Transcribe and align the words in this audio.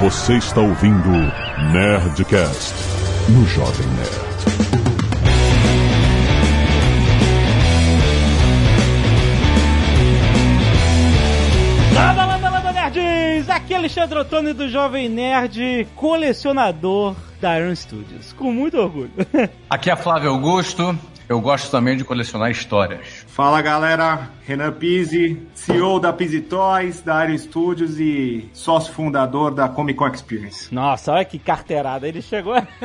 Você 0.00 0.38
está 0.38 0.62
ouvindo 0.62 1.10
Nerdcast 1.74 2.74
no 3.28 3.46
Jovem 3.46 3.86
Nerd. 3.88 4.30
Landa, 11.94 12.24
landa, 12.24 12.48
landa, 12.48 12.72
nerds! 12.72 13.50
Aqui 13.50 13.74
é 13.74 13.76
Alexandre 13.76 14.18
Ottoni 14.20 14.54
do 14.54 14.70
Jovem 14.70 15.06
Nerd, 15.06 15.86
colecionador 15.94 17.14
da 17.38 17.60
Iron 17.60 17.76
Studios. 17.76 18.32
Com 18.32 18.50
muito 18.50 18.78
orgulho. 18.78 19.12
Aqui 19.68 19.90
é 19.90 19.96
Flávio 19.96 20.30
Augusto. 20.30 20.98
Eu 21.28 21.42
gosto 21.42 21.70
também 21.70 21.98
de 21.98 22.04
colecionar 22.04 22.50
histórias. 22.50 23.19
Fala 23.32 23.62
galera, 23.62 24.28
Renan 24.44 24.72
Pizzi, 24.72 25.40
CEO 25.54 26.00
da 26.00 26.12
Pizzi 26.12 26.40
Toys, 26.40 27.00
da 27.00 27.24
Iron 27.24 27.38
Studios 27.38 28.00
e 28.00 28.50
sócio 28.52 28.92
fundador 28.92 29.54
da 29.54 29.68
Comic 29.68 29.96
Con 29.96 30.08
Experience. 30.08 30.74
Nossa, 30.74 31.12
olha 31.12 31.24
que 31.24 31.38
carteirada, 31.38 32.08
ele 32.08 32.20
chegou. 32.20 32.56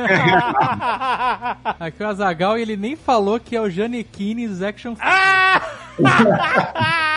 Aqui 1.80 2.00
é 2.00 2.06
o 2.06 2.08
Azagal 2.08 2.56
e 2.58 2.62
ele 2.62 2.76
nem 2.76 2.94
falou 2.94 3.40
que 3.40 3.56
é 3.56 3.60
o 3.60 3.68
Janequines 3.68 4.62
Action 4.62 4.94
Ah! 5.00 5.60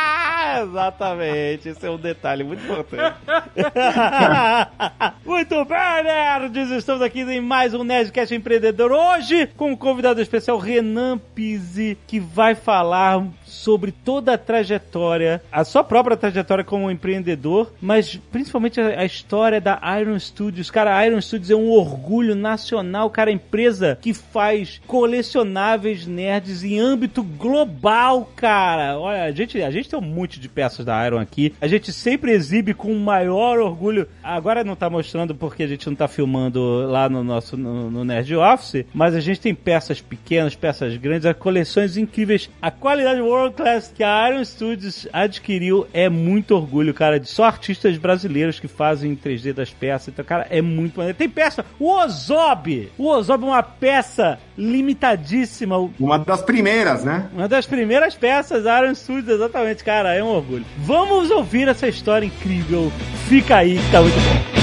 Exatamente, 0.57 1.69
esse 1.69 1.85
é 1.85 1.89
um 1.89 1.97
detalhe 1.97 2.43
muito 2.43 2.63
importante. 2.63 3.17
muito 5.25 5.65
bem, 5.65 6.03
nerds! 6.03 6.71
Estamos 6.71 7.01
aqui 7.01 7.21
em 7.21 7.41
mais 7.41 7.73
um 7.73 7.83
Nerdcast 7.83 8.33
Empreendedor. 8.33 8.91
Hoje, 8.91 9.47
com 9.55 9.71
um 9.71 9.75
convidado 9.75 10.21
especial, 10.21 10.57
Renan 10.57 11.17
Pizzi, 11.17 11.97
que 12.07 12.19
vai 12.19 12.55
falar 12.55 13.23
sobre 13.49 13.91
toda 13.91 14.33
a 14.33 14.37
trajetória, 14.37 15.41
a 15.51 15.63
sua 15.63 15.83
própria 15.83 16.17
trajetória 16.17 16.63
como 16.63 16.91
empreendedor, 16.91 17.73
mas 17.81 18.19
principalmente 18.31 18.79
a, 18.79 19.01
a 19.01 19.05
história 19.05 19.59
da 19.59 19.79
Iron 19.99 20.17
Studios. 20.19 20.71
Cara, 20.71 20.97
a 20.97 21.05
Iron 21.05 21.21
Studios 21.21 21.49
é 21.49 21.55
um 21.55 21.69
orgulho 21.69 22.35
nacional, 22.35 23.09
cara, 23.09 23.31
empresa 23.31 23.97
que 24.01 24.13
faz 24.13 24.81
colecionáveis 24.87 26.05
nerds 26.05 26.63
em 26.63 26.79
âmbito 26.79 27.23
global, 27.23 28.31
cara. 28.35 28.99
Olha, 28.99 29.23
a 29.23 29.31
gente, 29.31 29.61
a 29.61 29.71
gente 29.71 29.89
tem 29.89 29.99
um 29.99 30.01
monte 30.01 30.39
de 30.39 30.47
peças 30.47 30.85
da 30.85 31.05
Iron 31.05 31.19
aqui. 31.19 31.53
A 31.59 31.67
gente 31.67 31.91
sempre 31.91 32.31
exibe 32.31 32.73
com 32.73 32.91
o 32.91 32.99
maior 32.99 33.59
orgulho. 33.59 34.07
Agora 34.23 34.63
não 34.63 34.75
tá 34.75 34.89
mostrando 34.89 35.33
porque 35.35 35.63
a 35.63 35.67
gente 35.67 35.87
não 35.87 35.95
tá 35.95 36.07
filmando 36.07 36.85
lá 36.87 37.09
no 37.09 37.23
nosso 37.23 37.57
no, 37.57 37.89
no 37.89 38.03
Nerd 38.03 38.35
Office, 38.35 38.85
mas 38.93 39.15
a 39.15 39.19
gente 39.19 39.39
tem 39.39 39.55
peças 39.55 40.01
pequenas, 40.01 40.55
peças 40.55 40.95
grandes, 40.97 41.31
coleções 41.37 41.97
incríveis. 41.97 42.49
A 42.61 42.71
qualidade 42.71 43.21
World 43.39 43.55
Class 43.55 43.91
que 43.93 44.03
a 44.03 44.29
Iron 44.29 44.43
Studios 44.43 45.07
adquiriu 45.11 45.87
é 45.93 46.09
muito 46.09 46.55
orgulho, 46.55 46.93
cara, 46.93 47.19
de 47.19 47.27
só 47.27 47.45
artistas 47.45 47.97
brasileiros 47.97 48.59
que 48.59 48.67
fazem 48.67 49.15
3D 49.15 49.53
das 49.53 49.71
peças. 49.71 50.09
Então, 50.09 50.23
cara, 50.25 50.47
é 50.49 50.61
muito 50.61 50.97
maneiro. 50.97 51.17
Tem 51.17 51.29
peça, 51.29 51.65
o 51.79 51.89
Ozob! 51.89 52.91
O 52.97 53.07
Ozob 53.07 53.43
é 53.43 53.47
uma 53.47 53.63
peça 53.63 54.39
limitadíssima. 54.57 55.77
Uma 55.99 56.19
das 56.19 56.41
primeiras, 56.41 57.03
né? 57.03 57.29
Uma 57.33 57.47
das 57.47 57.65
primeiras 57.65 58.15
peças 58.15 58.63
da 58.63 58.83
Iron 58.83 58.95
Studios, 58.95 59.35
exatamente, 59.35 59.83
cara, 59.83 60.13
é 60.13 60.23
um 60.23 60.27
orgulho. 60.27 60.65
Vamos 60.79 61.31
ouvir 61.31 61.67
essa 61.67 61.87
história 61.87 62.25
incrível. 62.25 62.91
Fica 63.27 63.57
aí 63.57 63.77
que 63.77 63.91
tá 63.91 64.01
muito 64.01 64.15
bom. 64.15 64.58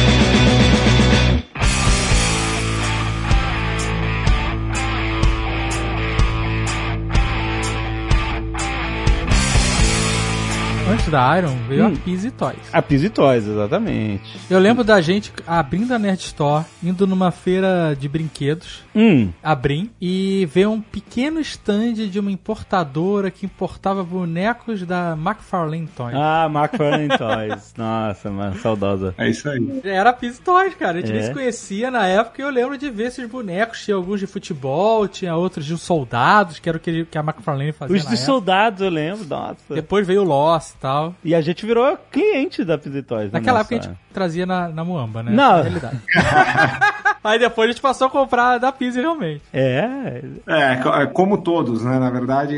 Da 11.10 11.38
Iron 11.38 11.54
veio 11.68 11.86
Hum. 11.86 11.94
a 11.94 11.98
Pizzy 12.04 12.30
Toys. 12.30 12.58
A 12.72 12.82
Pizzy 12.82 13.08
Toys, 13.08 13.46
exatamente. 13.46 14.22
Eu 14.50 14.58
lembro 14.58 14.82
da 14.82 15.00
gente 15.00 15.32
abrindo 15.46 15.92
a 15.92 15.98
Nerd 15.98 16.20
Store, 16.20 16.64
indo 16.82 17.06
numa 17.06 17.30
feira 17.30 17.96
de 17.98 18.08
brinquedos, 18.08 18.84
Hum, 18.94 19.30
abrim, 19.42 19.90
e 20.00 20.48
ver 20.52 20.66
um 20.66 20.80
pequeno 20.80 21.38
stand 21.40 21.94
de 21.94 22.18
uma 22.18 22.30
importadora 22.32 23.30
que 23.30 23.46
importava 23.46 24.02
bonecos 24.02 24.82
da 24.84 25.12
McFarlane 25.16 25.86
Toys. 25.96 26.14
ah, 26.16 26.46
McFarlane 26.50 27.08
Toys. 27.16 27.74
Nossa, 27.76 28.30
mano, 28.30 28.58
saudosa. 28.58 29.14
É 29.18 29.28
isso 29.28 29.48
aí. 29.48 29.80
Era 29.84 30.10
a 30.10 30.12
Pizzy 30.12 30.40
Toys, 30.40 30.74
cara. 30.74 30.98
A 30.98 31.00
gente 31.00 31.10
É. 31.12 31.14
nem 31.14 31.22
se 31.22 31.32
conhecia 31.32 31.90
na 31.90 32.06
época 32.06 32.40
e 32.40 32.44
eu 32.44 32.50
lembro 32.50 32.76
de 32.76 32.90
ver 32.90 33.04
esses 33.08 33.28
bonecos. 33.28 33.84
Tinha 33.84 33.96
alguns 33.96 34.18
de 34.18 34.26
futebol, 34.26 35.06
tinha 35.06 35.36
outros 35.36 35.64
de 35.64 35.76
soldados, 35.78 36.58
que 36.58 36.68
era 36.68 36.78
o 36.78 36.80
que, 36.80 37.06
a 37.14 37.20
McFarlane 37.20 37.72
fazia 37.72 37.94
Os 37.96 38.02
época. 38.02 38.16
soldados, 38.16 38.80
eu 38.80 38.90
lembro, 38.90 39.24
nossa. 39.26 39.56
Depois 39.74 40.06
veio 40.06 40.22
o 40.22 40.24
Lost 40.24 40.70
e 40.70 40.76
tal. 40.78 40.95
E 41.24 41.34
a 41.34 41.40
gente 41.40 41.64
virou 41.66 41.96
cliente 42.10 42.64
da 42.64 42.78
Pizzy 42.78 43.02
Toys. 43.02 43.30
né, 43.32 43.38
Naquela 43.38 43.60
época 43.60 43.76
a 43.76 43.80
gente 43.82 43.94
trazia 44.16 44.46
na, 44.46 44.68
na 44.68 44.82
Muamba, 44.84 45.22
né? 45.22 45.30
Não. 45.30 45.56
Na 45.58 45.62
realidade. 45.62 45.96
Aí 47.22 47.40
depois 47.40 47.68
a 47.68 47.72
gente 47.72 47.82
passou 47.82 48.06
a 48.06 48.10
comprar 48.10 48.56
da 48.58 48.70
Pizzy 48.70 49.00
realmente. 49.00 49.42
É, 49.52 50.22
É, 50.46 50.72
é, 51.02 51.06
como 51.06 51.38
todos, 51.38 51.82
né? 51.82 51.98
Na 51.98 52.08
verdade, 52.08 52.54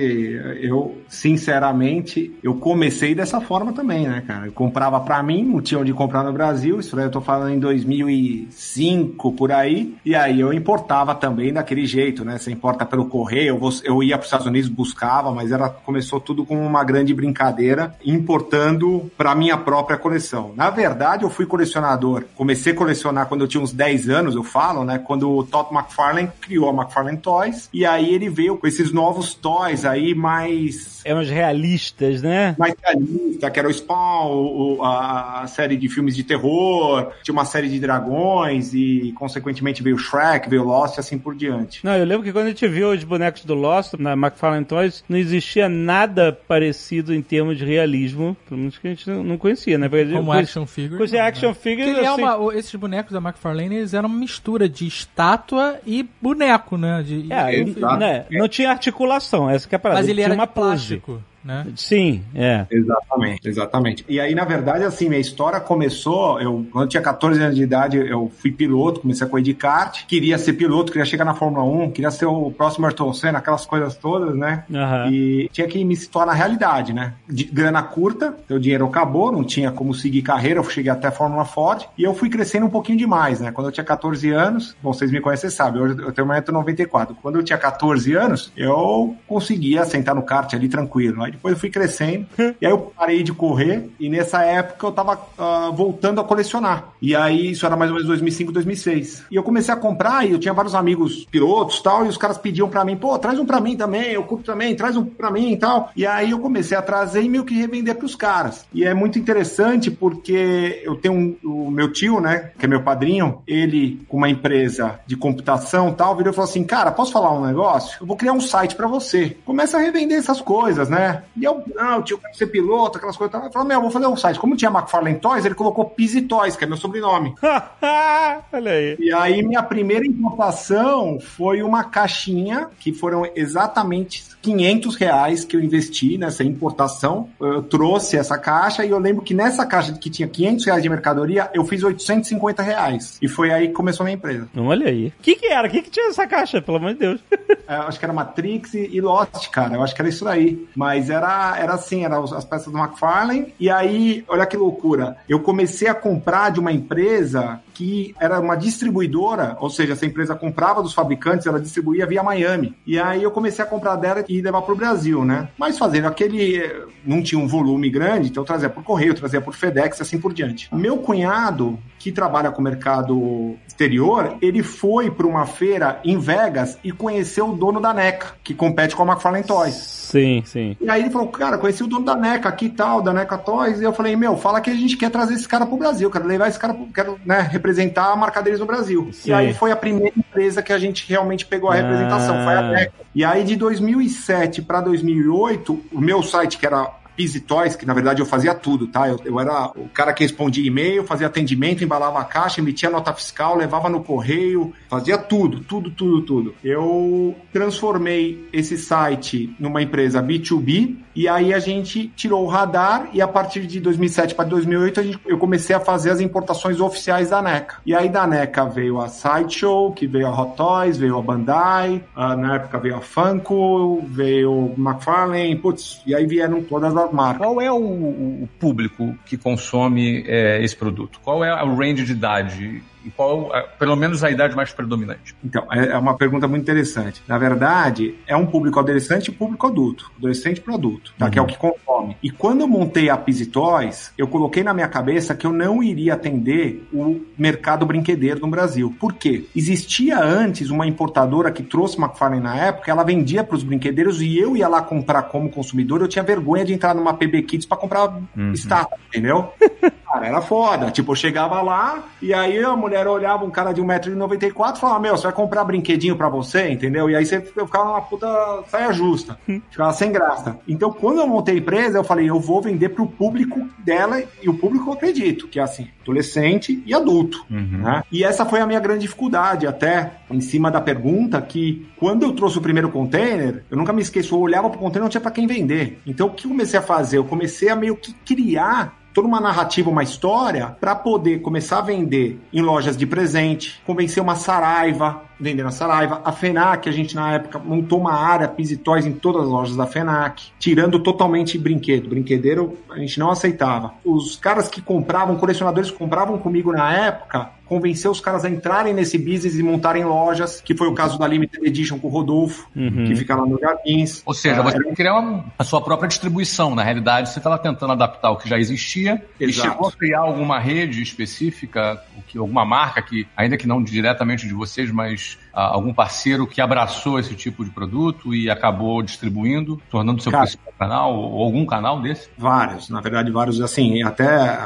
eu, 0.61 0.99
sinceramente, 1.09 2.39
eu 2.43 2.55
comecei 2.55 3.15
dessa 3.15 3.41
forma 3.41 3.73
também, 3.73 4.07
né, 4.07 4.23
cara? 4.27 4.45
Eu 4.47 4.53
comprava 4.53 5.01
pra 5.01 5.23
mim, 5.23 5.43
não 5.43 5.63
tinha 5.63 5.81
onde 5.81 5.93
comprar 5.95 6.23
no 6.23 6.35
Brasil, 6.35 6.79
isso 6.81 6.95
daí 6.95 7.07
eu 7.07 7.11
tô 7.11 7.21
falando 7.23 7.55
em 7.55 7.59
2005, 7.59 9.33
por 9.33 9.53
aí, 9.53 9.97
e 10.05 10.15
aí 10.15 10.39
eu 10.41 10.53
importava 10.53 11.15
também 11.15 11.51
daquele 11.53 11.87
jeito, 11.87 12.23
né? 12.25 12.37
Você 12.39 12.51
importa 12.53 12.85
pelo 12.85 13.07
correio, 13.07 13.49
eu, 13.49 13.59
vou- 13.59 13.73
eu 13.85 14.03
ia 14.03 14.17
pros 14.19 14.27
Estados 14.29 14.47
Unidos, 14.47 14.69
buscava, 14.69 15.33
mas 15.33 15.51
era, 15.51 15.69
começou 15.71 16.21
tudo 16.21 16.45
com 16.45 16.61
uma 16.65 16.85
grande 16.85 17.15
brincadeira, 17.15 17.95
importando 18.05 19.11
pra 19.17 19.35
minha 19.35 19.57
própria 19.57 19.97
coleção. 19.97 20.53
Na 20.55 20.69
verdade, 20.71 21.25
eu 21.25 21.31
fui 21.31 21.47
colecionador, 21.49 22.25
comecei 22.37 22.73
a 22.73 22.77
colecionar 22.77 23.27
quando 23.27 23.41
eu 23.43 23.49
tinha 23.49 23.63
uns 23.63 23.73
10 23.73 24.09
anos, 24.09 24.35
eu 24.35 24.45
falo, 24.45 24.85
né? 24.85 24.99
Quando 24.99 25.29
o 25.31 25.43
Todd 25.45 25.75
McFarlane 25.75 26.29
criou 26.41 26.69
a 26.71 26.73
McFarlane 26.73 27.19
Toys, 27.19 27.69
e 27.73 27.85
aí 27.85 28.15
ele 28.15 28.29
veio 28.29 28.57
com 28.57 28.67
esses 28.67 28.93
novos 28.93 29.35
toys 29.35 29.85
aí 29.85 30.15
mais 30.15 31.01
eram 31.05 31.21
os 31.21 31.31
realistas, 31.31 32.21
né? 32.23 32.55
mais 32.59 32.75
realista, 32.85 33.51
que 33.51 33.59
era 33.59 33.69
o 33.69 33.73
Spawn, 33.73 34.27
o- 34.31 34.83
a, 34.85 35.43
a 35.43 35.47
série 35.47 35.77
de 35.77 35.89
filmes 35.89 36.15
de 36.15 36.23
terror, 36.23 37.11
tinha 37.23 37.33
uma 37.33 37.45
série 37.45 37.69
de 37.69 37.81
dragões 37.81 38.75
e, 38.75 39.13
consequentemente, 39.17 39.83
veio 39.83 39.97
Shrek, 39.99 40.49
veio 40.51 40.65
Lost 40.65 40.97
e 40.97 41.01
assim 41.01 41.17
por 41.19 41.35
diante. 41.35 41.85
Não, 41.85 41.93
eu 41.97 42.05
lembro 42.05 42.25
que 42.25 42.33
quando 42.33 42.47
a 42.47 42.49
gente 42.51 42.67
viu 42.69 42.91
os 42.91 43.05
bonecos 43.05 43.45
do 43.45 43.55
Lost 43.55 43.95
na 43.99 44.13
McFarlane 44.13 44.65
Toys, 44.65 45.03
não 45.09 45.17
existia 45.17 45.69
nada 45.69 46.33
parecido 46.47 47.15
em 47.15 47.23
termos 47.23 47.57
de 47.57 47.65
realismo, 47.65 48.37
pelo 48.49 48.59
menos 48.61 48.77
que 48.77 48.87
a 48.87 48.91
gente 48.91 49.09
não 49.09 49.39
conhecia, 49.39 49.79
né? 49.79 49.89
Porque 49.89 50.05
Como 50.13 50.27
com- 50.27 50.33
action 50.33 50.67
figure. 50.67 51.03
Esse 51.05 51.15
não, 51.15 51.25
action 51.39 51.49
né? 51.51 51.55
figure, 51.55 51.89
ele 51.89 52.01
é 52.01 52.07
assim- 52.09 52.23
uma, 52.23 52.37
o- 52.37 52.53
esses 52.53 52.75
bonecos 52.75 53.13
da 53.13 53.19
McFarlane, 53.19 53.77
eles 53.77 53.95
eram 53.95 54.09
uma 54.09 54.19
mistura 54.19 54.69
de 54.69 54.87
estátua 54.87 55.79
e 55.87 56.07
boneco, 56.21 56.77
né? 56.77 57.03
De, 57.03 57.33
É, 57.33 57.55
Exato. 57.61 57.97
né, 57.97 58.27
não 58.31 58.49
tinha 58.49 58.71
articulação, 58.71 59.49
essa 59.49 59.69
que 59.69 59.75
é 59.75 59.77
a 59.77 59.79
parada. 59.79 60.01
Mas 60.01 60.09
ele 60.09 60.17
tinha 60.17 60.27
era 60.27 60.35
uma 60.35 60.47
pose. 60.47 60.99
plástico, 60.99 61.23
né? 61.45 61.67
Sim, 61.77 62.23
é. 62.35 62.67
Exatamente, 62.71 63.49
exatamente. 63.49 64.05
E 64.09 64.21
aí, 64.21 64.35
na 64.35 64.45
verdade, 64.45 64.85
assim, 64.85 65.09
minha 65.09 65.21
história 65.21 65.61
começou, 65.61 66.41
eu, 66.41 66.67
quando 66.71 66.85
eu 66.85 66.89
tinha 66.89 67.03
14 67.03 67.43
anos 67.43 67.57
de 67.57 67.63
idade, 67.63 67.97
eu 67.97 68.31
fui 68.39 68.51
piloto, 68.51 69.01
comecei 69.01 69.27
a 69.27 69.31
correr 69.31 69.43
de 69.43 69.55
kart, 69.55 70.05
queria 70.07 70.39
ser 70.39 70.55
piloto, 70.55 70.93
queria 70.93 71.05
chegar 71.05 71.25
na 71.25 71.35
Fórmula 71.35 71.65
1, 71.65 71.91
queria 71.91 72.11
ser 72.11 72.27
o 72.27 72.51
próximo 72.51 72.87
Ayrton 72.87 73.13
Senna, 73.13 73.39
aquelas 73.39 73.67
coisas 73.67 73.97
todas, 73.97 74.37
né? 74.37 74.65
Aham. 74.73 75.11
E 75.11 75.49
tinha 75.53 75.67
que 75.67 75.85
me 75.85 75.97
situar 75.97 76.27
na 76.27 76.33
realidade, 76.33 76.93
né? 76.93 77.15
De 77.29 77.45
grana 77.45 77.83
curta, 77.83 78.35
o 78.51 78.59
dinheiro 78.59 78.87
acabou, 78.87 79.33
não 79.33 79.45
tinha 79.45 79.71
como 79.71 79.95
seguir 79.95 80.23
carreira, 80.23 80.61
eu 80.61 80.65
cheguei 80.65 80.91
até 80.91 81.09
a 81.09 81.13
Fórmula 81.13 81.45
Ford 81.45 81.85
e 81.97 82.03
eu 82.03 82.15
fui 82.15 82.29
crescendo 82.29 82.67
um 82.67 82.71
pouquinho 82.71 82.99
demais, 82.99 83.41
né? 83.41 83.53
Quando 83.53 83.69
eu 83.69 83.73
tinha 83.73 83.85
14 83.85 84.31
anos, 84.31 84.77
bom, 84.83 84.93
vocês 84.93 85.11
me 85.11 85.21
conhecem, 85.21 85.49
vocês 85.49 85.55
sabem, 85.55 85.81
hoje 85.81 85.97
eu 85.99 86.13
tenho 86.13 86.27
1,94m. 86.27 87.17
Quando 87.23 87.37
eu 87.37 87.43
tinha 87.43 87.59
14 87.59 88.15
anos, 88.15 88.53
eu 88.57 89.17
conseguia 89.27 89.85
sentar 89.85 90.15
no 90.15 90.23
kart 90.23 90.53
ali 90.55 90.69
tranquilo. 90.69 91.28
Depois 91.33 91.55
eu 91.55 91.61
fui 91.61 91.71
crescendo, 91.71 92.27
e 92.39 92.67
aí 92.67 92.73
eu 92.73 92.93
parei 92.97 93.23
de 93.23 93.33
correr 93.33 93.91
e 93.99 94.09
nessa 94.09 94.43
época 94.43 94.87
eu 94.87 94.93
tava 94.93 95.19
ah, 95.39 95.71
voltando 95.75 96.21
a 96.21 96.25
colecionar. 96.25 96.89
E 97.01 97.15
aí 97.15 97.51
isso 97.51 97.67
era 97.67 97.77
mais 97.77 97.91
ou 97.91 97.97
menos 97.97 98.09
2005, 98.09 98.53
2006. 98.53 99.25
E 99.31 99.37
eu 99.37 99.43
comecei 99.43 99.73
a 99.73 99.77
comprar 99.77 100.27
e 100.27 100.33
eu 100.33 100.39
tinha 100.39 100.55
vários 100.55 100.75
amigos 100.75 101.25
pilotos 101.31 101.81
tal, 101.81 102.07
e 102.07 102.09
os 102.09 102.17
caras 102.17 102.39
pediam 102.39 102.69
pra 102.69 102.85
mim, 102.85 102.97
pô, 102.97 103.19
traz 103.19 103.39
um 103.39 103.47
pra 103.47 103.61
mim 103.61 103.77
também, 103.77 104.13
eu 104.13 104.25
curto 104.25 104.45
também, 104.45 104.75
traz 104.75 104.97
um 104.97 105.05
pra 105.05 105.31
mim 105.31 105.53
e 105.53 105.57
tal. 105.57 105.91
E 105.97 106.07
aí 106.07 106.31
eu 106.31 106.39
comecei 106.39 106.77
a 106.77 106.83
trazer 106.83 107.23
e 107.23 107.29
meio 107.29 107.45
que 107.45 107.55
revender 107.55 107.97
pros 107.97 108.15
caras. 108.15 108.67
E 108.73 108.85
é 108.85 108.95
muito 108.95 109.19
interessante 109.19 109.91
porque 109.91 110.81
eu 110.85 110.97
tenho 110.97 111.15
um, 111.15 111.37
o 111.45 111.71
meu 111.71 111.93
tio, 111.93 112.21
né, 112.21 112.51
que 112.59 112.65
é 112.65 112.69
meu 112.69 112.83
padrinho, 112.83 113.43
ele 113.47 114.01
com 114.09 114.17
uma 114.17 114.29
empresa 114.29 115.01
de 115.07 115.17
computação 115.17 115.93
tal, 115.93 116.17
virou 116.17 116.33
e 116.33 116.35
falou 116.35 116.49
assim, 116.49 116.65
cara, 116.65 116.91
posso 116.91 117.13
falar 117.13 117.33
um 117.33 117.47
negócio? 117.47 117.99
Eu 118.01 118.07
vou 118.07 118.17
criar 118.17 118.33
um 118.33 118.41
site 118.41 118.75
pra 118.75 118.87
você. 118.87 119.37
Começa 119.45 119.77
a 119.77 119.81
revender 119.81 120.19
essas 120.19 120.41
coisas, 120.41 120.89
né? 120.89 121.18
Né? 121.19 121.23
E 121.37 121.45
eu, 121.45 121.63
não, 121.75 122.03
tio, 122.03 122.15
eu 122.15 122.19
quero 122.19 122.37
ser 122.37 122.47
piloto, 122.47 122.99
aquelas 122.99 123.17
coisas. 123.17 123.43
Eu 123.43 123.51
falei, 123.51 123.69
meu, 123.69 123.81
vou 123.81 123.91
fazer 123.91 124.07
um 124.07 124.17
site. 124.17 124.39
Como 124.39 124.57
tinha 124.57 124.71
McFarlane 124.71 125.19
Toys, 125.19 125.45
ele 125.45 125.55
colocou 125.55 125.85
Pizzy 125.85 126.23
Toys, 126.23 126.57
que 126.57 126.65
é 126.65 126.67
meu 126.67 126.77
sobrenome. 126.77 127.35
Olha 128.53 128.73
aí. 128.73 128.97
E 128.99 129.13
aí, 129.13 129.43
minha 129.43 129.63
primeira 129.63 130.07
importação 130.07 131.19
foi 131.21 131.63
uma 131.63 131.85
caixinha, 131.85 132.69
que 132.79 132.93
foram 132.93 133.31
exatamente 133.35 134.25
500 134.43 134.97
reais 134.97 135.45
que 135.45 135.57
eu 135.57 135.61
investi 135.61 136.17
nessa 136.19 136.45
importação. 136.45 137.29
Eu 137.41 137.63
trouxe 137.63 138.17
essa 138.17 138.39
caixa 138.39 138.85
e 138.85 138.91
eu 138.91 138.99
lembro 138.99 139.23
que 139.23 139.35
nessa 139.35 139.67
caixa 139.67 139.93
que 139.93 140.11
tinha 140.11 140.29
500 140.29 140.65
reais 140.67 140.83
de 140.83 140.89
mercadoria, 140.89 141.51
eu 141.53 141.65
fiz 141.65 141.83
850 141.83 142.63
reais. 142.63 143.19
E 143.21 143.29
foi 143.29 143.53
aí 143.53 143.69
que 143.69 143.75
começou 143.75 144.05
a 144.05 144.07
minha 144.07 144.17
empresa. 144.17 144.49
Olha 144.57 144.89
aí. 144.89 145.09
O 145.09 145.23
que 145.23 145.37
que 145.37 145.47
era? 145.47 145.69
O 145.69 145.71
que 145.71 145.83
que 145.83 145.91
tinha 145.91 146.07
nessa 146.07 146.27
caixa, 146.27 146.63
pelo 146.63 146.79
amor 146.79 146.93
de 146.93 147.01
Deus? 147.01 147.21
É, 147.67 147.77
eu 147.77 147.83
acho 147.83 147.99
que 147.99 148.05
era 148.05 148.15
Matrix 148.15 148.75
e 148.75 149.01
Lost, 149.01 149.49
cara. 149.51 149.75
Eu 149.75 149.83
acho 149.83 149.95
que 149.95 150.01
era 150.01 150.09
isso 150.09 150.25
daí. 150.25 150.67
Mas 150.75 151.08
era, 151.11 151.57
era 151.59 151.75
assim, 151.75 152.05
eram 152.05 152.25
as 152.25 152.45
peças 152.45 152.73
do 152.73 152.79
McFarlane. 152.79 153.55
E 153.59 153.71
aí, 153.71 154.25
olha 154.29 154.47
que 154.47 154.57
loucura. 154.57 155.17
Eu 155.29 155.41
comecei 155.41 155.89
a 155.89 155.95
comprar 155.95 156.51
de 156.51 156.61
uma 156.61 156.73
empresa 156.73 157.61
que 157.79 158.13
era 158.19 158.41
uma 158.41 158.57
distribuidora, 158.57 159.57
ou 159.61 159.71
seja, 159.71 159.93
essa 159.93 160.05
empresa 160.05 160.35
comprava 160.35 160.83
dos 160.83 160.93
fabricantes, 160.93 161.47
ela 161.47 161.61
distribuía 161.61 162.07
via 162.07 162.25
Miami. 162.25 162.75
E 162.85 162.99
aí 162.99 163.23
eu 163.23 163.31
comecei 163.31 163.65
a 163.65 163.69
comprar 163.69 163.95
dela 163.95 164.25
e 164.29 164.41
levar 164.41 164.63
para 164.63 164.75
o 164.75 164.77
Brasil, 164.77 165.25
né? 165.25 165.49
Mas 165.57 165.79
fazendo 165.79 166.09
aquele. 166.09 166.61
Não 167.07 167.23
tinha 167.23 167.41
um 167.41 167.47
volume 167.47 167.89
grande, 167.89 168.31
então 168.31 168.43
eu 168.43 168.47
trazia 168.47 168.69
por 168.69 168.83
correio, 168.83 169.13
eu 169.13 169.15
trazia 169.15 169.41
por 169.41 169.55
FedEx, 169.55 170.01
assim 170.01 170.19
por 170.19 170.35
diante. 170.35 170.69
Meu 170.75 170.99
cunhado, 170.99 171.79
que 171.99 172.11
trabalha 172.11 172.51
com 172.51 172.61
o 172.61 172.65
mercado 172.65 173.57
exterior, 173.67 174.37
ele 174.43 174.63
foi 174.63 175.09
para 175.09 175.27
uma 175.27 175.47
feira 175.47 176.01
em 176.05 176.19
Vegas 176.19 176.79
e 176.83 176.91
conheceu 176.91 177.51
o 177.51 177.57
dono 177.57 177.81
da 177.81 177.95
NECA, 177.95 178.35
que 178.43 178.55
compete 178.55 178.97
com 178.97 179.05
a 179.05 179.07
McFarlane 179.07 179.45
Toys. 179.45 179.75
Sim, 179.75 180.43
sim. 180.45 180.77
E 180.81 180.91
aí 180.91 180.98
ele 180.99 181.11
falou, 181.11 181.29
cara, 181.29 181.59
conheci 181.59 181.83
o 181.83 181.87
dono 181.87 182.05
da 182.05 182.15
NECA 182.17 182.49
aqui 182.49 182.67
e 182.67 182.71
tal, 182.71 183.01
da 183.03 183.13
NECA 183.13 183.39
Toys. 183.39 183.81
E 183.81 183.85
eu 183.85 183.93
falei, 183.93 184.17
meu, 184.17 184.37
fala 184.37 184.61
que 184.61 184.71
a 184.71 184.75
gente 184.75 184.97
quer 184.97 185.11
trazer 185.11 185.35
esse 185.35 185.49
cara 185.49 185.65
pro 185.67 185.77
Brasil, 185.77 186.11
quero 186.11 186.27
levar 186.27 186.49
esse 186.49 186.59
cara, 186.59 186.75
pro, 186.75 186.87
quero 186.87 187.19
né, 187.25 187.41
representar 187.51 188.13
a 188.13 188.17
marca 188.17 188.43
deles 188.43 188.61
no 188.61 188.67
Brasil. 188.67 189.09
Sim. 189.13 189.31
E 189.31 189.33
aí 189.33 189.55
foi 189.55 189.71
a 189.71 189.77
primeira 189.77 190.13
empresa 190.17 190.63
que 190.63 190.73
a 190.73 190.79
gente 190.79 191.09
realmente 191.09 191.47
pegou 191.47 191.71
a 191.71 191.75
Ah. 191.75 191.77
representação, 191.77 192.45
foi 192.45 192.55
a 192.55 192.63
NECA. 192.63 192.93
E 193.15 193.25
aí 193.25 193.43
de 193.45 193.57
2007 193.57 194.63
para 194.63 194.81
2008, 194.81 195.81
o 195.93 196.01
meu 196.01 196.23
site, 196.23 196.59
que 196.59 196.67
era 196.67 196.89
Easy 197.19 197.41
Toys, 197.41 197.77
que 197.77 197.87
na 197.87 197.95
verdade 197.95 198.21
eu 198.21 198.27
fazia 198.27 198.55
tudo, 198.55 198.87
tá? 198.87 199.09
Eu, 199.09 199.21
eu 199.25 199.41
era 199.41 199.73
o 199.77 199.89
cara 199.89 200.13
que 200.13 200.23
respondia 200.23 200.67
e-mail, 200.67 201.05
fazia 201.05 201.27
atendimento, 201.27 201.83
embalava 201.83 202.19
a 202.21 202.25
caixa, 202.25 202.61
emitia 202.61 202.91
nota 202.91 203.13
fiscal, 203.13 203.57
levava 203.57 203.89
no 203.89 204.03
correio, 204.03 204.73
fazia 204.89 205.19
tudo, 205.19 205.61
tudo, 205.61 205.91
tudo, 205.91 206.23
tudo. 206.23 206.55
Eu 206.63 207.35
transformei 207.53 208.49
esse 208.53 208.77
site 208.77 209.55
numa 209.59 209.83
empresa 209.83 210.23
B2B 210.23 210.97
e 211.15 211.27
aí 211.27 211.53
a 211.53 211.59
gente 211.59 212.09
tirou 212.15 212.45
o 212.45 212.47
radar 212.47 213.09
e 213.13 213.21
a 213.21 213.27
partir 213.27 213.67
de 213.67 213.81
2007 213.81 214.37
para 214.37 214.49
2008 214.49 215.01
a 215.01 215.03
gente, 215.03 215.19
eu 215.27 215.37
comecei 215.37 215.75
a 215.75 215.81
fazer 215.81 216.11
as 216.11 216.21
importações 216.21 216.81
oficiais 216.81 217.31
da 217.31 217.43
NECA. 217.43 217.79
E 217.85 217.95
aí 217.95 218.09
da 218.09 218.25
NECA 218.27 218.67
veio 218.67 219.01
a 219.01 219.09
Sideshow, 219.09 219.93
que 219.93 220.07
veio 220.07 220.29
a 220.29 220.31
Hot 220.31 220.57
Toys, 220.57 220.97
veio 220.97 221.19
a 221.19 221.23
Bandai, 221.23 222.05
ah, 222.15 222.37
na 222.37 222.55
época 222.55 222.79
veio 222.79 222.97
a 222.97 223.01
Funko, 223.01 224.01
veio 224.07 224.73
McFarlane, 224.79 225.57
putz, 225.57 226.01
e 226.07 226.15
aí 226.15 226.25
vieram 226.25 226.63
todas 226.63 226.97
as 226.97 227.08
marcas. 227.13 227.47
Qual 227.47 227.61
é 227.61 227.71
o, 227.71 227.77
o 227.77 228.49
público 228.59 229.17
que 229.25 229.37
consome 229.37 230.25
é, 230.27 230.63
esse 230.63 230.77
produto? 230.77 231.21
Qual 231.23 231.45
é 231.45 231.63
o 231.63 231.75
range 231.75 232.05
de 232.05 232.13
idade? 232.13 232.83
E 233.09 233.11
qual, 233.11 233.55
é, 233.55 233.63
pelo 233.79 233.97
menos, 233.97 234.23
a 234.23 234.31
idade 234.31 234.55
mais 234.55 234.73
predominante? 234.73 235.35
Então, 235.45 235.67
é 235.71 235.89
é 235.89 235.99
uma 235.99 236.17
pergunta 236.17 236.47
muito 236.47 236.63
interessante. 236.63 237.23
Na 237.27 237.39
verdade, 237.39 238.15
é 238.27 238.37
um 238.37 238.47
público 238.47 238.79
adolescente 238.79 239.29
e 239.29 239.33
público 239.33 239.67
adulto. 239.67 240.11
Adolescente 240.19 240.61
para 240.61 240.75
adulto, 240.75 241.13
tá? 241.19 241.31
que 241.31 241.39
é 241.39 241.43
o 241.43 241.47
que 241.47 241.57
consome. 241.57 242.17
E 242.23 242.31
quando 242.31 242.61
eu 242.61 242.69
montei 242.69 243.11
a 243.11 243.17
Toys, 243.53 244.13
eu 244.17 244.27
coloquei 244.29 244.63
na 244.63 244.73
minha 244.73 244.89
cabeça 244.89 245.35
que 245.35 245.47
eu 245.47 245.53
não 245.53 245.83
iria 245.83 246.15
atender 246.15 246.87
o 246.93 247.21
mercado 247.37 247.85
brinquedeiro 247.85 248.41
no 248.41 248.49
Brasil. 248.49 248.95
Por 248.99 249.15
quê? 249.15 249.47
Existia 249.55 250.19
antes 250.19 250.71
uma 250.71 250.87
importadora 250.87 251.51
que 251.51 251.63
trouxe 251.63 252.01
McFarlane 252.01 252.43
na 252.43 252.57
época, 252.57 252.91
ela 252.91 253.03
vendia 253.03 253.45
para 253.45 253.57
os 253.57 253.63
brinquedeiros 253.63 254.23
e 254.23 254.39
eu 254.39 254.57
ia 254.57 254.69
lá 254.69 254.83
comprar 254.83 255.23
como 255.25 255.51
consumidor, 255.51 256.01
eu 256.01 256.09
tinha 256.09 256.23
vergonha 256.23 256.65
de 256.65 256.73
entrar 256.73 256.95
numa 256.95 257.15
PB 257.15 257.43
Kids 257.43 257.67
para 257.67 257.77
comprar 257.77 258.21
estátua, 258.53 258.99
entendeu? 259.09 259.53
Cara, 260.11 260.27
era 260.27 260.41
foda. 260.41 260.91
Tipo, 260.91 261.13
eu 261.13 261.17
chegava 261.17 261.61
lá 261.61 262.05
e 262.23 262.33
aí 262.33 262.59
a 262.65 262.75
mulher 262.75 262.98
olhava 263.07 263.45
um 263.45 263.51
cara 263.51 263.73
de 263.73 263.81
1,94m 263.83 264.77
e 264.77 264.81
falava: 264.81 265.01
Meu, 265.01 265.17
você 265.17 265.25
vai 265.25 265.33
comprar 265.33 265.65
brinquedinho 265.65 266.17
pra 266.17 266.29
você, 266.29 266.71
entendeu? 266.71 267.09
E 267.11 267.17
aí 267.17 267.25
você 267.25 267.41
ficava 267.41 267.85
numa 267.85 268.01
puta 268.03 268.27
saia 268.69 268.93
justa. 268.93 269.39
Ficava 269.71 269.93
sem 269.93 270.11
graça. 270.11 270.59
Então, 270.67 270.91
quando 270.93 271.19
eu 271.21 271.27
montei 271.27 271.55
a 271.57 271.59
empresa, 271.59 271.99
eu 271.99 272.05
falei: 272.05 272.29
Eu 272.29 272.41
vou 272.41 272.61
vender 272.63 272.89
pro 272.91 273.07
público 273.07 273.67
dela 273.79 274.23
e 274.43 274.49
o 274.49 274.55
público 274.55 274.89
eu 274.89 274.95
acredito, 274.95 275.47
que 275.49 275.59
é 275.61 275.63
assim, 275.63 275.89
adolescente 276.03 276.83
e 276.85 276.95
adulto. 276.95 277.45
né? 277.51 278.03
E 278.11 278.25
essa 278.25 278.45
foi 278.45 278.61
a 278.61 278.67
minha 278.67 278.81
grande 278.81 279.01
dificuldade, 279.01 279.67
até 279.67 280.13
em 280.31 280.41
cima 280.41 280.71
da 280.71 280.81
pergunta, 280.81 281.41
que 281.41 281.87
quando 281.97 282.23
eu 282.25 282.33
trouxe 282.33 282.59
o 282.59 282.63
primeiro 282.63 282.91
container, 282.91 283.65
eu 283.71 283.77
nunca 283.77 283.93
me 283.93 284.03
esqueço, 284.03 284.35
eu 284.35 284.41
olhava 284.41 284.69
pro 284.69 284.79
container 284.79 285.03
não 285.03 285.09
tinha 285.09 285.21
pra 285.21 285.31
quem 285.31 285.47
vender. 285.47 286.01
Então, 286.07 286.27
o 286.27 286.31
que 286.31 286.47
eu 286.47 286.51
comecei 286.51 286.79
a 286.79 286.83
fazer? 286.83 287.19
Eu 287.19 287.25
comecei 287.25 287.69
a 287.69 287.77
meio 287.77 287.97
que 287.97 288.13
criar 288.13 288.98
toda 289.13 289.27
uma 289.27 289.41
narrativa, 289.41 289.91
uma 289.91 290.03
história, 290.03 290.77
para 290.81 290.95
poder 290.95 291.41
começar 291.41 291.79
a 291.79 291.83
vender 291.83 292.41
em 292.53 292.61
lojas 292.61 292.97
de 292.97 293.07
presente, 293.07 293.81
convencer 293.87 294.23
uma 294.23 294.35
Saraiva, 294.35 295.23
vender 295.41 295.63
na 295.63 295.71
Saraiva, 295.71 296.21
a 296.25 296.33
FENAC, 296.33 296.89
a 296.89 296.93
gente 296.93 297.15
na 297.15 297.35
época 297.35 297.59
montou 297.59 298.01
uma 298.01 298.13
área 298.13 298.49
Pizzy 298.49 298.77
Toys 298.77 299.07
em 299.07 299.13
todas 299.13 299.43
as 299.43 299.49
lojas 299.49 299.77
da 299.77 299.87
FENAC, 299.87 300.51
tirando 300.59 300.99
totalmente 300.99 301.59
brinquedo. 301.59 302.09
Brinquedeiro 302.09 302.77
a 302.91 302.99
gente 302.99 303.19
não 303.19 303.31
aceitava. 303.31 303.95
Os 304.05 304.37
caras 304.37 304.69
que 304.69 304.83
compravam, 304.83 305.37
colecionadores 305.37 305.91
que 305.91 305.99
compravam 305.99 306.39
comigo 306.39 306.73
na 306.73 306.93
época, 306.93 307.51
convencer 307.69 308.11
os 308.11 308.21
caras 308.21 308.45
a 308.45 308.49
entrarem 308.51 308.95
nesse 308.95 309.19
business 309.19 309.57
e 309.57 309.63
montarem 309.63 310.05
lojas, 310.05 310.61
que 310.61 310.75
foi 310.75 310.89
o 310.89 310.95
caso 310.95 311.19
da 311.19 311.27
Limited 311.27 311.65
Edition 311.67 311.99
com 311.99 312.09
o 312.09 312.11
Rodolfo, 312.11 312.67
que 312.73 313.15
fica 313.15 313.37
lá 313.37 313.45
no 313.47 313.59
Jardins. 313.59 314.23
Ou 314.25 314.35
seja, 314.35 314.63
você 314.63 314.79
criar 314.95 315.19
uma- 315.19 315.45
a 315.59 315.65
sua 315.65 315.81
própria 315.81 316.09
distribuição. 316.09 316.75
Na 316.75 316.83
realidade, 316.83 317.31
você 317.31 317.39
estava 317.39 317.59
tentando 317.59 317.93
adaptar 317.93 318.31
o 318.31 318.37
que 318.37 318.49
já 318.49 318.59
existia 318.59 319.23
e 319.39 319.45
Exato. 319.45 319.69
chegou 319.71 319.89
a 319.89 319.93
criar 319.93 320.21
alguma 320.21 320.59
rede 320.59 321.03
específica, 321.03 322.03
o 322.17 322.23
que, 322.23 322.39
alguma 322.39 322.65
marca 322.65 323.03
que, 323.03 323.27
ainda 323.37 323.57
que 323.57 323.67
não 323.67 323.83
diretamente 323.83 324.47
de 324.47 324.55
vocês, 324.55 324.91
mas 324.91 325.39
algum 325.67 325.93
parceiro 325.93 326.47
que 326.47 326.61
abraçou 326.61 327.19
esse 327.19 327.35
tipo 327.35 327.65
de 327.65 327.71
produto 327.71 328.35
e 328.35 328.49
acabou 328.49 329.03
distribuindo, 329.03 329.81
tornando 329.91 330.23
seu 330.23 330.31
Cara. 330.31 330.45
principal 330.45 330.73
canal 330.79 331.15
ou 331.15 331.43
algum 331.43 331.67
canal 331.67 332.01
desse? 332.01 332.29
Vários, 332.39 332.89
na 332.89 333.01
verdade, 333.01 333.31
vários, 333.31 333.61
assim, 333.61 334.03
até 334.03 334.59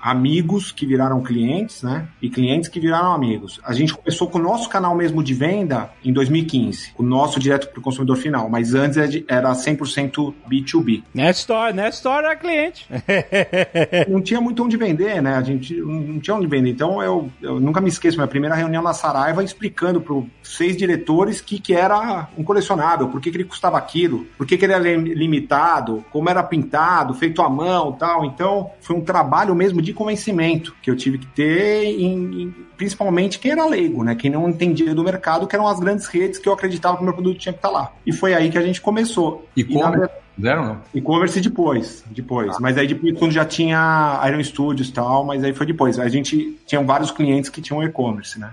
amigos 0.00 0.70
que 0.70 0.86
viraram 0.86 1.22
clientes, 1.22 1.82
né? 1.82 2.08
E 2.22 2.30
clientes 2.30 2.68
que 2.68 2.78
viraram 2.78 3.12
amigos. 3.12 3.60
A 3.64 3.72
gente 3.72 3.92
começou 3.92 4.28
com 4.28 4.38
o 4.38 4.42
nosso 4.42 4.68
canal 4.68 4.94
mesmo 4.94 5.22
de 5.22 5.34
venda 5.34 5.90
em 6.04 6.12
2015, 6.12 6.92
o 6.96 7.02
nosso 7.02 7.40
direto 7.40 7.68
para 7.68 7.80
o 7.80 7.82
consumidor 7.82 8.16
final, 8.16 8.48
mas 8.48 8.74
antes 8.74 8.96
era 9.26 9.52
100% 9.52 10.34
B2B. 10.48 11.02
Nestor, 11.12 11.74
Nestor 11.74 12.18
era 12.18 12.36
cliente. 12.36 12.86
Não 14.08 14.20
tinha 14.20 14.40
muito 14.40 14.62
onde 14.64 14.76
vender, 14.76 15.20
né? 15.20 15.34
A 15.34 15.42
gente 15.42 15.74
não 15.74 16.18
tinha 16.18 16.36
onde 16.36 16.46
vender. 16.46 16.70
Então 16.70 17.02
eu, 17.02 17.30
eu 17.40 17.60
nunca 17.60 17.80
me 17.80 17.88
esqueço, 17.88 18.16
minha 18.16 18.26
primeira 18.28 18.54
reunião 18.54 18.82
na 18.82 18.92
Saraiva 18.92 19.42
explicando 19.42 20.00
seis 20.42 20.76
diretores 20.76 21.40
que, 21.40 21.58
que 21.58 21.74
era 21.74 22.28
um 22.36 22.42
colecionável, 22.44 23.08
por 23.08 23.20
que, 23.20 23.30
que 23.30 23.36
ele 23.36 23.44
custava 23.44 23.76
aquilo, 23.78 24.26
por 24.36 24.46
que, 24.46 24.56
que 24.56 24.64
ele 24.64 24.72
era 24.72 24.82
lim- 24.82 25.14
limitado, 25.14 26.04
como 26.10 26.28
era 26.28 26.42
pintado, 26.42 27.14
feito 27.14 27.42
à 27.42 27.48
mão 27.48 27.92
tal. 27.92 28.24
Então 28.24 28.70
foi 28.80 28.96
um 28.96 29.00
trabalho 29.00 29.54
mesmo 29.54 29.80
de 29.82 29.92
convencimento 29.92 30.74
que 30.82 30.90
eu 30.90 30.96
tive 30.96 31.18
que 31.18 31.26
ter, 31.26 31.84
em, 31.84 32.42
em- 32.42 32.54
principalmente 32.76 33.38
quem 33.38 33.50
era 33.52 33.66
leigo, 33.66 34.04
né? 34.04 34.14
Quem 34.14 34.30
não 34.30 34.48
entendia 34.48 34.94
do 34.94 35.02
mercado, 35.04 35.46
que 35.46 35.54
eram 35.56 35.66
as 35.66 35.80
grandes 35.80 36.06
redes 36.06 36.38
que 36.38 36.48
eu 36.48 36.52
acreditava 36.52 36.96
que 36.96 37.02
o 37.02 37.04
meu 37.04 37.14
produto 37.14 37.38
tinha 37.38 37.52
que 37.52 37.58
estar 37.58 37.70
lá. 37.70 37.92
E 38.06 38.12
foi 38.12 38.34
aí 38.34 38.50
que 38.50 38.58
a 38.58 38.62
gente 38.62 38.80
começou. 38.80 39.46
E 39.56 39.64
na 39.64 39.68
como? 39.80 39.90
verdade- 39.92 40.12
Fizeram 40.38 40.64
não? 40.64 40.78
e-commerce 40.94 41.40
depois, 41.40 42.04
depois. 42.12 42.56
Mas 42.60 42.78
aí 42.78 42.86
depois, 42.86 43.18
quando 43.18 43.32
já 43.32 43.44
tinha 43.44 44.20
Iron 44.28 44.40
Studios 44.44 44.88
e 44.88 44.92
tal, 44.92 45.24
mas 45.24 45.42
aí 45.42 45.52
foi 45.52 45.66
depois. 45.66 45.98
A 45.98 46.08
gente 46.08 46.56
tinha 46.64 46.80
vários 46.80 47.10
clientes 47.10 47.50
que 47.50 47.60
tinham 47.60 47.82
e-commerce, 47.82 48.38
né? 48.38 48.52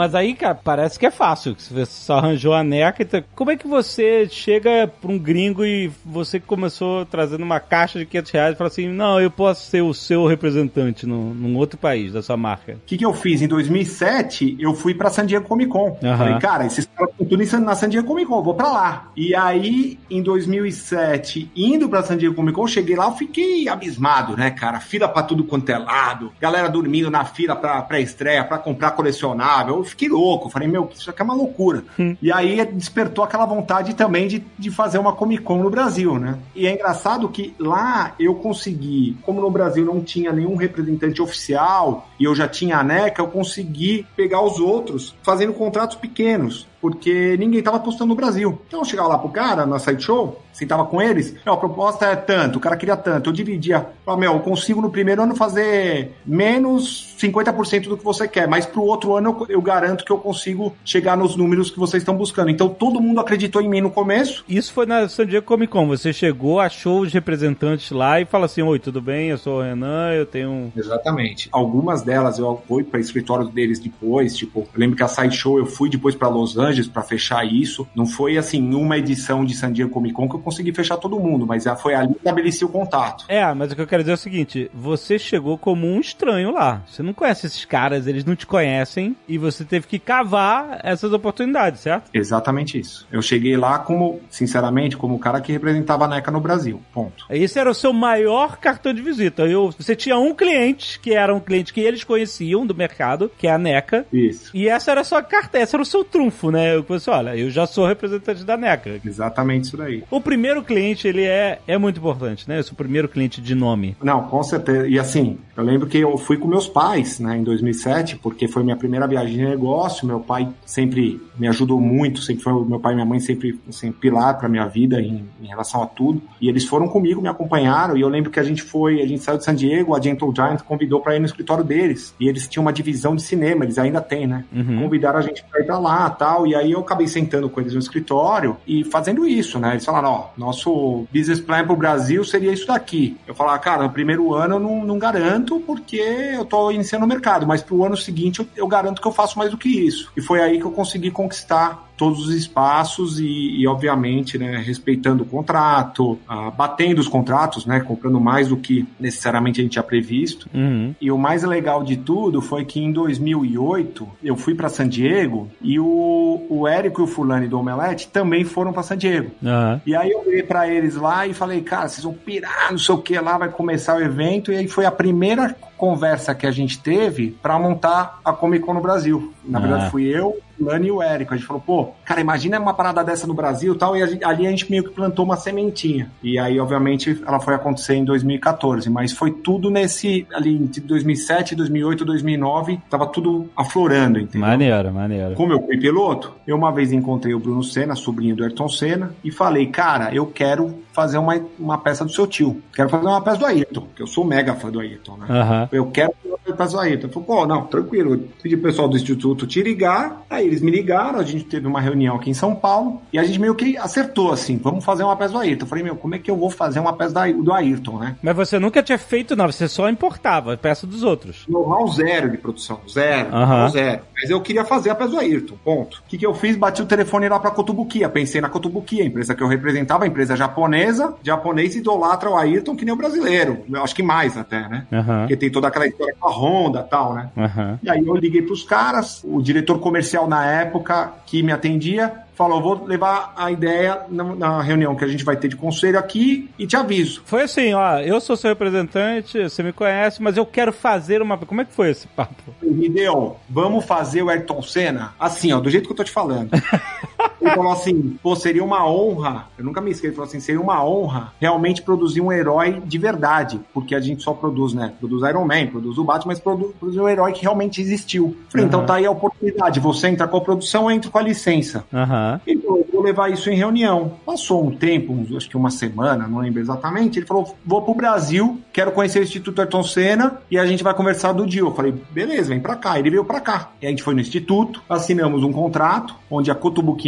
Mas 0.00 0.14
aí, 0.14 0.32
cara, 0.32 0.54
parece 0.54 0.98
que 0.98 1.04
é 1.04 1.10
fácil. 1.10 1.54
Você 1.58 1.84
só 1.84 2.16
arranjou 2.16 2.54
a 2.54 2.64
NECA. 2.64 3.02
Então, 3.02 3.22
como 3.34 3.50
é 3.50 3.56
que 3.56 3.68
você 3.68 4.26
chega 4.30 4.88
pra 4.88 5.12
um 5.12 5.18
gringo 5.18 5.62
e 5.62 5.92
você 6.02 6.40
começou 6.40 7.04
trazendo 7.04 7.44
uma 7.44 7.60
caixa 7.60 7.98
de 7.98 8.06
500 8.06 8.30
reais 8.30 8.54
e 8.54 8.56
fala 8.56 8.68
assim: 8.68 8.88
não, 8.88 9.20
eu 9.20 9.30
posso 9.30 9.68
ser 9.68 9.82
o 9.82 9.92
seu 9.92 10.24
representante 10.24 11.04
num, 11.04 11.34
num 11.34 11.54
outro 11.54 11.76
país 11.76 12.14
da 12.14 12.22
sua 12.22 12.34
marca? 12.34 12.72
O 12.72 12.86
que, 12.86 12.96
que 12.96 13.04
eu 13.04 13.12
fiz? 13.12 13.42
Em 13.42 13.46
2007, 13.46 14.56
eu 14.58 14.72
fui 14.72 14.94
pra 14.94 15.10
San 15.10 15.26
Diego 15.26 15.46
Comic 15.46 15.70
Con. 15.70 15.98
Aham. 16.02 16.16
Falei, 16.16 16.38
cara, 16.38 16.64
esses 16.64 16.86
caras 16.86 17.12
estão 17.12 17.26
tudo 17.26 17.60
na 17.60 17.74
San 17.74 17.90
Diego 17.90 18.08
Comic 18.08 18.26
Con, 18.26 18.42
vou 18.42 18.54
pra 18.54 18.72
lá. 18.72 19.10
E 19.14 19.34
aí, 19.34 19.98
em 20.10 20.22
2007, 20.22 21.52
indo 21.54 21.90
pra 21.90 22.02
San 22.02 22.16
Diego 22.16 22.34
Comic 22.34 22.54
Con, 22.54 22.66
cheguei 22.66 22.96
lá, 22.96 23.04
eu 23.04 23.12
fiquei 23.12 23.68
abismado, 23.68 24.34
né, 24.34 24.50
cara? 24.50 24.80
Fila 24.80 25.10
pra 25.10 25.22
tudo 25.22 25.44
quanto 25.44 25.68
é 25.68 25.76
lado, 25.76 26.32
galera 26.40 26.70
dormindo 26.70 27.10
na 27.10 27.26
fila 27.26 27.54
pra, 27.54 27.82
pra 27.82 28.00
estreia, 28.00 28.42
pra 28.42 28.56
comprar 28.56 28.92
colecionável. 28.92 29.89
Fiquei 29.90 30.08
louco. 30.08 30.48
Falei, 30.48 30.68
meu, 30.68 30.88
isso 30.94 31.10
aqui 31.10 31.20
é 31.20 31.24
uma 31.24 31.34
loucura. 31.34 31.84
Hum. 31.98 32.16
E 32.22 32.32
aí 32.32 32.64
despertou 32.66 33.24
aquela 33.24 33.46
vontade 33.46 33.94
também 33.94 34.26
de, 34.26 34.44
de 34.58 34.70
fazer 34.70 34.98
uma 34.98 35.12
Comic 35.12 35.42
Con 35.42 35.58
no 35.58 35.70
Brasil, 35.70 36.18
né? 36.18 36.38
E 36.54 36.66
é 36.66 36.72
engraçado 36.72 37.28
que 37.28 37.54
lá 37.58 38.14
eu 38.18 38.34
consegui, 38.36 39.16
como 39.22 39.40
no 39.40 39.50
Brasil 39.50 39.84
não 39.84 40.00
tinha 40.00 40.32
nenhum 40.32 40.56
representante 40.56 41.20
oficial 41.20 42.08
e 42.18 42.24
eu 42.24 42.34
já 42.34 42.48
tinha 42.48 42.78
a 42.78 42.84
NECA, 42.84 43.22
eu 43.22 43.28
consegui 43.28 44.06
pegar 44.16 44.42
os 44.42 44.58
outros 44.58 45.14
fazendo 45.22 45.52
contratos 45.52 45.96
pequenos 45.96 46.69
porque 46.80 47.36
ninguém 47.38 47.58
estava 47.58 47.76
apostando 47.76 48.08
no 48.08 48.14
Brasil. 48.14 48.58
Então 48.66 48.80
eu 48.80 48.84
chegava 48.84 49.08
lá 49.08 49.18
pro 49.18 49.28
cara 49.28 49.66
na 49.66 49.78
site 49.78 50.04
show, 50.04 50.40
sentava 50.52 50.84
com 50.84 51.00
eles, 51.00 51.34
a 51.44 51.56
proposta 51.56 52.06
é 52.06 52.16
tanto, 52.16 52.56
o 52.56 52.60
cara 52.60 52.76
queria 52.76 52.96
tanto, 52.96 53.30
eu 53.30 53.32
dividia, 53.32 53.86
falava, 54.04 54.20
meu, 54.20 54.32
eu 54.34 54.40
consigo 54.40 54.80
no 54.80 54.90
primeiro 54.90 55.22
ano 55.22 55.34
fazer 55.34 56.12
menos 56.24 57.14
50% 57.18 57.88
do 57.88 57.96
que 57.96 58.04
você 58.04 58.26
quer, 58.26 58.48
mas 58.48 58.66
pro 58.66 58.82
outro 58.82 59.16
ano 59.16 59.36
eu, 59.48 59.56
eu, 59.56 59.62
garanto 59.62 60.04
que 60.04 60.10
eu 60.10 60.18
consigo 60.18 60.74
chegar 60.84 61.16
nos 61.16 61.36
números 61.36 61.70
que 61.70 61.78
vocês 61.78 62.02
estão 62.02 62.16
buscando. 62.16 62.50
Então 62.50 62.68
todo 62.68 63.00
mundo 63.00 63.20
acreditou 63.20 63.62
em 63.62 63.68
mim 63.68 63.80
no 63.80 63.90
começo. 63.90 64.44
Isso 64.48 64.72
foi 64.72 64.86
na 64.86 65.08
San 65.08 65.26
Diego 65.26 65.46
Comic 65.46 65.72
Con, 65.72 65.86
você 65.86 66.12
chegou, 66.12 66.60
achou 66.60 67.00
os 67.00 67.12
representantes 67.12 67.90
lá 67.90 68.20
e 68.20 68.24
falou 68.24 68.44
assim, 68.46 68.62
oi, 68.62 68.78
tudo 68.78 69.00
bem, 69.00 69.28
eu 69.28 69.38
sou 69.38 69.58
o 69.58 69.62
Renan, 69.62 70.12
eu 70.12 70.26
tenho 70.26 70.50
um... 70.50 70.72
Exatamente. 70.76 71.48
Algumas 71.52 72.02
delas 72.02 72.38
eu 72.38 72.62
fui 72.66 72.82
para 72.82 73.00
escritório 73.00 73.46
deles 73.48 73.78
depois, 73.78 74.36
tipo, 74.36 74.60
eu 74.60 74.68
lembro 74.80 74.96
que 74.96 75.02
a 75.02 75.08
site 75.08 75.36
show 75.36 75.58
eu 75.58 75.66
fui 75.66 75.88
depois 75.88 76.14
para 76.14 76.28
Los 76.28 76.56
Angeles, 76.56 76.69
Angeles 76.70 76.88
para 76.88 77.02
fechar 77.02 77.44
isso. 77.44 77.86
Não 77.94 78.06
foi 78.06 78.38
assim, 78.38 78.74
uma 78.74 78.96
edição 78.96 79.44
de 79.44 79.54
San 79.54 79.72
Diego 79.72 79.90
Comic 79.90 80.14
Con 80.14 80.28
que 80.28 80.36
eu 80.36 80.40
consegui 80.40 80.72
fechar 80.72 80.96
todo 80.96 81.18
mundo, 81.18 81.46
mas 81.46 81.64
foi 81.80 81.94
ali 81.94 82.12
que 82.12 82.18
estabeleci 82.18 82.64
o 82.64 82.68
contato. 82.68 83.24
É, 83.28 83.52
mas 83.54 83.72
o 83.72 83.76
que 83.76 83.82
eu 83.82 83.86
quero 83.86 84.02
dizer 84.02 84.12
é 84.12 84.14
o 84.14 84.18
seguinte: 84.18 84.70
você 84.72 85.18
chegou 85.18 85.58
como 85.58 85.86
um 85.86 86.00
estranho 86.00 86.52
lá. 86.52 86.82
Você 86.86 87.02
não 87.02 87.12
conhece 87.12 87.46
esses 87.46 87.64
caras, 87.64 88.06
eles 88.06 88.24
não 88.24 88.36
te 88.36 88.46
conhecem 88.46 89.16
e 89.28 89.38
você 89.38 89.64
teve 89.64 89.86
que 89.86 89.98
cavar 89.98 90.80
essas 90.82 91.12
oportunidades, 91.12 91.80
certo? 91.80 92.10
Exatamente 92.12 92.78
isso. 92.78 93.06
Eu 93.10 93.22
cheguei 93.22 93.56
lá 93.56 93.78
como, 93.78 94.20
sinceramente, 94.28 94.96
como 94.96 95.14
o 95.14 95.18
cara 95.18 95.40
que 95.40 95.52
representava 95.52 96.04
a 96.04 96.08
NECA 96.08 96.30
no 96.30 96.40
Brasil. 96.40 96.80
Ponto. 96.92 97.26
Esse 97.30 97.58
era 97.58 97.70
o 97.70 97.74
seu 97.74 97.92
maior 97.92 98.58
cartão 98.58 98.92
de 98.92 99.02
visita. 99.02 99.42
Eu, 99.42 99.70
você 99.70 99.94
tinha 99.96 100.18
um 100.18 100.34
cliente 100.34 100.98
que 101.00 101.12
era 101.12 101.34
um 101.34 101.40
cliente 101.40 101.72
que 101.72 101.80
eles 101.80 102.04
conheciam 102.04 102.66
do 102.66 102.74
mercado, 102.74 103.30
que 103.36 103.46
é 103.46 103.52
a 103.52 103.58
NECA. 103.58 104.06
Isso. 104.12 104.50
E 104.54 104.68
essa 104.68 104.90
era 104.90 105.00
a 105.00 105.04
sua 105.04 105.22
carta, 105.22 105.58
esse 105.58 105.74
era 105.74 105.82
o 105.82 105.86
seu 105.86 106.04
trunfo, 106.04 106.50
né? 106.50 106.59
Né? 106.60 106.76
Eu 106.76 106.84
pensei, 106.84 107.12
olha, 107.12 107.36
eu 107.36 107.50
já 107.50 107.66
sou 107.66 107.86
representante 107.86 108.44
da 108.44 108.56
NECA. 108.56 109.00
Exatamente 109.04 109.64
isso 109.64 109.76
daí. 109.76 110.04
O 110.10 110.20
primeiro 110.20 110.62
cliente, 110.62 111.08
ele 111.08 111.24
é, 111.24 111.58
é 111.66 111.78
muito 111.78 111.98
importante, 111.98 112.48
né? 112.48 112.60
Esse 112.60 112.70
é 112.70 112.72
o 112.72 112.76
primeiro 112.76 113.08
cliente 113.08 113.40
de 113.40 113.54
nome. 113.54 113.96
Não, 114.02 114.22
com 114.28 114.42
certeza. 114.42 114.86
E 114.86 114.98
assim, 114.98 115.38
eu 115.56 115.64
lembro 115.64 115.86
que 115.86 115.98
eu 115.98 116.16
fui 116.16 116.36
com 116.36 116.46
meus 116.46 116.68
pais, 116.68 117.18
né, 117.20 117.36
em 117.36 117.42
2007, 117.42 118.16
porque 118.16 118.48
foi 118.48 118.62
minha 118.62 118.76
primeira 118.76 119.06
viagem 119.06 119.36
de 119.36 119.44
negócio. 119.44 120.06
Meu 120.06 120.20
pai 120.20 120.48
sempre 120.64 121.20
me 121.38 121.48
ajudou 121.48 121.80
muito, 121.80 122.20
sempre 122.20 122.42
foi 122.42 122.52
meu 122.64 122.78
pai 122.78 122.92
e 122.92 122.94
minha 122.96 123.06
mãe 123.06 123.20
sempre 123.20 123.58
assim, 123.68 123.90
pilar 123.92 124.38
para 124.38 124.48
minha 124.48 124.66
vida 124.66 125.00
em, 125.00 125.24
em, 125.42 125.46
relação 125.46 125.82
a 125.82 125.86
tudo. 125.86 126.22
E 126.40 126.48
eles 126.48 126.64
foram 126.64 126.88
comigo, 126.88 127.20
me 127.20 127.28
acompanharam. 127.28 127.96
E 127.96 128.00
eu 128.00 128.08
lembro 128.08 128.30
que 128.30 128.40
a 128.40 128.42
gente 128.42 128.62
foi, 128.62 129.00
a 129.02 129.06
gente 129.06 129.22
saiu 129.22 129.38
de 129.38 129.44
San 129.44 129.54
Diego, 129.54 129.94
a 129.94 130.00
Gentle 130.00 130.32
Giant 130.34 130.62
convidou 130.62 131.00
para 131.00 131.16
ir 131.16 131.18
no 131.18 131.26
escritório 131.26 131.64
deles. 131.64 132.14
E 132.20 132.28
eles 132.28 132.46
tinham 132.48 132.62
uma 132.62 132.72
divisão 132.72 133.14
de 133.14 133.22
cinema, 133.22 133.64
eles 133.64 133.78
ainda 133.78 134.00
têm, 134.00 134.26
né? 134.26 134.44
Uhum. 134.52 134.82
Convidaram 134.82 135.18
a 135.18 135.22
gente 135.22 135.44
para 135.44 135.60
ir 135.60 135.64
para 135.64 135.78
lá, 135.78 136.10
tal. 136.10 136.46
E 136.46 136.49
aí 136.54 136.72
eu 136.72 136.80
acabei 136.80 137.06
sentando 137.06 137.48
com 137.48 137.60
eles 137.60 137.74
no 137.74 137.80
escritório 137.80 138.56
e 138.66 138.84
fazendo 138.84 139.26
isso, 139.26 139.58
né? 139.58 139.72
Eles 139.72 139.84
falaram, 139.84 140.10
ó, 140.10 140.28
nosso 140.36 141.06
business 141.12 141.40
plan 141.40 141.64
pro 141.64 141.76
Brasil 141.76 142.24
seria 142.24 142.52
isso 142.52 142.66
daqui. 142.66 143.16
Eu 143.26 143.34
falava, 143.34 143.58
cara, 143.58 143.82
no 143.82 143.90
primeiro 143.90 144.34
ano 144.34 144.56
eu 144.56 144.60
não, 144.60 144.84
não 144.84 144.98
garanto 144.98 145.60
porque 145.66 145.96
eu 145.96 146.44
tô 146.44 146.70
iniciando 146.70 147.04
o 147.04 147.08
mercado, 147.08 147.46
mas 147.46 147.62
pro 147.62 147.84
ano 147.84 147.96
seguinte 147.96 148.40
eu, 148.40 148.46
eu 148.56 148.68
garanto 148.68 149.00
que 149.00 149.08
eu 149.08 149.12
faço 149.12 149.38
mais 149.38 149.50
do 149.50 149.58
que 149.58 149.68
isso. 149.68 150.10
E 150.16 150.20
foi 150.20 150.40
aí 150.40 150.58
que 150.58 150.64
eu 150.64 150.72
consegui 150.72 151.10
conquistar 151.10 151.89
todos 152.00 152.28
os 152.28 152.34
espaços 152.34 153.20
e, 153.20 153.26
e 153.26 153.66
obviamente, 153.66 154.38
né, 154.38 154.56
respeitando 154.56 155.22
o 155.22 155.26
contrato, 155.26 156.12
uh, 156.12 156.50
batendo 156.56 156.98
os 156.98 157.06
contratos, 157.06 157.66
né, 157.66 157.78
comprando 157.80 158.18
mais 158.18 158.48
do 158.48 158.56
que 158.56 158.88
necessariamente 158.98 159.60
a 159.60 159.62
gente 159.62 159.72
tinha 159.72 159.82
previsto. 159.82 160.48
Uhum. 160.54 160.94
E 160.98 161.12
o 161.12 161.18
mais 161.18 161.42
legal 161.42 161.84
de 161.84 161.98
tudo 161.98 162.40
foi 162.40 162.64
que 162.64 162.80
em 162.80 162.90
2008 162.90 164.08
eu 164.24 164.34
fui 164.34 164.54
para 164.54 164.70
San 164.70 164.88
Diego 164.88 165.50
e 165.60 165.78
o, 165.78 166.46
o 166.48 166.66
Érico 166.66 167.02
e 167.02 167.04
o 167.04 167.06
Fulani 167.06 167.46
do 167.46 167.58
Omelete 167.58 168.08
também 168.08 168.46
foram 168.46 168.72
para 168.72 168.82
San 168.82 168.96
Diego. 168.96 169.32
Uhum. 169.42 169.80
E 169.84 169.94
aí 169.94 170.10
eu 170.10 170.24
virei 170.24 170.42
para 170.42 170.66
eles 170.66 170.96
lá 170.96 171.26
e 171.26 171.34
falei, 171.34 171.60
cara, 171.60 171.86
vocês 171.86 172.02
vão 172.02 172.14
pirar, 172.14 172.70
não 172.70 172.78
sei 172.78 172.94
o 172.94 172.98
que 172.98 173.20
lá, 173.20 173.36
vai 173.36 173.50
começar 173.50 173.96
o 173.96 174.00
evento. 174.00 174.50
E 174.50 174.56
aí 174.56 174.66
foi 174.66 174.86
a 174.86 174.90
primeira 174.90 175.54
conversa 175.76 176.34
que 176.34 176.46
a 176.46 176.50
gente 176.50 176.80
teve 176.80 177.36
para 177.42 177.58
montar 177.58 178.20
a 178.24 178.32
Comic 178.32 178.64
Con 178.64 178.72
no 178.72 178.80
Brasil. 178.80 179.34
Na 179.44 179.58
ah. 179.58 179.60
verdade, 179.60 179.90
fui 179.90 180.04
eu, 180.04 180.38
Lani 180.60 180.88
e 180.88 180.90
o 180.90 181.02
Érico. 181.02 181.34
A 181.34 181.36
gente 181.36 181.46
falou, 181.46 181.62
pô, 181.64 181.88
cara, 182.04 182.20
imagina 182.20 182.58
uma 182.58 182.74
parada 182.74 183.02
dessa 183.02 183.26
no 183.26 183.34
Brasil 183.34 183.74
e 183.74 183.78
tal. 183.78 183.96
E 183.96 184.02
a 184.02 184.28
ali 184.28 184.46
a 184.46 184.50
gente 184.50 184.70
meio 184.70 184.84
que 184.84 184.90
plantou 184.90 185.24
uma 185.24 185.36
sementinha. 185.36 186.10
E 186.22 186.38
aí, 186.38 186.58
obviamente, 186.60 187.20
ela 187.26 187.40
foi 187.40 187.54
acontecer 187.54 187.94
em 187.94 188.04
2014. 188.04 188.88
Mas 188.90 189.12
foi 189.12 189.30
tudo 189.30 189.70
nesse, 189.70 190.26
ali, 190.32 190.54
entre 190.54 190.80
2007, 190.80 191.54
2008, 191.54 192.04
2009, 192.04 192.80
tava 192.88 193.06
tudo 193.06 193.48
aflorando, 193.56 194.18
entendeu? 194.18 194.48
Maneiro, 194.48 194.92
maneiro. 194.92 195.34
Como 195.34 195.52
eu 195.52 195.62
fui 195.64 195.78
piloto, 195.78 196.34
eu 196.46 196.56
uma 196.56 196.72
vez 196.72 196.92
encontrei 196.92 197.34
o 197.34 197.38
Bruno 197.38 197.62
Senna, 197.62 197.94
sobrinho 197.94 198.36
do 198.36 198.44
Ayrton 198.44 198.68
Senna, 198.68 199.14
e 199.24 199.30
falei, 199.30 199.66
cara, 199.66 200.14
eu 200.14 200.26
quero 200.26 200.80
fazer 200.92 201.18
uma, 201.18 201.40
uma 201.58 201.78
peça 201.78 202.04
do 202.04 202.10
seu 202.10 202.26
tio. 202.26 202.62
Quero 202.74 202.88
fazer 202.88 203.06
uma 203.06 203.20
peça 203.20 203.38
do 203.38 203.46
Ayrton, 203.46 203.86
que 203.94 204.02
eu 204.02 204.06
sou 204.06 204.24
mega 204.24 204.54
fã 204.54 204.70
do 204.70 204.80
Ayrton, 204.80 205.16
né? 205.16 205.26
Uhum. 205.28 205.68
Eu 205.72 205.86
quero 205.90 206.12
fazer 206.22 206.36
uma 206.46 206.56
peça 206.56 206.72
do 206.72 206.80
Ayrton. 206.80 207.06
Eu 207.06 207.12
falei, 207.12 207.26
pô, 207.26 207.46
não, 207.46 207.66
tranquilo. 207.66 208.14
Eu 208.14 208.28
pedi 208.42 208.56
pro 208.56 208.70
pessoal 208.70 208.88
do 208.88 208.96
Instituto 208.96 209.46
te 209.46 209.62
ligar, 209.62 210.22
aí 210.28 210.46
eles 210.46 210.60
me 210.60 210.70
ligaram, 210.70 211.18
a 211.18 211.22
gente 211.22 211.44
teve 211.44 211.66
uma 211.66 211.80
reunião 211.80 212.16
aqui 212.16 212.30
em 212.30 212.34
São 212.34 212.54
Paulo, 212.54 213.00
e 213.12 213.18
a 213.18 213.24
gente 213.24 213.40
meio 213.40 213.54
que 213.54 213.76
acertou, 213.76 214.32
assim, 214.32 214.58
vamos 214.62 214.84
fazer 214.84 215.02
uma 215.04 215.16
peça 215.16 215.32
do 215.32 215.38
Ayrton. 215.38 215.64
Eu 215.64 215.68
falei, 215.68 215.84
meu, 215.84 215.96
como 215.96 216.14
é 216.14 216.18
que 216.18 216.30
eu 216.30 216.36
vou 216.36 216.50
fazer 216.50 216.80
uma 216.80 216.92
peça 216.92 217.32
do 217.32 217.52
Ayrton, 217.52 217.98
né? 217.98 218.16
Mas 218.22 218.36
você 218.36 218.58
nunca 218.58 218.82
tinha 218.82 218.98
feito, 218.98 219.36
não, 219.36 219.50
você 219.50 219.68
só 219.68 219.88
importava 219.88 220.54
a 220.54 220.56
peça 220.56 220.86
dos 220.86 221.02
outros. 221.02 221.44
Normal 221.48 221.88
zero 221.88 222.30
de 222.30 222.36
produção, 222.36 222.80
zero, 222.88 223.34
uhum. 223.34 223.68
zero. 223.68 224.02
Mas 224.14 224.30
eu 224.30 224.40
queria 224.40 224.64
fazer 224.64 224.90
a 224.90 224.94
peça 224.94 225.10
do 225.10 225.18
Ayrton, 225.18 225.54
ponto. 225.64 225.98
O 225.98 226.08
que, 226.08 226.18
que 226.18 226.26
eu 226.26 226.34
fiz? 226.34 226.56
Bati 226.56 226.82
o 226.82 226.86
telefone 226.86 227.28
lá 227.28 227.38
pra 227.38 227.50
Cotubuquia, 227.50 228.08
pensei 228.08 228.40
na 228.40 228.48
Cotubuquia, 228.48 229.02
a 229.02 229.06
empresa 229.06 229.34
que 229.34 229.42
eu 229.42 229.48
representava, 229.48 230.04
a 230.04 230.06
empresa 230.06 230.36
japonesa, 230.36 230.79
japonês 231.22 231.74
idolatra 231.74 232.30
o 232.30 232.36
Ayrton 232.36 232.76
que 232.76 232.84
nem 232.84 232.94
o 232.94 232.96
brasileiro. 232.96 233.58
Eu 233.70 233.82
acho 233.82 233.94
que 233.94 234.02
mais 234.02 234.36
até, 234.36 234.68
né? 234.68 234.86
Uhum. 234.90 235.20
Porque 235.20 235.36
tem 235.36 235.50
toda 235.50 235.68
aquela 235.68 235.86
história 235.86 236.14
com 236.18 236.28
a 236.28 236.32
Honda 236.32 236.84
e 236.86 236.90
tal, 236.90 237.14
né? 237.14 237.30
Uhum. 237.36 237.78
E 237.82 237.90
aí 237.90 238.06
eu 238.06 238.14
liguei 238.16 238.42
pros 238.42 238.62
caras, 238.62 239.22
o 239.24 239.40
diretor 239.42 239.78
comercial 239.78 240.28
na 240.28 240.44
época 240.46 241.12
que 241.26 241.42
me 241.42 241.52
atendia 241.52 242.12
falou: 242.40 242.62
vou 242.62 242.86
levar 242.86 243.34
a 243.36 243.52
ideia 243.52 244.00
na, 244.08 244.24
na, 244.24 244.62
reunião 244.62 244.96
que 244.96 245.04
a 245.04 245.08
gente 245.08 245.22
vai 245.22 245.36
ter 245.36 245.48
de 245.48 245.56
conselho 245.56 245.98
aqui 245.98 246.48
e 246.58 246.66
te 246.66 246.74
aviso. 246.74 247.22
Foi 247.26 247.42
assim, 247.42 247.74
ó, 247.74 247.98
eu 247.98 248.18
sou 248.18 248.34
seu 248.34 248.48
representante, 248.48 249.42
você 249.42 249.62
me 249.62 249.74
conhece, 249.74 250.22
mas 250.22 250.38
eu 250.38 250.46
quero 250.46 250.72
fazer 250.72 251.20
uma. 251.20 251.36
Como 251.36 251.60
é 251.60 251.64
que 251.66 251.72
foi 251.72 251.90
esse 251.90 252.06
papo? 252.08 252.54
Me 252.62 252.88
deu, 252.88 253.36
vamos 253.48 253.84
fazer 253.84 254.22
o 254.22 254.30
Ayrton 254.30 254.62
Senna? 254.62 255.12
Assim, 255.20 255.52
ó, 255.52 255.60
do 255.60 255.68
jeito 255.68 255.84
que 255.86 255.92
eu 255.92 255.96
tô 255.96 256.04
te 256.04 256.10
falando. 256.10 256.50
ele 257.40 257.50
falou 257.50 257.72
assim: 257.72 258.18
pô, 258.22 258.36
seria 258.36 258.64
uma 258.64 258.88
honra, 258.88 259.46
eu 259.58 259.64
nunca 259.64 259.80
me 259.80 259.90
esqueci, 259.90 260.08
ele 260.08 260.14
falou 260.14 260.28
assim: 260.28 260.40
seria 260.40 260.60
uma 260.60 260.84
honra 260.84 261.32
realmente 261.40 261.82
produzir 261.82 262.20
um 262.20 262.32
herói 262.32 262.80
de 262.84 262.98
verdade, 262.98 263.60
porque 263.72 263.94
a 263.94 264.00
gente 264.00 264.22
só 264.22 264.32
produz, 264.32 264.72
né? 264.72 264.92
Produz 264.98 265.28
Iron 265.28 265.44
Man, 265.44 265.66
produz 265.66 265.98
o 265.98 266.04
Batman, 266.04 266.30
mas 266.32 266.40
produz, 266.40 266.72
produz 266.78 266.96
um 266.96 267.08
herói 267.08 267.32
que 267.32 267.42
realmente 267.42 267.80
existiu. 267.80 268.36
Falei, 268.48 268.64
uhum. 268.64 268.68
então 268.68 268.86
tá 268.86 268.94
aí 268.94 269.06
a 269.06 269.10
oportunidade, 269.10 269.80
você 269.80 270.08
entra 270.08 270.28
com 270.28 270.36
a 270.36 270.40
produção, 270.40 270.84
eu 270.84 270.90
entro 270.90 271.10
com 271.10 271.18
a 271.18 271.22
licença. 271.22 271.84
Uhum. 271.92 272.40
Ele 272.46 272.60
falou, 272.62 272.86
vou 273.00 273.02
levar 273.02 273.30
isso 273.32 273.50
em 273.50 273.56
reunião. 273.56 274.12
Passou 274.24 274.66
um 274.66 274.70
tempo, 274.70 275.12
uns, 275.12 275.34
acho 275.34 275.48
que 275.48 275.56
uma 275.56 275.70
semana, 275.70 276.28
não 276.28 276.38
lembro 276.38 276.60
exatamente. 276.60 277.18
Ele 277.18 277.26
falou, 277.26 277.56
vou 277.64 277.82
pro 277.82 277.94
Brasil, 277.94 278.60
quero 278.72 278.92
conhecer 278.92 279.20
o 279.20 279.22
Instituto 279.22 279.60
Ayrton 279.60 279.82
Senna 279.82 280.38
e 280.50 280.58
a 280.58 280.66
gente 280.66 280.84
vai 280.84 280.94
conversar 280.94 281.32
do 281.32 281.46
dia. 281.46 281.62
Eu 281.62 281.74
falei, 281.74 281.94
beleza, 282.10 282.50
vem 282.50 282.60
pra 282.60 282.76
cá. 282.76 282.98
Ele 282.98 283.10
veio 283.10 283.24
pra 283.24 283.40
cá. 283.40 283.70
E 283.80 283.86
a 283.86 283.90
gente 283.90 284.02
foi 284.02 284.14
no 284.14 284.20
Instituto, 284.20 284.82
assinamos 284.88 285.42
um 285.42 285.52
contrato, 285.52 286.14
onde 286.30 286.50
a 286.50 286.54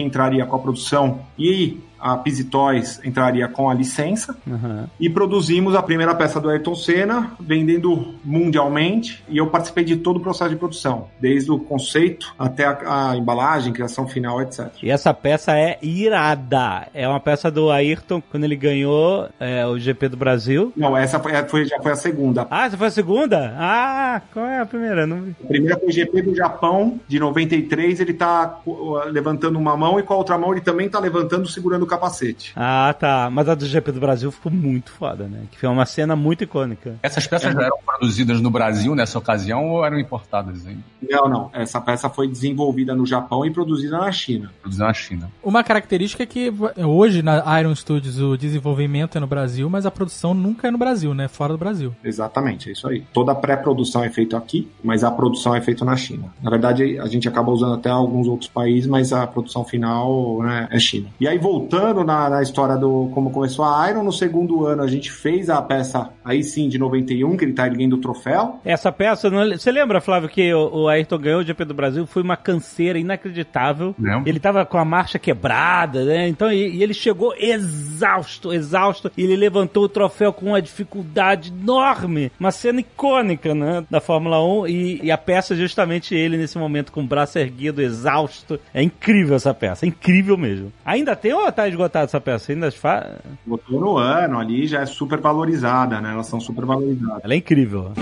Entraria 0.02 0.44
com 0.44 0.56
a 0.56 0.59
produção 0.59 1.21
e 1.38 1.80
a 2.02 2.16
Pizzy 2.16 2.44
Toys 2.44 3.00
entraria 3.04 3.47
com 3.47 3.71
a 3.71 3.75
licença 3.75 4.37
uhum. 4.44 4.87
e 4.99 5.09
produzimos 5.09 5.76
a 5.76 5.82
primeira 5.82 6.14
peça 6.14 6.40
do 6.40 6.50
Ayrton 6.50 6.75
Senna, 6.75 7.30
vendendo 7.38 8.14
mundialmente, 8.25 9.23
e 9.28 9.38
eu 9.38 9.47
participei 9.47 9.85
de 9.85 9.97
todo 9.97 10.16
o 10.16 10.21
processo 10.21 10.50
de 10.50 10.56
produção, 10.56 11.06
desde 11.21 11.52
o 11.52 11.59
conceito 11.59 12.35
até 12.37 12.64
a, 12.64 13.11
a 13.11 13.16
embalagem, 13.16 13.73
criação 13.73 14.09
final, 14.09 14.42
etc. 14.42 14.68
E 14.82 14.90
essa 14.90 15.14
peça 15.14 15.56
é 15.56 15.78
irada. 15.80 16.88
É 16.92 17.06
uma 17.06 17.21
peça 17.21 17.50
do 17.50 17.71
Ayrton 17.71 18.21
quando 18.30 18.44
ele 18.44 18.56
ganhou 18.56 19.28
é, 19.38 19.64
o 19.66 19.78
GP 19.78 20.09
do 20.09 20.16
Brasil. 20.16 20.73
Não, 20.76 20.97
essa 20.97 21.21
foi, 21.21 21.32
foi, 21.44 21.64
já 21.66 21.80
foi 21.80 21.92
a 21.92 21.97
segunda. 21.97 22.47
Ah, 22.50 22.66
essa 22.66 22.76
foi 22.76 22.88
a 22.88 22.90
segunda? 22.90 23.54
Ah, 23.56 24.21
qual 24.32 24.47
é 24.47 24.61
a 24.61 24.66
primeira? 24.66 25.06
Não. 25.06 25.35
A 25.44 25.47
primeira 25.47 25.78
foi 25.78 25.88
o 25.88 25.92
GP 25.92 26.23
do 26.23 26.35
Japão, 26.35 27.00
de 27.06 27.21
93, 27.21 28.00
ele 28.00 28.14
tá 28.14 28.61
levantando 29.06 29.59
uma 29.59 29.76
mão 29.76 30.00
e 30.00 30.02
com 30.02 30.14
a 30.14 30.16
outra 30.16 30.37
mão 30.37 30.52
ele 30.52 30.61
também 30.61 30.88
tá 30.88 30.99
levantando, 30.99 31.49
segurando 31.49 31.82
o 31.82 31.87
capacete. 31.92 32.52
Ah, 32.56 32.94
tá. 32.99 33.28
Mas 33.30 33.49
a 33.49 33.54
do 33.54 33.66
GP 33.66 33.92
do 33.92 34.00
Brasil 34.00 34.30
ficou 34.30 34.50
muito 34.50 34.90
foda, 34.90 35.25
né? 35.25 35.44
Que 35.50 35.58
foi 35.58 35.68
uma 35.68 35.87
cena 35.87 36.16
muito 36.16 36.44
icônica. 36.44 36.96
Essas 37.02 37.26
peças 37.26 37.52
já 37.52 37.62
eram 37.62 37.78
produzidas 37.84 38.40
no 38.40 38.50
Brasil 38.50 38.94
nessa 38.94 39.18
ocasião 39.18 39.68
ou 39.70 39.84
eram 39.84 39.99
importadas 39.99 40.66
ainda? 40.66 40.82
Não, 41.08 41.28
não. 41.28 41.50
Essa 41.52 41.80
peça 41.80 42.08
foi 42.08 42.28
desenvolvida 42.28 42.94
no 42.94 43.06
Japão 43.06 43.44
e 43.44 43.50
produzida 43.50 43.99
na 43.99 44.11
China. 44.11 44.50
Produzida 44.61 44.87
na 44.87 44.94
China. 44.94 45.30
Uma 45.42 45.62
característica 45.62 46.22
é 46.22 46.26
que 46.26 46.52
hoje 46.78 47.22
na 47.22 47.61
Iron 47.61 47.75
Studios 47.75 48.18
o 48.20 48.37
desenvolvimento 48.37 49.16
é 49.16 49.20
no 49.20 49.26
Brasil, 49.26 49.68
mas 49.68 49.84
a 49.84 49.90
produção 49.90 50.32
nunca 50.34 50.68
é 50.68 50.70
no 50.70 50.78
Brasil, 50.78 51.14
né? 51.14 51.28
Fora 51.28 51.52
do 51.52 51.58
Brasil. 51.58 51.94
Exatamente, 52.02 52.68
é 52.68 52.72
isso 52.72 52.88
aí. 52.88 53.04
Toda 53.12 53.32
a 53.32 53.34
pré-produção 53.34 54.04
é 54.04 54.11
feita 54.11 54.37
aqui, 54.37 54.70
mas 54.82 55.04
a 55.04 55.11
produção 55.11 55.54
é 55.54 55.61
feita 55.61 55.84
na 55.84 55.96
China. 55.96 56.32
Na 56.42 56.50
verdade, 56.50 56.99
a 56.99 57.06
gente 57.06 57.28
acaba 57.28 57.50
usando 57.50 57.75
até 57.75 57.90
alguns 57.90 58.26
outros 58.26 58.49
países, 58.49 58.88
mas 58.88 59.12
a 59.12 59.26
produção 59.26 59.64
final 59.64 60.42
né, 60.42 60.68
é 60.70 60.78
China. 60.78 61.08
E 61.20 61.28
aí, 61.28 61.38
voltando 61.38 61.81
na, 62.04 62.30
na 62.30 62.42
história 62.42 62.76
do 62.76 63.10
como 63.12 63.30
começou 63.30 63.64
a 63.64 63.88
Iron, 63.90 64.02
no 64.02 64.12
segundo 64.12 64.66
ano 64.66 64.82
a 64.82 64.86
gente 64.86 65.10
fez 65.10 65.50
a 65.50 65.60
peça, 65.60 66.10
aí 66.24 66.42
sim, 66.42 66.68
de 66.68 66.78
91, 66.78 67.36
que 67.36 67.44
ele 67.44 67.52
tá 67.52 67.66
erguendo 67.66 67.96
o 67.96 68.00
troféu. 68.00 68.60
Essa 68.64 68.92
peça, 68.92 69.30
você 69.30 69.70
lembra, 69.70 70.00
Flávio, 70.00 70.28
que 70.28 70.52
o, 70.52 70.82
o 70.82 70.88
Ayrton 70.88 71.18
ganhou 71.18 71.40
o 71.40 71.44
GP 71.44 71.64
do 71.64 71.74
Brasil? 71.74 72.06
Foi 72.06 72.22
uma 72.22 72.36
canseira 72.36 72.98
inacreditável. 72.98 73.94
Ele 74.24 74.40
tava 74.40 74.64
com 74.64 74.78
a 74.78 74.84
marcha 74.84 75.18
quebrada, 75.18 76.04
né? 76.04 76.28
Então, 76.28 76.52
e, 76.52 76.76
e 76.76 76.82
ele 76.82 76.94
chegou 76.94 77.34
exausto, 77.38 78.52
exausto. 78.52 79.10
E 79.16 79.22
ele 79.22 79.36
levantou 79.36 79.84
o 79.84 79.88
troféu 79.88 80.32
com 80.32 80.46
uma 80.46 80.62
dificuldade 80.62 81.52
enorme. 81.52 82.30
Uma 82.38 82.50
cena 82.50 82.80
icônica, 82.80 83.54
né? 83.54 83.84
Da 83.90 84.00
Fórmula 84.00 84.42
1. 84.42 84.68
E, 84.68 85.00
e 85.04 85.10
a 85.10 85.18
peça, 85.18 85.54
é 85.54 85.56
justamente 85.56 86.14
ele 86.14 86.36
nesse 86.36 86.58
momento 86.58 86.92
com 86.92 87.00
o 87.00 87.06
braço 87.06 87.38
erguido, 87.38 87.82
exausto. 87.82 88.58
É 88.72 88.82
incrível 88.82 89.36
essa 89.36 89.54
peça, 89.54 89.86
é 89.86 89.88
incrível 89.88 90.36
mesmo. 90.36 90.72
Ainda 90.84 91.16
tem 91.16 91.32
ou 91.32 91.50
tá 91.52 91.68
esgotada 91.73 92.05
essa 92.05 92.21
peça? 92.21 92.52
Ainda 92.52 92.71
fa... 92.71 93.19
Botou 93.45 93.81
no 93.81 93.97
ano 93.97 94.38
ali, 94.38 94.67
já 94.67 94.81
é 94.81 94.87
super 94.87 95.21
valorizada, 95.21 96.00
né? 96.00 96.12
Elas 96.12 96.26
são 96.26 96.41
super 96.41 96.64
valorizadas. 96.64 97.25
Ela 97.25 97.35
é 97.35 97.37
incrível. 97.37 97.93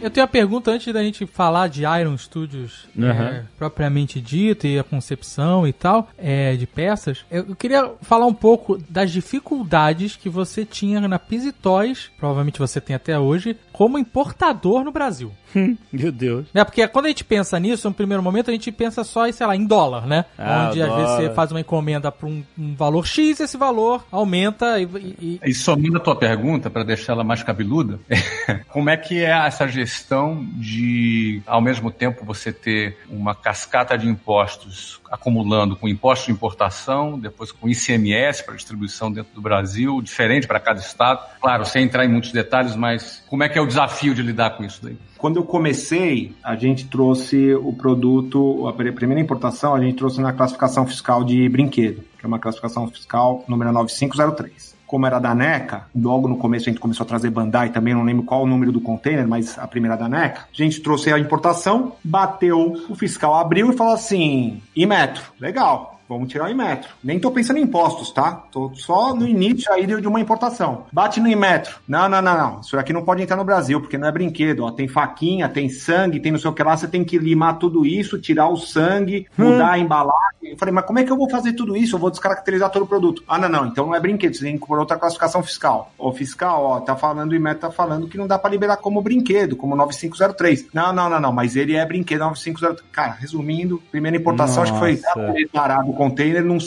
Eu 0.00 0.10
tenho 0.10 0.24
uma 0.24 0.30
pergunta 0.30 0.70
antes 0.70 0.92
da 0.92 1.02
gente 1.02 1.26
falar 1.26 1.68
de 1.68 1.82
Iron 1.82 2.16
Studios 2.16 2.88
Uhum. 2.96 3.10
é, 3.10 3.44
propriamente 3.58 4.20
dito 4.20 4.66
e 4.66 4.78
a 4.78 4.84
concepção 4.84 5.66
e 5.66 5.72
tal 5.72 6.08
é, 6.16 6.56
de 6.56 6.66
peças. 6.66 7.24
Eu, 7.30 7.46
eu 7.50 7.56
queria 7.56 7.92
falar 8.00 8.24
um 8.26 8.32
pouco 8.32 8.78
das 8.88 9.10
dificuldades 9.10 10.16
que 10.16 10.28
você 10.28 10.64
tinha 10.64 11.00
na 11.00 11.18
Pizzy 11.18 11.52
Toys, 11.52 12.10
provavelmente 12.16 12.58
você 12.58 12.80
tem 12.80 12.96
até 12.96 13.18
hoje, 13.18 13.56
como 13.78 13.96
importador 13.96 14.82
no 14.82 14.90
Brasil. 14.90 15.30
Meu 15.92 16.10
Deus. 16.10 16.46
Né? 16.52 16.64
Porque 16.64 16.86
quando 16.88 17.04
a 17.04 17.08
gente 17.08 17.22
pensa 17.24 17.56
nisso, 17.60 17.88
no 17.88 17.94
primeiro 17.94 18.20
momento, 18.20 18.50
a 18.50 18.52
gente 18.52 18.72
pensa 18.72 19.04
só, 19.04 19.24
em, 19.28 19.30
sei 19.32 19.46
lá, 19.46 19.54
em 19.54 19.64
dólar, 19.64 20.04
né? 20.04 20.24
Ah, 20.36 20.66
Onde 20.68 20.82
às 20.82 20.88
vezes 20.90 21.04
dólar. 21.06 21.22
você 21.28 21.30
faz 21.34 21.52
uma 21.52 21.60
encomenda 21.60 22.10
para 22.10 22.26
um, 22.28 22.42
um 22.58 22.74
valor 22.74 23.06
X, 23.06 23.38
esse 23.38 23.56
valor 23.56 24.04
aumenta 24.10 24.80
e, 24.80 24.82
e- 24.84 25.16
e- 25.44 25.50
E 25.50 25.54
somando 25.54 25.96
a 25.96 26.00
tua 26.00 26.16
pergunta, 26.16 26.68
para 26.68 26.82
deixar 26.82 27.12
ela 27.12 27.22
mais 27.22 27.44
cabeluda, 27.44 28.00
como 28.68 28.90
é 28.90 28.96
que 28.96 29.22
é 29.24 29.30
essa 29.46 29.68
gestão 29.68 30.44
de, 30.54 31.40
ao 31.46 31.60
mesmo 31.60 31.92
tempo, 31.92 32.24
você 32.24 32.52
ter 32.52 32.98
uma 33.08 33.32
cascata 33.32 33.96
de 33.96 34.08
impostos 34.08 35.00
acumulando 35.10 35.76
com 35.76 35.88
imposto 35.88 36.26
de 36.26 36.32
importação, 36.32 37.18
depois 37.18 37.50
com 37.52 37.68
ICMS 37.68 38.44
para 38.44 38.54
distribuição 38.56 39.10
dentro 39.10 39.32
do 39.34 39.40
Brasil, 39.40 40.02
diferente 40.02 40.46
para 40.48 40.58
cada 40.60 40.80
estado? 40.80 41.20
Claro, 41.40 41.64
sem 41.64 41.84
entrar 41.84 42.04
em 42.04 42.08
muitos 42.08 42.32
detalhes, 42.32 42.74
mas 42.76 43.22
como 43.28 43.42
é 43.42 43.48
que 43.48 43.56
é 43.58 43.62
o 43.62 43.67
desafio 43.68 44.14
de 44.14 44.22
lidar 44.22 44.50
com 44.56 44.64
isso 44.64 44.80
daí? 44.82 44.96
Quando 45.16 45.36
eu 45.36 45.44
comecei, 45.44 46.32
a 46.42 46.56
gente 46.56 46.86
trouxe 46.86 47.54
o 47.54 47.72
produto, 47.72 48.66
a 48.68 48.72
pri- 48.72 48.92
primeira 48.92 49.20
importação, 49.20 49.74
a 49.74 49.80
gente 49.80 49.96
trouxe 49.96 50.20
na 50.20 50.32
classificação 50.32 50.86
fiscal 50.86 51.22
de 51.24 51.48
brinquedo, 51.48 52.02
que 52.18 52.24
é 52.24 52.28
uma 52.28 52.38
classificação 52.38 52.88
fiscal 52.88 53.44
número 53.48 53.70
9503. 53.72 54.76
Como 54.86 55.04
era 55.06 55.18
da 55.18 55.34
NECA, 55.34 55.82
logo 55.94 56.26
no 56.28 56.36
começo 56.38 56.66
a 56.68 56.72
gente 56.72 56.80
começou 56.80 57.04
a 57.04 57.06
trazer 57.06 57.28
Bandai 57.30 57.68
também, 57.68 57.92
não 57.92 58.02
lembro 58.04 58.22
qual 58.22 58.44
o 58.44 58.46
número 58.46 58.72
do 58.72 58.80
container, 58.80 59.28
mas 59.28 59.58
a 59.58 59.66
primeira 59.66 59.96
da 59.98 60.08
NECA. 60.08 60.42
A 60.50 60.56
gente 60.56 60.80
trouxe 60.80 61.12
a 61.12 61.18
importação, 61.18 61.92
bateu, 62.02 62.74
o 62.88 62.94
fiscal 62.94 63.34
abriu 63.34 63.70
e 63.70 63.76
falou 63.76 63.92
assim: 63.92 64.62
e 64.74 64.86
metro? 64.86 65.22
Legal. 65.38 65.97
Vamos 66.08 66.30
tirar 66.30 66.46
o 66.46 66.50
Inmetro. 66.50 66.88
Nem 67.04 67.20
tô 67.20 67.30
pensando 67.30 67.58
em 67.58 67.62
impostos, 67.62 68.10
tá? 68.10 68.32
Tô 68.50 68.72
só 68.74 69.14
no 69.14 69.26
início 69.26 69.70
aí 69.72 69.86
de 69.86 70.08
uma 70.08 70.20
importação. 70.20 70.86
Bate 70.90 71.20
no 71.20 71.28
Inmetro. 71.28 71.76
Não, 71.86 72.08
não, 72.08 72.22
não, 72.22 72.36
não. 72.36 72.60
Isso 72.60 72.78
aqui 72.78 72.92
não 72.92 73.04
pode 73.04 73.22
entrar 73.22 73.36
no 73.36 73.44
Brasil, 73.44 73.80
porque 73.80 73.98
não 73.98 74.08
é 74.08 74.12
brinquedo. 74.12 74.64
Ó, 74.64 74.70
tem 74.70 74.88
faquinha, 74.88 75.48
tem 75.48 75.68
sangue, 75.68 76.20
tem 76.20 76.32
não 76.32 76.38
sei 76.38 76.50
o 76.50 76.54
que 76.54 76.62
lá. 76.62 76.76
Você 76.76 76.88
tem 76.88 77.04
que 77.04 77.18
limar 77.18 77.58
tudo 77.58 77.84
isso, 77.84 78.18
tirar 78.18 78.48
o 78.48 78.56
sangue, 78.56 79.26
mudar 79.36 79.72
a 79.72 79.78
embalagem. 79.78 80.28
Eu 80.42 80.56
falei, 80.56 80.72
mas 80.72 80.84
como 80.86 80.98
é 80.98 81.04
que 81.04 81.10
eu 81.10 81.16
vou 81.16 81.28
fazer 81.28 81.52
tudo 81.52 81.76
isso? 81.76 81.96
Eu 81.96 82.00
vou 82.00 82.10
descaracterizar 82.10 82.70
todo 82.70 82.84
o 82.84 82.86
produto. 82.86 83.22
Ah, 83.28 83.38
não, 83.38 83.48
não. 83.48 83.66
Então 83.66 83.86
não 83.86 83.94
é 83.94 84.00
brinquedo. 84.00 84.34
Você 84.34 84.44
tem 84.44 84.58
que 84.58 84.66
pôr 84.66 84.78
outra 84.78 84.96
classificação 84.96 85.42
fiscal. 85.42 85.92
O 85.98 86.12
fiscal, 86.12 86.64
ó, 86.64 86.80
tá 86.80 86.96
falando, 86.96 87.32
o 87.32 87.36
Inmetro 87.36 87.60
tá 87.60 87.70
falando 87.70 88.08
que 88.08 88.16
não 88.16 88.26
dá 88.26 88.38
pra 88.38 88.50
liberar 88.50 88.78
como 88.78 89.02
brinquedo, 89.02 89.56
como 89.56 89.76
9503. 89.76 90.68
Não, 90.72 90.92
não, 90.92 91.10
não, 91.10 91.20
não. 91.20 91.32
Mas 91.32 91.56
ele 91.56 91.74
é 91.74 91.84
brinquedo 91.84 92.20
9503. 92.20 92.90
Cara, 92.92 93.12
resumindo, 93.12 93.82
primeira 93.90 94.16
importação, 94.16 94.62
acho 94.62 94.72
que 94.72 94.78
foi 94.78 95.00
Nossa. 95.16 95.34
parado 95.52 95.92
container, 95.98 96.44
não- 96.44 96.58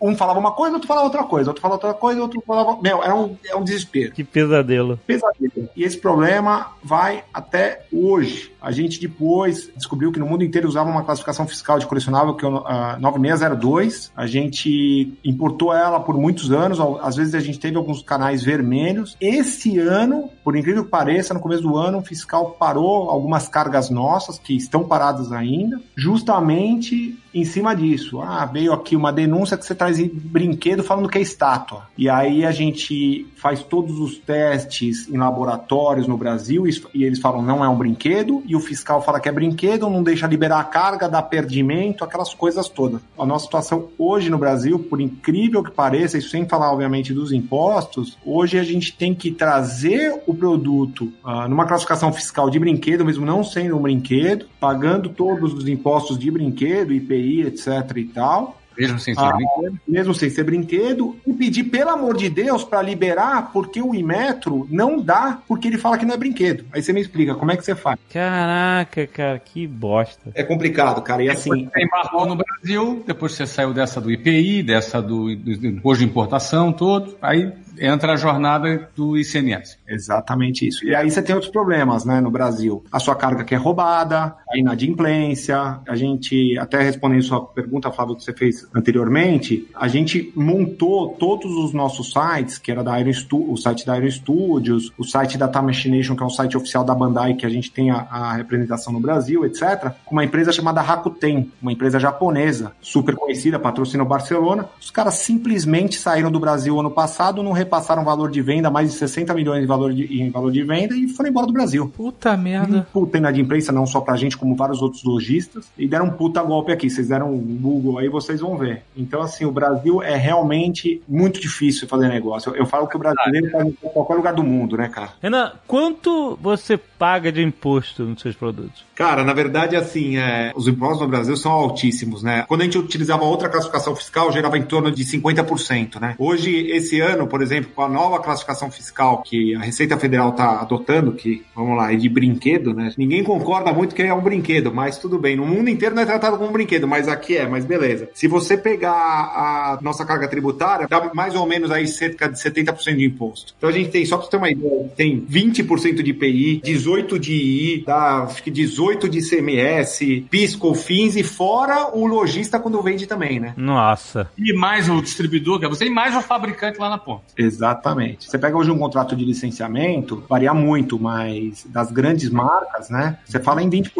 um 0.00 0.16
falava 0.16 0.40
uma 0.40 0.52
coisa, 0.52 0.72
outro 0.74 0.88
falava 0.88 1.04
outra 1.04 1.24
coisa, 1.24 1.50
outro 1.50 1.60
falava 1.60 1.76
outra 1.76 1.92
coisa, 1.94 2.22
outro 2.22 2.42
falava. 2.46 2.80
Meu, 2.80 3.04
era 3.04 3.14
um, 3.14 3.36
é 3.44 3.54
um 3.54 3.62
desespero. 3.62 4.12
Que 4.12 4.24
pesadelo. 4.24 4.98
Pesadelo. 5.06 5.68
E 5.76 5.84
esse 5.84 5.98
problema 5.98 6.68
vai 6.82 7.22
até 7.34 7.82
hoje. 7.92 8.50
A 8.62 8.72
gente 8.72 8.98
depois 8.98 9.68
descobriu 9.76 10.10
que 10.10 10.18
no 10.18 10.26
mundo 10.26 10.42
inteiro 10.42 10.66
usava 10.66 10.88
uma 10.88 11.02
classificação 11.04 11.46
fiscal 11.46 11.78
de 11.78 11.86
colecionável 11.86 12.34
que 12.34 12.44
é 12.44 12.48
o 12.48 12.58
ah, 12.58 12.96
9602. 12.98 14.10
A 14.16 14.26
gente 14.26 15.12
importou 15.22 15.74
ela 15.74 16.00
por 16.00 16.16
muitos 16.16 16.50
anos. 16.50 16.78
Às 17.02 17.16
vezes 17.16 17.34
a 17.34 17.40
gente 17.40 17.58
teve 17.58 17.76
alguns 17.76 18.02
canais 18.02 18.42
vermelhos. 18.42 19.16
Esse 19.20 19.78
ano, 19.78 20.30
por 20.42 20.56
incrível 20.56 20.84
que 20.84 20.90
pareça, 20.90 21.34
no 21.34 21.40
começo 21.40 21.62
do 21.62 21.76
ano, 21.76 21.98
o 21.98 22.02
fiscal 22.02 22.56
parou 22.58 23.10
algumas 23.10 23.48
cargas 23.48 23.90
nossas 23.90 24.38
que 24.38 24.56
estão 24.56 24.84
paradas 24.84 25.30
ainda, 25.32 25.78
justamente 25.94 27.18
em 27.34 27.44
cima 27.44 27.74
disso. 27.74 28.20
Ah, 28.20 28.44
veio 28.62 28.72
aqui 28.72 28.94
uma 28.94 29.12
denúncia 29.12 29.56
que 29.56 29.66
você 29.66 29.74
traz 29.74 29.98
brinquedo 30.06 30.84
falando 30.84 31.08
que 31.08 31.18
é 31.18 31.20
estátua. 31.20 31.88
E 31.98 32.08
aí 32.08 32.44
a 32.44 32.52
gente 32.52 33.26
faz 33.36 33.62
todos 33.62 33.98
os 33.98 34.16
testes 34.18 35.08
em 35.08 35.16
laboratórios 35.16 36.06
no 36.06 36.16
Brasil 36.16 36.66
e 36.66 36.82
e 36.94 37.04
eles 37.04 37.18
falam 37.18 37.42
não 37.42 37.64
é 37.64 37.68
um 37.68 37.76
brinquedo 37.76 38.42
e 38.46 38.56
o 38.56 38.60
fiscal 38.60 39.02
fala 39.02 39.20
que 39.20 39.28
é 39.28 39.32
brinquedo, 39.32 39.88
não 39.88 40.02
deixa 40.02 40.26
liberar 40.26 40.60
a 40.60 40.64
carga, 40.64 41.08
dá 41.08 41.22
perdimento, 41.22 42.04
aquelas 42.04 42.34
coisas 42.34 42.68
todas. 42.68 43.00
A 43.18 43.24
nossa 43.24 43.44
situação 43.44 43.88
hoje 43.98 44.30
no 44.30 44.38
Brasil, 44.38 44.78
por 44.78 45.00
incrível 45.00 45.62
que 45.62 45.70
pareça, 45.70 46.18
isso 46.18 46.30
sem 46.30 46.46
falar 46.46 46.72
obviamente 46.72 47.12
dos 47.12 47.32
impostos, 47.32 48.18
hoje 48.24 48.58
a 48.58 48.64
gente 48.64 48.96
tem 48.96 49.14
que 49.14 49.30
trazer 49.30 50.22
o 50.26 50.34
produto 50.34 51.12
ah, 51.24 51.48
numa 51.48 51.66
classificação 51.66 52.12
fiscal 52.12 52.50
de 52.50 52.58
brinquedo, 52.58 53.04
mesmo 53.04 53.24
não 53.24 53.42
sendo 53.44 53.76
um 53.76 53.82
brinquedo, 53.82 54.46
pagando 54.60 55.08
todos 55.08 55.52
os 55.54 55.68
impostos 55.68 56.18
de 56.18 56.30
brinquedo, 56.30 56.92
IPI, 56.92 57.42
etc 57.42 57.96
e 57.96 58.04
tal, 58.04 58.51
Mesmo 58.78 58.98
sem 58.98 59.14
ser 59.14 59.20
Ah. 59.20 59.32
brinquedo? 59.32 59.80
mesmo 59.86 60.14
sem 60.14 60.30
ser 60.30 60.44
brinquedo, 60.44 61.16
e 61.26 61.32
pedir, 61.32 61.64
pelo 61.64 61.90
amor 61.90 62.16
de 62.16 62.28
Deus, 62.28 62.64
para 62.64 62.82
liberar, 62.82 63.50
porque 63.52 63.80
o 63.82 63.94
Imetro 63.94 64.66
não 64.70 65.00
dá, 65.00 65.38
porque 65.46 65.68
ele 65.68 65.78
fala 65.78 65.98
que 65.98 66.04
não 66.04 66.14
é 66.14 66.16
brinquedo. 66.16 66.64
Aí 66.72 66.82
você 66.82 66.92
me 66.92 67.00
explica, 67.00 67.34
como 67.34 67.50
é 67.50 67.56
que 67.56 67.64
você 67.64 67.74
faz? 67.74 67.98
Caraca, 68.12 69.06
cara, 69.06 69.38
que 69.38 69.66
bosta. 69.66 70.30
É 70.34 70.42
complicado, 70.42 71.02
cara, 71.02 71.22
e 71.22 71.28
assim... 71.28 71.68
Você 71.72 71.82
embarcou 71.84 72.26
no 72.26 72.36
Brasil, 72.36 73.02
depois 73.06 73.32
você 73.32 73.46
saiu 73.46 73.72
dessa 73.72 74.00
do 74.00 74.10
IPI, 74.10 74.62
dessa 74.62 75.00
do, 75.00 75.34
do, 75.36 75.58
do 75.58 75.66
imposto 75.66 76.04
de 76.04 76.10
importação, 76.10 76.72
todo, 76.72 77.16
aí 77.20 77.52
entra 77.82 78.12
a 78.12 78.16
jornada 78.16 78.88
do 78.94 79.18
ICMS. 79.18 79.76
Exatamente 79.86 80.66
isso. 80.66 80.86
E 80.86 80.94
aí 80.94 81.10
você 81.10 81.20
tem 81.20 81.34
outros 81.34 81.50
problemas, 81.50 82.04
né, 82.04 82.20
no 82.20 82.30
Brasil. 82.30 82.84
A 82.92 83.00
sua 83.00 83.16
carga 83.16 83.42
que 83.42 83.54
é 83.54 83.58
roubada, 83.58 84.34
a 84.48 84.56
inadimplência, 84.56 85.80
a 85.86 85.96
gente, 85.96 86.56
até 86.58 86.80
respondendo 86.80 87.22
sua 87.22 87.44
pergunta, 87.44 87.90
Flávio, 87.90 88.16
que 88.16 88.22
você 88.22 88.32
fez 88.32 88.68
anteriormente, 88.74 89.68
a 89.74 89.88
gente 89.88 90.32
montou 90.36 91.10
todos 91.18 91.50
os 91.52 91.72
nossos 91.72 92.12
sites, 92.12 92.58
que 92.58 92.70
era 92.70 92.84
da 92.84 92.98
Iron 93.00 93.12
Stu 93.12 93.52
o 93.52 93.56
site 93.56 93.84
da 93.84 93.98
Iron 93.98 94.10
Studios, 94.10 94.92
o 94.96 95.04
site 95.04 95.36
da 95.36 95.48
Time 95.48 95.66
Machination, 95.66 96.14
que 96.14 96.22
é 96.22 96.26
o 96.26 96.30
site 96.30 96.56
oficial 96.56 96.84
da 96.84 96.94
Bandai, 96.94 97.34
que 97.34 97.44
a 97.44 97.48
gente 97.48 97.70
tem 97.72 97.90
a, 97.90 98.06
a 98.10 98.32
representação 98.34 98.92
no 98.92 99.00
Brasil, 99.00 99.44
etc., 99.44 99.92
com 100.04 100.14
uma 100.14 100.24
empresa 100.24 100.52
chamada 100.52 100.80
Rakuten, 100.80 101.50
uma 101.60 101.72
empresa 101.72 101.98
japonesa, 101.98 102.72
super 102.80 103.16
conhecida, 103.16 103.58
patrocina 103.58 104.02
o 104.02 104.06
Barcelona. 104.06 104.68
Os 104.80 104.90
caras 104.90 105.14
simplesmente 105.14 105.96
saíram 105.96 106.30
do 106.30 106.38
Brasil 106.38 106.78
ano 106.78 106.90
passado, 106.90 107.42
não 107.42 107.52
repassaram 107.72 108.04
valor 108.04 108.30
de 108.30 108.42
venda, 108.42 108.70
mais 108.70 108.92
de 108.92 108.98
60 108.98 109.32
milhões 109.32 109.62
de 109.62 109.66
valor 109.66 109.94
de, 109.94 110.20
em 110.20 110.30
valor 110.30 110.52
de 110.52 110.62
venda, 110.62 110.94
e 110.94 111.08
foram 111.08 111.30
embora 111.30 111.46
do 111.46 111.52
Brasil. 111.54 111.90
Puta 111.96 112.36
merda. 112.36 112.86
Puta 112.92 113.16
inadimplência, 113.16 113.72
não 113.72 113.86
só 113.86 114.02
pra 114.02 114.14
gente, 114.14 114.36
como 114.36 114.54
vários 114.54 114.82
outros 114.82 115.02
lojistas, 115.02 115.70
e 115.78 115.88
deram 115.88 116.06
um 116.06 116.10
puta 116.10 116.42
golpe 116.42 116.70
aqui. 116.70 116.90
Vocês 116.90 117.08
deram 117.08 117.32
um 117.32 117.38
Google 117.38 117.98
aí, 117.98 118.08
vocês 118.08 118.40
vão 118.40 118.58
ver. 118.58 118.82
Então, 118.94 119.22
assim, 119.22 119.46
o 119.46 119.50
Brasil 119.50 120.02
é 120.02 120.16
realmente 120.16 121.02
muito 121.08 121.40
difícil 121.40 121.88
fazer 121.88 122.08
negócio. 122.08 122.50
Eu, 122.50 122.56
eu 122.56 122.66
falo 122.66 122.86
que 122.86 122.96
o 122.96 122.98
brasileiro 122.98 123.50
tá 123.50 123.64
em 123.64 123.72
qualquer 123.72 124.14
lugar 124.14 124.34
do 124.34 124.42
mundo, 124.42 124.76
né, 124.76 124.88
cara? 124.88 125.12
Renan, 125.22 125.52
quanto 125.66 126.38
você 126.42 126.78
paga 127.02 127.32
de 127.32 127.42
imposto 127.42 128.04
nos 128.04 128.22
seus 128.22 128.36
produtos? 128.36 128.84
Cara, 128.94 129.24
na 129.24 129.32
verdade, 129.32 129.74
assim, 129.74 130.18
é, 130.18 130.52
os 130.54 130.68
impostos 130.68 131.00
no 131.00 131.08
Brasil 131.08 131.36
são 131.36 131.50
altíssimos, 131.50 132.22
né? 132.22 132.44
Quando 132.46 132.60
a 132.60 132.64
gente 132.64 132.78
utilizava 132.78 133.24
outra 133.24 133.48
classificação 133.48 133.96
fiscal, 133.96 134.30
gerava 134.30 134.56
em 134.56 134.62
torno 134.62 134.88
de 134.88 135.04
50%, 135.04 136.00
né? 136.00 136.14
Hoje, 136.16 136.70
esse 136.70 137.00
ano, 137.00 137.26
por 137.26 137.42
exemplo, 137.42 137.72
com 137.74 137.82
a 137.82 137.88
nova 137.88 138.20
classificação 138.20 138.70
fiscal 138.70 139.20
que 139.20 139.52
a 139.56 139.58
Receita 139.58 139.98
Federal 139.98 140.30
está 140.30 140.60
adotando, 140.60 141.10
que, 141.10 141.44
vamos 141.56 141.76
lá, 141.76 141.92
é 141.92 141.96
de 141.96 142.08
brinquedo, 142.08 142.72
né? 142.72 142.92
Ninguém 142.96 143.24
concorda 143.24 143.72
muito 143.72 143.96
que 143.96 144.02
é 144.02 144.14
um 144.14 144.20
brinquedo, 144.20 144.72
mas 144.72 144.96
tudo 144.96 145.18
bem. 145.18 145.34
No 145.34 145.44
mundo 145.44 145.70
inteiro 145.70 145.96
não 145.96 146.02
é 146.02 146.06
tratado 146.06 146.36
como 146.36 146.50
um 146.50 146.52
brinquedo, 146.52 146.86
mas 146.86 147.08
aqui 147.08 147.36
é, 147.36 147.48
mas 147.48 147.64
beleza. 147.64 148.10
Se 148.14 148.28
você 148.28 148.56
pegar 148.56 148.92
a 148.92 149.78
nossa 149.82 150.04
carga 150.04 150.28
tributária, 150.28 150.86
dá 150.88 151.10
mais 151.12 151.34
ou 151.34 151.48
menos 151.48 151.72
aí 151.72 151.88
cerca 151.88 152.28
de 152.28 152.38
70% 152.38 152.94
de 152.94 153.04
imposto. 153.04 153.54
Então 153.58 153.68
a 153.68 153.72
gente 153.72 153.90
tem, 153.90 154.06
só 154.06 154.16
para 154.16 154.26
você 154.26 154.30
ter 154.30 154.36
uma 154.36 154.50
ideia, 154.50 154.88
tem 154.96 155.20
20% 155.20 156.00
de 156.00 156.10
IPI, 156.12 156.62
18% 156.64 156.91
de 157.00 157.32
II, 157.32 157.84
dá 157.86 158.22
acho 158.24 158.42
que 158.42 158.50
18% 158.50 159.08
de 159.08 159.18
ICMS, 159.18 160.26
PIS, 160.30 160.56
COFINS 160.56 161.16
e 161.16 161.22
fora 161.22 161.88
o 161.96 162.06
lojista 162.06 162.58
quando 162.58 162.80
vende 162.82 163.06
também, 163.06 163.40
né? 163.40 163.54
Nossa. 163.56 164.28
E 164.38 164.52
mais 164.52 164.88
o 164.88 165.00
distribuidor, 165.00 165.58
que 165.58 165.64
é 165.64 165.68
você, 165.68 165.86
e 165.86 165.90
mais 165.90 166.14
o 166.16 166.20
fabricante 166.20 166.78
lá 166.78 166.88
na 166.90 166.98
ponta. 166.98 167.22
Exatamente. 167.36 168.28
Você 168.30 168.38
pega 168.38 168.56
hoje 168.56 168.70
um 168.70 168.78
contrato 168.78 169.14
de 169.16 169.24
licenciamento, 169.24 170.24
varia 170.28 170.52
muito, 170.52 170.98
mas 170.98 171.64
das 171.68 171.90
grandes 171.90 172.30
marcas, 172.30 172.90
né? 172.90 173.18
Você 173.24 173.38
fala 173.38 173.62
em 173.62 173.70
20% 173.70 173.90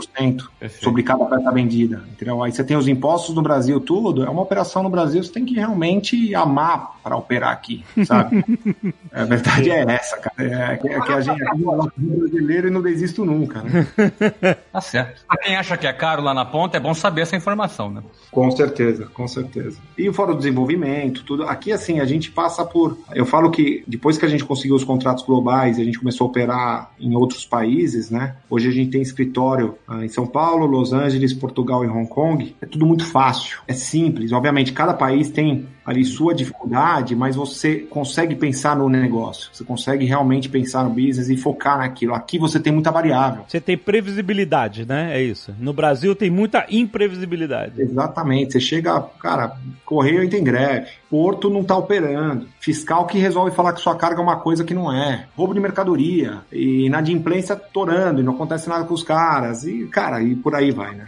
Perfeito. 0.58 0.84
sobre 0.84 1.02
cada 1.02 1.24
peça 1.26 1.50
vendida, 1.50 2.02
entendeu? 2.12 2.42
Aí 2.42 2.52
você 2.52 2.64
tem 2.64 2.76
os 2.76 2.88
impostos 2.88 3.34
no 3.34 3.42
Brasil, 3.42 3.80
tudo. 3.80 4.24
É 4.24 4.28
uma 4.30 4.42
operação 4.42 4.82
no 4.82 4.90
Brasil, 4.90 5.22
você 5.22 5.32
tem 5.32 5.44
que 5.44 5.54
realmente 5.54 6.34
amar 6.34 6.92
para 7.02 7.16
operar 7.16 7.50
aqui, 7.52 7.84
sabe? 8.04 8.44
a 9.12 9.24
verdade 9.24 9.70
é 9.70 9.84
essa, 9.88 10.16
cara. 10.18 10.34
É, 10.38 10.76
que- 10.76 10.88
é 10.88 11.00
que 11.00 11.12
a 11.12 11.20
gente 11.20 11.42
aqui 11.42 11.62
é 11.62 12.16
brasileiro 12.18 12.68
e 12.68 12.70
não 12.70 12.81
desisto 12.82 13.24
nunca, 13.24 13.62
né? 13.62 13.86
Tá 14.72 14.80
certo. 14.80 15.22
Pra 15.26 15.36
quem 15.36 15.54
acha 15.54 15.76
que 15.76 15.86
é 15.86 15.92
caro 15.92 16.22
lá 16.22 16.32
na 16.32 16.46
ponta, 16.46 16.78
é 16.78 16.80
bom 16.80 16.94
saber 16.94 17.22
essa 17.22 17.36
informação, 17.36 17.90
né? 17.90 18.02
Com 18.30 18.50
certeza, 18.50 19.06
com 19.12 19.28
certeza. 19.28 19.78
E 19.98 20.10
fora 20.12 20.32
o 20.32 20.36
desenvolvimento, 20.36 21.24
tudo. 21.24 21.44
Aqui, 21.44 21.72
assim, 21.72 22.00
a 22.00 22.06
gente 22.06 22.30
passa 22.30 22.64
por. 22.64 22.98
Eu 23.14 23.26
falo 23.26 23.50
que 23.50 23.84
depois 23.86 24.16
que 24.16 24.24
a 24.24 24.28
gente 24.28 24.44
conseguiu 24.44 24.74
os 24.74 24.84
contratos 24.84 25.24
globais 25.24 25.76
e 25.76 25.82
a 25.82 25.84
gente 25.84 25.98
começou 25.98 26.26
a 26.26 26.30
operar 26.30 26.92
em 26.98 27.14
outros 27.14 27.44
países, 27.44 28.10
né? 28.10 28.36
Hoje 28.48 28.68
a 28.68 28.72
gente 28.72 28.90
tem 28.90 29.02
escritório 29.02 29.76
ah, 29.86 30.04
em 30.04 30.08
São 30.08 30.26
Paulo, 30.26 30.64
Los 30.64 30.92
Angeles, 30.92 31.34
Portugal 31.34 31.84
e 31.84 31.88
Hong 31.88 32.08
Kong. 32.08 32.56
É 32.60 32.66
tudo 32.66 32.86
muito 32.86 33.04
fácil, 33.04 33.60
é 33.68 33.74
simples. 33.74 34.32
Obviamente, 34.32 34.72
cada 34.72 34.94
país 34.94 35.28
tem 35.28 35.68
ali 35.84 36.04
sua 36.04 36.34
dificuldade, 36.34 37.14
mas 37.14 37.36
você 37.36 37.78
consegue 37.78 38.34
pensar 38.34 38.76
no 38.76 38.88
negócio. 38.88 39.50
Você 39.52 39.64
consegue 39.64 40.04
realmente 40.04 40.48
pensar 40.48 40.84
no 40.84 40.90
business 40.90 41.28
e 41.28 41.36
focar 41.36 41.78
naquilo. 41.78 42.14
Aqui 42.14 42.38
você 42.38 42.60
tem 42.60 42.72
muita 42.72 42.90
variável. 42.90 43.44
Você 43.46 43.60
tem 43.60 43.76
previsibilidade, 43.76 44.86
né? 44.86 45.16
É 45.16 45.22
isso. 45.22 45.54
No 45.58 45.72
Brasil 45.72 46.14
tem 46.14 46.30
muita 46.30 46.66
imprevisibilidade. 46.70 47.80
Exatamente. 47.80 48.52
Você 48.52 48.60
chega, 48.60 49.00
cara, 49.20 49.56
correio 49.84 50.22
entra 50.22 50.38
em 50.38 50.44
greve, 50.44 50.86
porto 51.10 51.50
não 51.50 51.62
tá 51.62 51.76
operando, 51.76 52.46
fiscal 52.58 53.06
que 53.06 53.18
resolve 53.18 53.54
falar 53.54 53.74
que 53.74 53.80
sua 53.82 53.94
carga 53.94 54.20
é 54.20 54.22
uma 54.22 54.36
coisa 54.36 54.64
que 54.64 54.72
não 54.72 54.90
é, 54.90 55.26
roubo 55.36 55.52
de 55.52 55.60
mercadoria, 55.60 56.40
e 56.50 56.86
inadimplência 56.86 57.54
torando, 57.54 58.20
e 58.20 58.24
não 58.24 58.32
acontece 58.32 58.68
nada 58.68 58.84
com 58.84 58.94
os 58.94 59.02
caras, 59.02 59.64
e, 59.64 59.86
cara, 59.88 60.22
e 60.22 60.34
por 60.34 60.54
aí 60.54 60.70
vai, 60.70 60.94
né? 60.94 61.04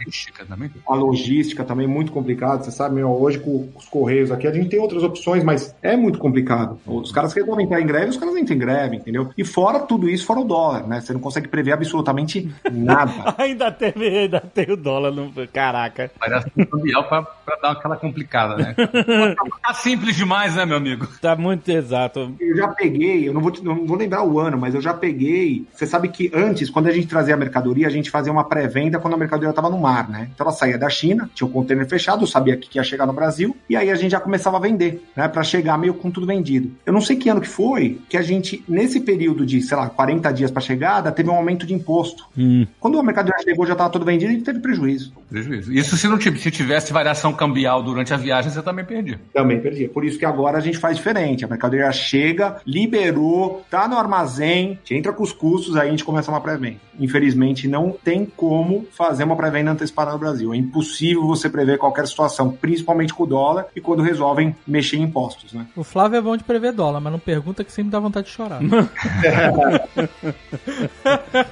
A 0.87 0.95
logística 0.95 1.63
também 1.63 1.85
é 1.85 1.89
muito 1.89 2.11
complicada, 2.11 2.63
você 2.63 2.71
sabe, 2.71 2.95
meu, 2.95 3.09
hoje 3.09 3.39
com 3.39 3.69
os 3.75 3.85
correios 3.85 4.31
aqui, 4.31 4.45
a 4.47 4.51
gente 4.51 4.64
tem 4.69 4.79
outras 4.79 5.03
opções, 5.03 5.43
mas 5.43 5.75
é 5.81 5.95
muito 5.95 6.19
complicado. 6.19 6.79
Os 6.85 7.11
caras 7.11 7.33
resolvem 7.33 7.65
entrar 7.65 7.81
em 7.81 7.85
greve, 7.85 8.09
os 8.09 8.17
caras 8.17 8.35
entram 8.35 8.55
em 8.55 8.59
greve, 8.59 8.95
entendeu? 8.97 9.29
E 9.37 9.43
fora 9.43 9.79
tudo 9.79 10.09
isso, 10.09 10.25
fora 10.25 10.39
o 10.39 10.43
dólar, 10.43 10.87
né? 10.87 11.01
Você 11.01 11.13
não 11.13 11.19
consegue 11.19 11.47
prever 11.47 11.71
absolutamente 11.73 12.49
nada. 12.71 13.35
ainda, 13.37 13.71
teve, 13.71 14.07
ainda 14.07 14.39
tem 14.39 14.71
o 14.71 14.77
dólar 14.77 15.11
no. 15.11 15.31
Caraca. 15.51 16.11
Parece 16.19 16.51
um 16.57 16.65
cambial 16.65 17.03
pra, 17.07 17.21
pra 17.21 17.55
dar 17.61 17.71
aquela 17.71 17.95
complicada, 17.97 18.55
né? 18.55 18.75
tá 19.61 19.73
simples 19.73 20.15
demais, 20.15 20.55
né, 20.55 20.65
meu 20.65 20.77
amigo? 20.77 21.07
Tá 21.21 21.35
muito 21.35 21.69
exato. 21.69 22.33
Eu 22.39 22.55
já 22.55 22.67
peguei, 22.69 23.27
eu 23.27 23.33
não 23.33 23.41
vou, 23.41 23.51
te- 23.51 23.63
não 23.63 23.85
vou 23.85 23.97
lembrar 23.97 24.23
o 24.23 24.39
ano, 24.39 24.57
mas 24.57 24.73
eu 24.75 24.81
já 24.81 24.93
peguei. 24.93 25.65
Você 25.73 25.85
sabe 25.85 26.09
que 26.09 26.31
antes, 26.33 26.69
quando 26.69 26.87
a 26.87 26.91
gente 26.91 27.07
trazia 27.07 27.33
a 27.33 27.37
mercadoria, 27.37 27.87
a 27.87 27.91
gente 27.91 28.09
fazia 28.09 28.31
uma 28.31 28.43
pré-venda 28.43 28.99
quando 28.99 29.13
a 29.13 29.17
mercadoria 29.17 29.49
estava 29.49 29.69
no 29.69 29.77
mar, 29.79 30.09
né? 30.09 30.29
Então 30.33 30.45
ela 30.45 30.55
saía 30.55 30.77
da 30.77 30.89
China, 30.89 31.29
tinha 31.33 31.47
o 31.47 31.51
container 31.51 31.87
fechado, 31.87 32.23
eu 32.23 32.27
sabia 32.27 32.57
que 32.57 32.77
ia 32.77 32.83
chegar 32.83 33.05
no 33.05 33.13
Brasil, 33.13 33.55
e 33.69 33.75
aí 33.75 33.89
a 33.89 33.95
gente 33.95 34.11
já 34.11 34.19
começava 34.19 34.54
a 34.55 34.59
vender, 34.59 35.03
né? 35.15 35.27
Pra 35.27 35.43
chegar 35.43 35.77
meio 35.77 35.93
com 35.93 36.11
tudo 36.11 36.25
vendido. 36.27 36.71
Eu 36.85 36.93
não 36.93 37.01
sei 37.01 37.15
que 37.15 37.29
ano 37.29 37.41
que 37.41 37.47
foi 37.47 37.99
que 38.09 38.17
a 38.17 38.21
gente, 38.21 38.63
nesse 38.67 38.99
período 38.99 39.45
de, 39.45 39.61
sei 39.61 39.77
lá, 39.77 39.89
40 39.89 40.31
dias 40.31 40.51
para 40.51 40.61
chegada, 40.61 41.11
teve 41.11 41.29
um 41.29 41.35
aumento 41.35 41.65
de 41.65 41.73
imposto. 41.73 42.25
Hum. 42.37 42.65
Quando 42.79 42.99
a 42.99 43.03
mercadoria 43.03 43.43
chegou, 43.43 43.65
já 43.65 43.73
estava 43.73 43.89
tudo 43.89 44.05
vendido 44.05 44.31
e 44.31 44.41
teve 44.41 44.59
prejuízo. 44.59 45.13
Prejuízo. 45.29 45.73
Isso 45.73 45.97
se 45.97 46.07
não 46.07 46.17
tivesse, 46.17 46.43
se 46.43 46.51
tivesse 46.51 46.93
variação 46.93 47.33
cambial 47.33 47.83
durante 47.83 48.13
a 48.13 48.17
viagem, 48.17 48.51
você 48.51 48.61
também 48.61 48.85
perdia. 48.85 49.19
Também 49.33 49.59
perdi. 49.59 49.87
Por 49.87 50.05
isso 50.05 50.17
que 50.17 50.25
agora 50.25 50.57
a 50.57 50.61
gente 50.61 50.77
faz 50.77 50.97
diferente. 50.97 51.45
A 51.45 51.47
mercadoria 51.47 51.91
chega, 51.91 52.57
liberou, 52.65 53.65
tá 53.69 53.87
no 53.87 53.97
armazém, 53.97 54.79
entra 54.89 55.13
com 55.13 55.23
os 55.23 55.31
custos, 55.31 55.75
aí 55.75 55.87
a 55.87 55.91
gente 55.91 56.03
começa 56.03 56.31
uma 56.31 56.41
pré-venda. 56.41 56.77
Infelizmente, 56.99 57.67
não 57.67 57.91
tem 57.91 58.25
como 58.25 58.87
fazer 58.91 59.23
uma 59.23 59.35
pré-venda 59.35 59.71
antecipada 59.71 60.11
no 60.11 60.17
Brasil. 60.17 60.53
É 60.53 60.57
impossível 60.57 61.25
você 61.25 61.49
prever 61.49 61.77
qualquer 61.77 62.07
situação, 62.07 62.51
principalmente 62.51 63.13
com 63.13 63.23
o 63.23 63.27
dólar 63.27 63.67
e 63.75 63.81
quando 63.81 64.01
resolvem 64.01 64.44
mexer 64.67 64.97
em 64.97 65.03
impostos, 65.03 65.53
né? 65.53 65.65
O 65.75 65.83
Flávio 65.83 66.17
é 66.17 66.21
bom 66.21 66.35
de 66.35 66.43
prever 66.43 66.73
dólar, 66.73 66.99
mas 66.99 67.11
não 67.11 67.19
pergunta 67.19 67.63
que 67.63 67.71
sempre 67.71 67.91
dá 67.91 67.99
vontade 67.99 68.27
de 68.27 68.33
chorar. 68.33 68.59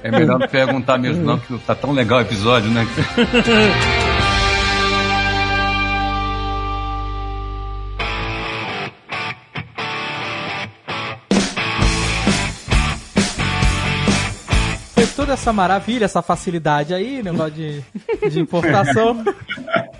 É 0.02 0.10
melhor 0.10 0.38
não 0.38 0.48
perguntar 0.48 0.98
mesmo, 0.98 1.24
não, 1.24 1.38
que 1.38 1.56
tá 1.58 1.74
tão 1.74 1.92
legal 1.92 2.18
o 2.18 2.22
episódio, 2.22 2.70
né? 2.70 2.86
toda 15.24 15.32
essa 15.32 15.54
maravilha, 15.54 16.04
essa 16.04 16.20
facilidade 16.20 16.92
aí, 16.92 17.22
negócio 17.22 17.52
de, 17.52 17.82
de 18.28 18.38
importação. 18.38 19.24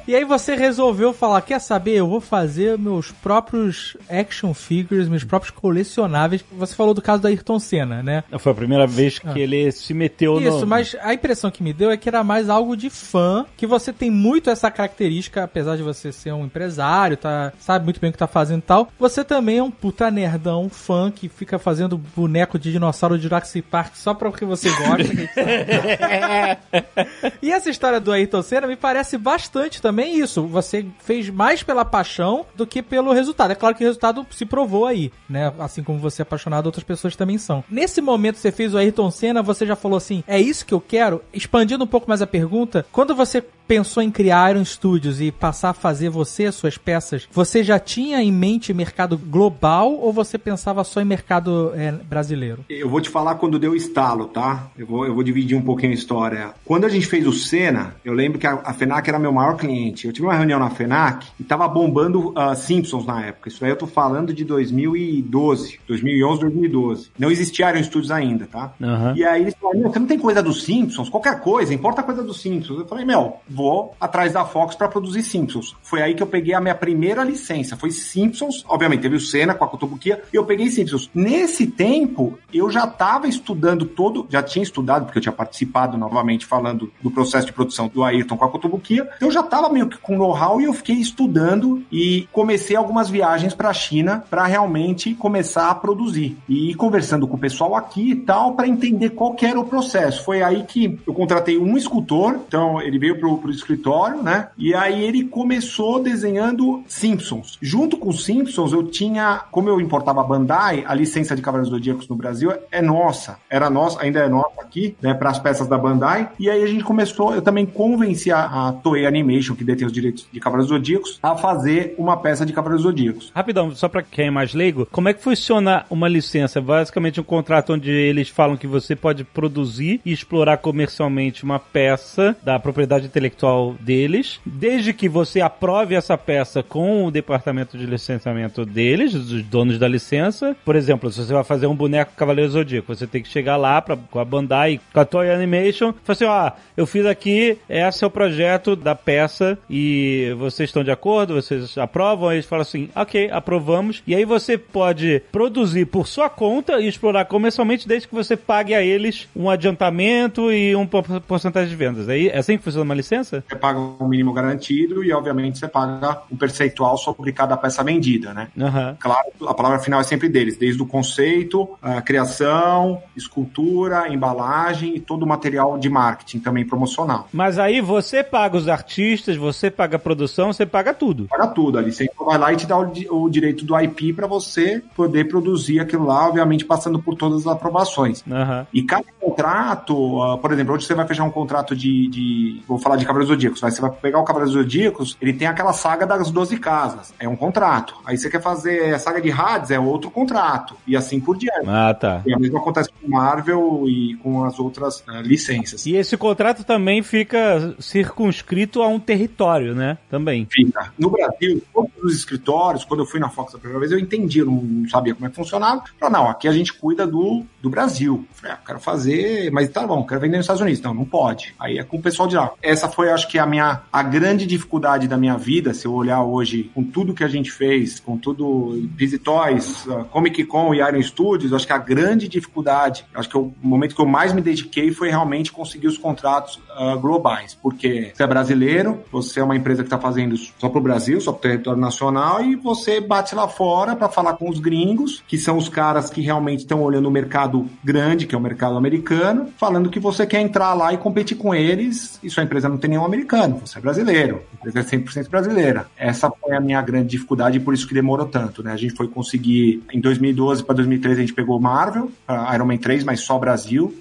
E 0.07 0.15
aí 0.15 0.23
você 0.23 0.55
resolveu 0.55 1.15
falar, 1.15 1.41
quer 1.41 1.59
saber, 1.59 1.93
eu 1.93 2.07
vou 2.07 2.21
fazer 2.21 2.77
meus 2.77 3.11
próprios 3.11 3.97
action 4.07 4.53
figures, 4.53 5.09
meus 5.09 5.25
próprios 5.25 5.51
colecionáveis. 5.51 6.45
Você 6.59 6.75
falou 6.75 6.93
do 6.93 7.01
caso 7.01 7.23
da 7.23 7.31
Ayrton 7.31 7.59
Senna, 7.59 8.03
né? 8.03 8.23
Foi 8.39 8.53
a 8.53 8.55
primeira 8.55 8.87
vez 8.87 9.19
que 9.19 9.27
Ah. 9.27 9.39
ele 9.39 9.73
se 9.73 9.95
meteu 9.95 10.39
no. 10.39 10.47
Isso, 10.47 10.67
mas 10.67 10.95
a 11.01 11.15
impressão 11.15 11.51
que 11.51 11.63
me 11.63 11.73
deu 11.73 11.91
é 11.91 11.97
que 11.97 12.07
era 12.07 12.23
mais 12.23 12.51
algo 12.51 12.77
de 12.77 12.91
fã, 12.91 13.47
que 13.57 13.67
você 13.67 13.95
tem 13.95 14.11
muito 14.11 14.51
essa 14.51 14.71
característica, 14.71 15.45
apesar 15.45 15.75
de 15.75 15.83
você 15.83 16.13
ser 16.13 16.33
um 16.35 16.45
empresário, 16.45 17.17
tá, 17.17 17.55
sabe 17.59 17.87
muito 17.87 17.99
bem 17.99 18.11
o 18.11 18.13
que 18.13 18.19
tá 18.19 18.27
fazendo 18.27 18.59
e 18.59 18.63
tal. 18.63 18.89
Você 18.99 19.25
também 19.25 19.57
é 19.57 19.63
um 19.63 19.71
puta 19.71 20.11
nerdão, 20.11 20.69
fã, 20.69 21.11
que 21.11 21.31
fica 21.31 21.59
fazendo 21.59 21.97
boneco 21.97 22.59
de 22.59 22.71
dinossauro 22.71 23.17
de 23.17 23.23
Jurassic 23.23 23.63
Park 23.63 23.95
só 23.95 24.13
porque 24.13 24.45
você 24.45 24.69
gosta. 24.69 25.14
e 27.43 27.51
essa 27.51 27.71
história 27.71 28.01
do 28.01 28.13
Ayrton 28.13 28.43
Senna 28.43 28.67
me 28.67 28.77
parece 28.77 29.17
bastante 29.17 29.81
também 29.81 30.19
isso. 30.19 30.47
Você 30.47 30.87
fez 31.01 31.31
mais 31.31 31.63
pela 31.63 31.85
paixão 31.85 32.47
do 32.55 32.67
que 32.67 32.83
pelo 32.83 33.13
resultado. 33.13 33.53
É 33.53 33.55
claro 33.55 33.75
que 33.75 33.85
o 33.85 33.87
resultado 33.87 34.27
se 34.31 34.45
provou 34.45 34.87
aí, 34.87 35.13
né? 35.29 35.53
Assim 35.59 35.83
como 35.83 35.99
você 35.99 36.23
é 36.23 36.25
apaixonado, 36.25 36.67
outras 36.67 36.85
pessoas 36.85 37.17
também 37.17 37.39
são. 37.39 37.65
Nesse 37.71 38.01
momento 38.01 38.39
você 38.39 38.53
fez 38.53 38.75
o 38.75 38.79
Ayrton 38.79 39.11
Senna, 39.11 39.43
você 39.43 39.67
já 39.67 39.77
falou 39.77 39.97
assim: 39.97 40.23
é 40.27 40.41
isso 40.41 40.67
que 40.67 40.75
eu 40.75 40.81
quero? 40.81 41.23
Expandindo 41.33 41.85
um 41.85 41.89
pouco 41.89 42.09
mais 42.09 42.23
a 42.23 42.27
pergunta, 42.27 42.85
quando 42.93 43.15
você 43.15 43.43
pensou 43.67 44.03
em 44.03 44.11
criar 44.11 44.51
Iron 44.51 44.65
Studios 44.65 45.21
e 45.21 45.31
passar 45.33 45.71
a 45.71 45.75
fazer 45.75 46.09
você 46.09 46.47
as 46.47 46.55
suas 46.55 46.79
peças, 46.79 47.29
você 47.33 47.63
já 47.63 47.79
tinha 47.79 48.23
em 48.23 48.33
mente 48.33 48.73
mercado 48.73 49.19
global 49.19 49.93
ou 49.93 50.13
você 50.13 50.39
pensava 50.39 50.85
só 50.85 51.01
em 51.01 51.05
mercado 51.05 51.73
é, 51.75 51.93
brasileiro? 51.93 52.65
Eu 52.69 52.89
vou 52.89 53.01
te 53.01 53.09
falar 53.09 53.37
quando 53.37 53.59
deu 53.59 53.75
estalo, 53.75 54.27
tá? 54.27 54.69
Eu 54.77 54.87
vou, 54.87 55.07
eu 55.07 55.15
vou 55.15 55.23
dividir 55.23 55.57
um 55.57 55.63
pouquinho 55.63 55.93
a 55.93 55.95
história. 55.95 56.55
Quando 56.65 56.85
a 56.85 56.89
gente 56.89 57.07
fez 57.07 57.27
o 57.27 57.33
Senna, 57.33 57.97
eu 58.05 58.13
lembro 58.13 58.39
que 58.39 58.47
a, 58.47 58.61
a 58.65 58.73
FENAC 58.73 59.09
era 59.09 59.19
meu 59.19 59.33
maior 59.33 59.57
cliente. 59.57 60.07
Eu 60.07 60.13
tive 60.13 60.27
uma 60.27 60.35
reunião 60.35 60.59
na 60.59 60.71
FENAC 60.71 61.27
e 61.39 61.45
tava 61.45 61.67
bombando 61.69 62.33
ah, 62.37 62.55
Simpsons 62.55 63.07
na 63.07 63.25
época. 63.27 63.49
Isso 63.49 63.65
aí 63.65 63.71
eu 63.71 63.77
tô 63.77 63.87
falando 63.87 64.33
de 64.33 64.45
2012, 64.45 65.81
2011, 65.87 66.41
2012. 66.41 67.11
Não 67.19 67.31
existia 67.31 67.71
Iron 67.71 67.83
Studios 67.83 68.11
ainda, 68.11 68.47
tá? 68.47 68.75
Aham. 68.81 69.15
E 69.17 69.25
aí 69.25 69.43
eles 69.43 69.55
falaram, 69.61 69.81
meu, 69.81 69.93
você 69.93 69.99
não 69.99 70.07
tem 70.07 70.19
coisa 70.19 70.43
dos 70.43 70.65
Simpsons? 70.65 71.09
Qualquer 71.09 71.41
coisa, 71.41 71.73
importa 71.73 72.01
a 72.01 72.05
coisa 72.05 72.23
dos 72.23 72.41
Simpsons. 72.41 72.79
Eu 72.79 72.87
falei, 72.87 73.05
meu, 73.05 73.37
vou 73.55 73.95
atrás 74.01 74.33
da 74.33 74.45
Fox 74.45 74.75
para 74.75 74.89
produzir 74.89 75.23
Simpsons. 75.23 75.77
Foi 75.83 76.03
aí 76.03 76.15
que 76.15 76.23
eu 76.23 76.27
peguei 76.27 76.55
a 76.55 76.61
minha 76.61 76.75
primeira 76.75 77.23
licença. 77.23 77.77
Foi 77.77 77.91
Simpsons, 77.91 78.65
obviamente, 78.69 79.03
teve 79.03 79.17
o 79.17 79.21
Senna 79.21 79.55
com 79.55 79.65
a 79.65 79.69
Cotobuquia, 79.69 80.23
e 80.33 80.37
eu 80.37 80.45
peguei 80.45 80.69
Simpsons. 80.69 81.11
Nesse 81.15 81.67
tempo, 81.67 82.39
eu 82.53 82.71
já 82.71 82.85
estava 82.85 83.29
estudando 83.29 83.85
todo, 83.85 84.27
já 84.29 84.43
tinha 84.43 84.63
estudado, 84.63 85.05
porque 85.05 85.19
eu 85.19 85.23
tinha 85.23 85.33
participado 85.33 85.97
novamente 85.97 86.47
falando 86.47 86.93
do 87.01 87.11
processo 87.11 87.47
de 87.47 87.53
produção 87.53 87.89
do 87.89 88.03
Ayrton 88.03 88.37
com 88.37 88.45
a 88.45 88.51
Cotobuquia, 88.51 89.09
eu 89.21 89.31
já 89.31 89.41
estava 89.41 89.69
meio 89.69 89.89
que 89.89 89.99
com 89.99 90.17
know-how 90.17 90.61
e 90.61 90.65
eu 90.65 90.73
fiquei 90.73 90.97
estudando 90.97 91.83
e 91.91 92.29
comecei 92.33 92.77
algumas 92.77 93.09
viagens 93.09 93.55
para 93.55 93.69
a 93.69 93.75
China 93.75 94.25
para 94.29 94.47
realmente 94.47 95.15
começar 95.15 95.71
a 95.71 95.75
produzir. 95.75 96.37
E 96.49 96.75
conversando 96.75 97.27
com 97.27 97.37
o 97.37 97.41
pessoal 97.41 97.77
aqui 97.77 98.11
e 98.11 98.17
tal, 98.17 98.55
para 98.55 98.67
entender 98.67 99.11
qual 99.11 99.37
era 99.43 99.61
o 99.61 99.65
processo. 99.65 100.25
Foi 100.25 100.43
aí 100.43 100.65
que 100.65 100.99
eu 101.07 101.13
contratei 101.13 101.59
um 101.59 101.77
escultor, 101.77 102.39
então 102.47 102.81
ele 102.81 102.99
veio 102.99 103.19
pro, 103.19 103.39
pro 103.45 103.53
escritório, 103.53 104.23
né? 104.23 104.49
E 104.57 104.75
aí 104.75 105.05
ele 105.05 105.25
começou 105.25 106.03
desenhando 106.03 106.83
Simpsons. 106.89 107.59
Junto 107.61 107.99
com 107.99 108.11
Simpsons, 108.11 108.73
eu 108.73 108.85
tinha, 108.85 109.43
como 109.51 109.69
eu 109.69 109.79
importava 109.83 110.23
a 110.23 110.25
Bandai, 110.25 110.83
a 110.87 110.95
licença 110.95 111.37
de 111.37 111.43
Cavaleiros 111.43 111.71
Zodíacos 111.71 112.09
no 112.09 112.17
Brasil 112.17 112.51
é 112.73 112.81
nossa. 112.81 113.37
Era 113.51 113.69
nossa, 113.69 114.01
ainda 114.01 114.21
é 114.21 114.29
nossa 114.31 114.63
aqui, 114.63 114.97
né? 115.03 115.13
Para 115.13 115.29
as 115.29 115.39
peças 115.39 115.67
da 115.67 115.77
Bandai. 115.77 116.31
E 116.39 116.49
aí 116.49 116.63
a 116.63 116.67
gente 116.67 116.83
começou, 116.83 117.35
eu 117.35 117.43
também 117.43 117.67
convenci 117.67 118.33
a, 118.33 118.69
a 118.69 118.73
Toei 118.73 119.05
Animation, 119.05 119.55
que 119.55 119.63
detém 119.63 119.87
os 119.87 119.93
direitos 119.93 120.27
de 120.33 120.41
Cavaleiros 120.41 120.71
Zodíacos, 120.71 121.19
a 121.23 121.37
fazer 121.37 121.95
uma 121.99 122.17
peça 122.17 122.47
de 122.47 122.53
Cavaleiros 122.55 122.85
Zodíacos. 122.85 123.31
Rapidão, 123.35 123.75
só 123.75 123.91
para 123.91 124.03
quem 124.03 124.29
é 124.29 124.31
mais 124.31 124.55
leigo, 124.55 124.89
como 124.91 125.11
é 125.11 125.13
que 125.13 125.23
funciona 125.23 125.85
uma 125.91 126.09
licença? 126.09 126.63
Basicamente 126.63 127.21
um 127.21 127.25
contrato 127.25 127.75
onde 127.75 127.91
eles 127.91 128.31
falam 128.31 128.57
que 128.57 128.67
você 128.67 128.97
pode 128.97 129.23
produzir 129.23 130.01
e 130.03 130.13
explorar 130.13 130.57
comercialmente 130.57 131.45
uma 131.45 131.59
peça 131.59 132.35
da 132.43 132.59
propriedade 132.59 133.05
intelectual 133.05 133.34
deles, 133.81 134.41
desde 134.45 134.93
que 134.93 135.09
você 135.09 135.41
aprove 135.41 135.95
essa 135.95 136.17
peça 136.17 136.63
com 136.63 137.05
o 137.05 137.11
departamento 137.11 137.77
de 137.77 137.87
licenciamento 137.87 138.65
deles, 138.65 139.15
os 139.15 139.43
donos 139.43 139.79
da 139.79 139.89
licença. 139.89 140.57
Por 140.65 140.77
exemplo, 140.77 141.11
se 141.11 141.25
você 141.25 141.33
vai 141.33 141.45
fazer 141.45 141.67
um 141.67 141.75
boneco 141.75 142.13
Cavaleiro 142.17 142.51
Zodíaco, 142.51 142.95
você 142.95 143.07
tem 143.07 143.23
que 143.23 143.29
chegar 143.29 143.57
lá 143.57 143.81
pra, 143.81 143.97
com 143.97 144.19
a 144.19 144.25
Bandai, 144.25 144.81
com 144.93 145.01
a 145.01 145.05
Toy 145.05 145.31
Animation, 145.31 145.91
e 145.91 146.07
falar 146.07 146.15
assim, 146.15 146.25
ó, 146.25 146.51
eu 146.77 146.87
fiz 146.87 147.07
aqui, 147.07 147.59
esse 147.69 148.05
é 148.05 148.07
o 148.07 148.11
projeto 148.11 148.77
da 148.77 148.95
peça 148.95 149.59
e 149.69 150.35
vocês 150.39 150.69
estão 150.69 150.85
de 150.85 150.91
acordo, 150.91 151.35
vocês 151.35 151.77
aprovam? 151.79 152.33
Eles 152.33 152.47
falam 152.47 152.63
assim, 152.63 152.89
ok, 152.95 153.31
aprovamos. 153.31 154.03
E 154.07 154.15
aí 154.15 154.25
você 154.25 154.57
pode 154.59 155.23
produzir 155.31 155.87
por 155.87 156.07
sua 156.07 156.29
conta 156.29 156.81
e 156.81 156.89
explorar 156.89 157.25
comercialmente 157.27 157.87
desde 157.87 158.09
que 158.09 158.15
você 158.15 158.37
pague 158.37 158.75
a 158.75 158.83
eles 158.83 159.29
um 159.35 159.49
adiantamento 159.49 160.53
e 160.53 160.75
um 160.75 160.87
porcentagem 160.87 161.71
de 161.71 161.77
vendas. 161.77 162.09
Aí 162.09 162.29
é 162.29 162.39
assim 162.39 162.57
que 162.57 162.65
funciona 162.65 162.85
uma 162.85 162.95
licença? 162.95 163.24
Você 163.25 163.57
paga 163.57 163.79
o 163.79 163.97
um 164.01 164.09
mínimo 164.09 164.33
garantido 164.33 165.03
e, 165.03 165.13
obviamente, 165.13 165.59
você 165.59 165.69
paga 165.69 166.23
um 166.31 166.37
percentual 166.37 166.97
sobre 166.97 167.33
cada 167.33 167.57
peça 167.57 167.83
vendida, 167.83 168.33
né? 168.33 168.49
Uhum. 168.57 168.97
Claro, 168.99 169.29
a 169.47 169.55
palavra 169.55 169.79
final 169.79 170.01
é 170.01 170.05
sempre 170.05 170.29
deles, 170.29 170.57
desde 170.57 170.83
o 170.83 170.87
conceito, 170.87 171.77
a 171.83 172.01
criação, 172.03 173.03
escultura, 173.17 174.09
embalagem 174.09 174.97
e 174.97 175.01
todo 175.01 175.23
o 175.23 175.27
material 175.27 175.79
de 175.79 175.89
marketing 175.89 176.41
também 176.41 176.67
promocional. 176.67 177.29
Mas 177.33 177.59
aí 177.59 177.81
você 177.81 178.23
paga 178.23 178.57
os 178.57 178.69
artistas, 178.69 179.37
você 179.37 179.71
paga 179.71 179.97
a 179.97 179.99
produção, 179.99 180.53
você 180.53 180.67
paga 180.67 180.93
tudo. 180.95 181.27
Paga 181.27 181.47
tudo. 181.49 181.79
A 181.79 181.83
licença 181.83 182.13
vai 182.25 182.39
lá 182.39 182.53
e 182.53 182.57
te 182.57 182.67
dá 182.67 182.79
o, 182.79 182.93
o 183.11 183.29
direito 183.29 183.65
do 183.65 183.79
IP 183.79 184.13
para 184.13 184.27
você 184.27 184.83
poder 184.95 185.29
produzir 185.29 185.81
aquilo 185.81 186.07
lá, 186.07 186.29
obviamente 186.29 186.65
passando 186.65 186.99
por 186.99 187.15
todas 187.15 187.47
as 187.47 187.47
aprovações. 187.47 188.23
Uhum. 188.27 188.67
E 188.73 188.83
cada 188.83 189.07
contrato, 189.21 189.95
uh, 189.95 190.39
por 190.39 190.53
exemplo, 190.53 190.75
hoje 190.75 190.87
você 190.87 190.95
vai 190.95 191.07
fechar 191.07 191.25
um 191.25 191.31
contrato 191.31 191.75
de, 191.75 192.09
de 192.09 192.63
vou 192.67 192.79
falar 192.79 192.97
de 192.97 193.05
Cavaleiros 193.15 193.29
Zodíacos, 193.29 193.61
você 193.61 193.81
vai 193.81 193.91
pegar 193.91 194.19
o 194.19 194.25
Cavaleiros 194.25 194.55
Zodíacos, 194.55 195.17
ele 195.21 195.33
tem 195.33 195.47
aquela 195.47 195.73
saga 195.73 196.07
das 196.07 196.31
12 196.31 196.59
casas, 196.59 197.15
é 197.19 197.29
um 197.29 197.37
contrato. 197.37 197.95
Aí 198.05 198.19
você 198.19 198.29
quer 198.29 198.43
fazer 198.43 198.95
a 198.95 198.99
saga 198.99 199.21
de 199.21 199.31
Hades, 199.31 199.71
é 199.71 199.79
outro 199.79 200.11
contrato, 200.11 200.77
e 200.87 200.97
assim 200.97 201.21
por 201.21 201.37
diante. 201.37 201.69
Ah, 201.69 201.95
tá. 201.95 202.23
E 202.27 202.35
a 202.35 202.39
mesma 202.39 202.59
acontece 202.59 202.91
com 202.91 203.09
Marvel 203.09 203.85
e 203.89 204.17
com 204.17 204.45
as 204.45 204.59
outras 204.59 205.01
uh, 205.01 205.21
licenças. 205.23 205.87
E 205.87 205.95
esse 205.95 206.17
contrato 206.17 206.65
também 206.65 207.03
fica 207.03 207.75
circunscrito 207.79 208.83
a 208.83 208.89
um 208.89 208.99
território, 208.99 209.75
né? 209.75 209.99
Também. 210.11 210.47
Fica. 210.51 210.93
No 210.99 211.11
Brasil, 211.11 211.63
todos 211.73 211.93
os 212.03 212.17
escritórios, 212.17 212.85
quando 212.85 213.01
eu 213.01 213.07
fui 213.07 213.21
na 213.21 213.29
Fox 213.29 213.55
a 213.55 213.59
primeira 213.59 213.81
vez, 213.81 213.93
eu 213.93 213.99
entendi, 213.99 214.41
eu 214.41 214.47
não 214.47 214.89
sabia 214.89 215.15
como 215.15 215.27
é 215.27 215.31
que 215.31 215.37
funcionava. 215.37 215.85
Falei, 215.99 216.19
não, 216.19 216.29
aqui 216.29 216.49
a 216.49 216.53
gente 216.53 216.73
cuida 216.73 217.07
do, 217.07 217.45
do 217.63 217.71
Brasil. 217.71 218.27
Falei, 218.33 218.57
ah, 218.57 218.61
quero 218.65 218.81
fazer, 218.81 219.51
mas 219.53 219.69
tá 219.69 219.87
bom, 219.87 220.05
quero 220.05 220.21
vender 220.21 220.37
nos 220.37 220.45
Estados 220.45 220.63
Unidos. 220.63 220.83
Não, 220.83 220.95
não 220.95 221.05
pode. 221.05 221.55
Aí 221.59 221.79
é 221.79 221.85
com 221.85 221.97
o 221.97 222.03
pessoal 222.03 222.29
de 222.29 222.37
lá. 222.37 222.53
Essa 222.63 222.89
foi, 222.89 223.04
acho 223.13 223.29
que, 223.29 223.39
a 223.39 223.47
minha 223.47 223.83
a 223.93 224.03
grande 224.03 224.47
dificuldade 224.47 225.09
da 225.09 225.17
minha 225.17 225.37
vida, 225.37 225.75
se 225.75 225.87
eu 225.87 225.93
olhar 225.93 226.23
hoje 226.23 226.71
com 226.75 226.83
tudo 226.83 227.15
que 227.15 227.25
a 227.25 227.29
gente 227.29 227.51
fez, 227.51 228.01
com 228.01 228.17
tudo 228.17 228.79
Toys, 229.23 229.87
uh, 229.87 230.05
Comic 230.07 230.45
Con 230.45 230.75
e 230.75 230.79
Iron 230.79 231.03
Studios, 231.03 231.53
acho 231.53 231.67
que 231.67 231.73
a 231.73 231.79
grande 231.79 232.29
dificuldade, 232.29 233.05
acho 233.15 233.29
que 233.29 233.37
o 233.37 233.53
momento 233.63 233.95
que 233.95 234.01
eu 234.01 234.07
mais 234.07 234.33
me 234.33 234.41
dediquei 234.41 234.93
foi 234.93 235.09
realmente 235.09 235.53
conseguir 235.53 235.87
os 235.87 235.99
contratos 235.99 236.61
uh, 236.79 236.99
globais, 236.99 237.55
porque 237.55 238.13
você 238.15 238.23
é 238.23 238.27
brasileiro, 238.27 239.03
você 239.11 239.41
é 239.41 239.45
uma 239.45 239.57
empresa 239.57 239.83
que 239.83 239.87
está 239.87 239.99
fazendo 239.99 240.37
só 240.37 240.69
para 240.69 240.79
o 240.79 240.83
Brasil, 240.83 241.21
só 241.21 241.33
para 241.33 241.39
o 241.39 241.43
território 241.43 241.81
nacional, 241.81 242.43
e 242.43 242.57
você 242.57 243.01
bate 243.01 243.35
lá 243.35 243.49
fora 243.49 243.97
para 243.97 244.09
falar 244.09 244.35
com 244.35 244.49
os 244.49 244.59
gringos, 244.59 245.23
que 245.27 245.39
são 245.39 245.57
os 245.57 245.69
caras 245.69 246.11
que 246.11 246.21
realmente 246.21 246.61
estão 246.61 246.83
olhando 246.83 247.09
o 247.09 247.11
mercado 247.11 247.69
grande, 247.83 248.27
que 248.27 248.35
é 248.35 248.39
o 248.39 248.41
mercado 248.41 248.77
americano, 248.77 249.49
falando 249.57 249.91
que 249.91 250.01
você 250.01 250.27
quer 250.27 250.41
entrar 250.41 250.75
lá 250.75 250.93
e 250.93 250.99
competir 250.99 251.37
com 251.37 251.55
eles, 251.55 252.19
e 252.23 252.31
sua 252.31 252.43
empresa 252.43 252.69
não 252.69 252.79
tem 252.79 252.94
nenhum 252.95 253.05
americano, 253.05 253.61
você 253.65 253.79
é 253.79 253.81
brasileiro, 253.81 254.43
a 254.53 254.69
empresa 254.69 254.81
é 254.81 254.99
100% 254.99 255.29
brasileira. 255.29 255.87
Essa 255.97 256.31
foi 256.31 256.57
a 256.57 256.61
minha 256.61 256.81
grande 256.81 257.09
dificuldade 257.09 257.59
e 257.59 257.61
por 257.61 257.75
isso 257.75 257.87
que 257.87 257.95
demorou 257.95 258.27
tanto, 258.27 258.63
né? 258.63 258.73
A 258.73 258.77
gente 258.77 258.95
foi 258.95 259.09
conseguir, 259.09 259.83
em 259.93 260.01
2012 260.01 260.65
para 260.65 260.77
2013 260.77 261.19
a 261.19 261.27
gente 261.27 261.35
pegou 261.35 261.61
Marvel, 261.61 262.11
Iron 262.55 262.67
Man 262.67 262.77
3, 262.79 263.05
mas 263.05 263.21
só 263.21 263.39
Brasil. 263.39 263.95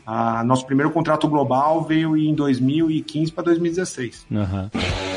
Nosso 0.45 0.65
primeiro 0.65 0.91
contrato 0.91 1.27
global 1.27 1.83
veio 1.83 2.15
em 2.15 2.33
2015 2.33 3.31
para 3.31 3.45
2016. 3.45 4.27
Uhum. 4.29 5.12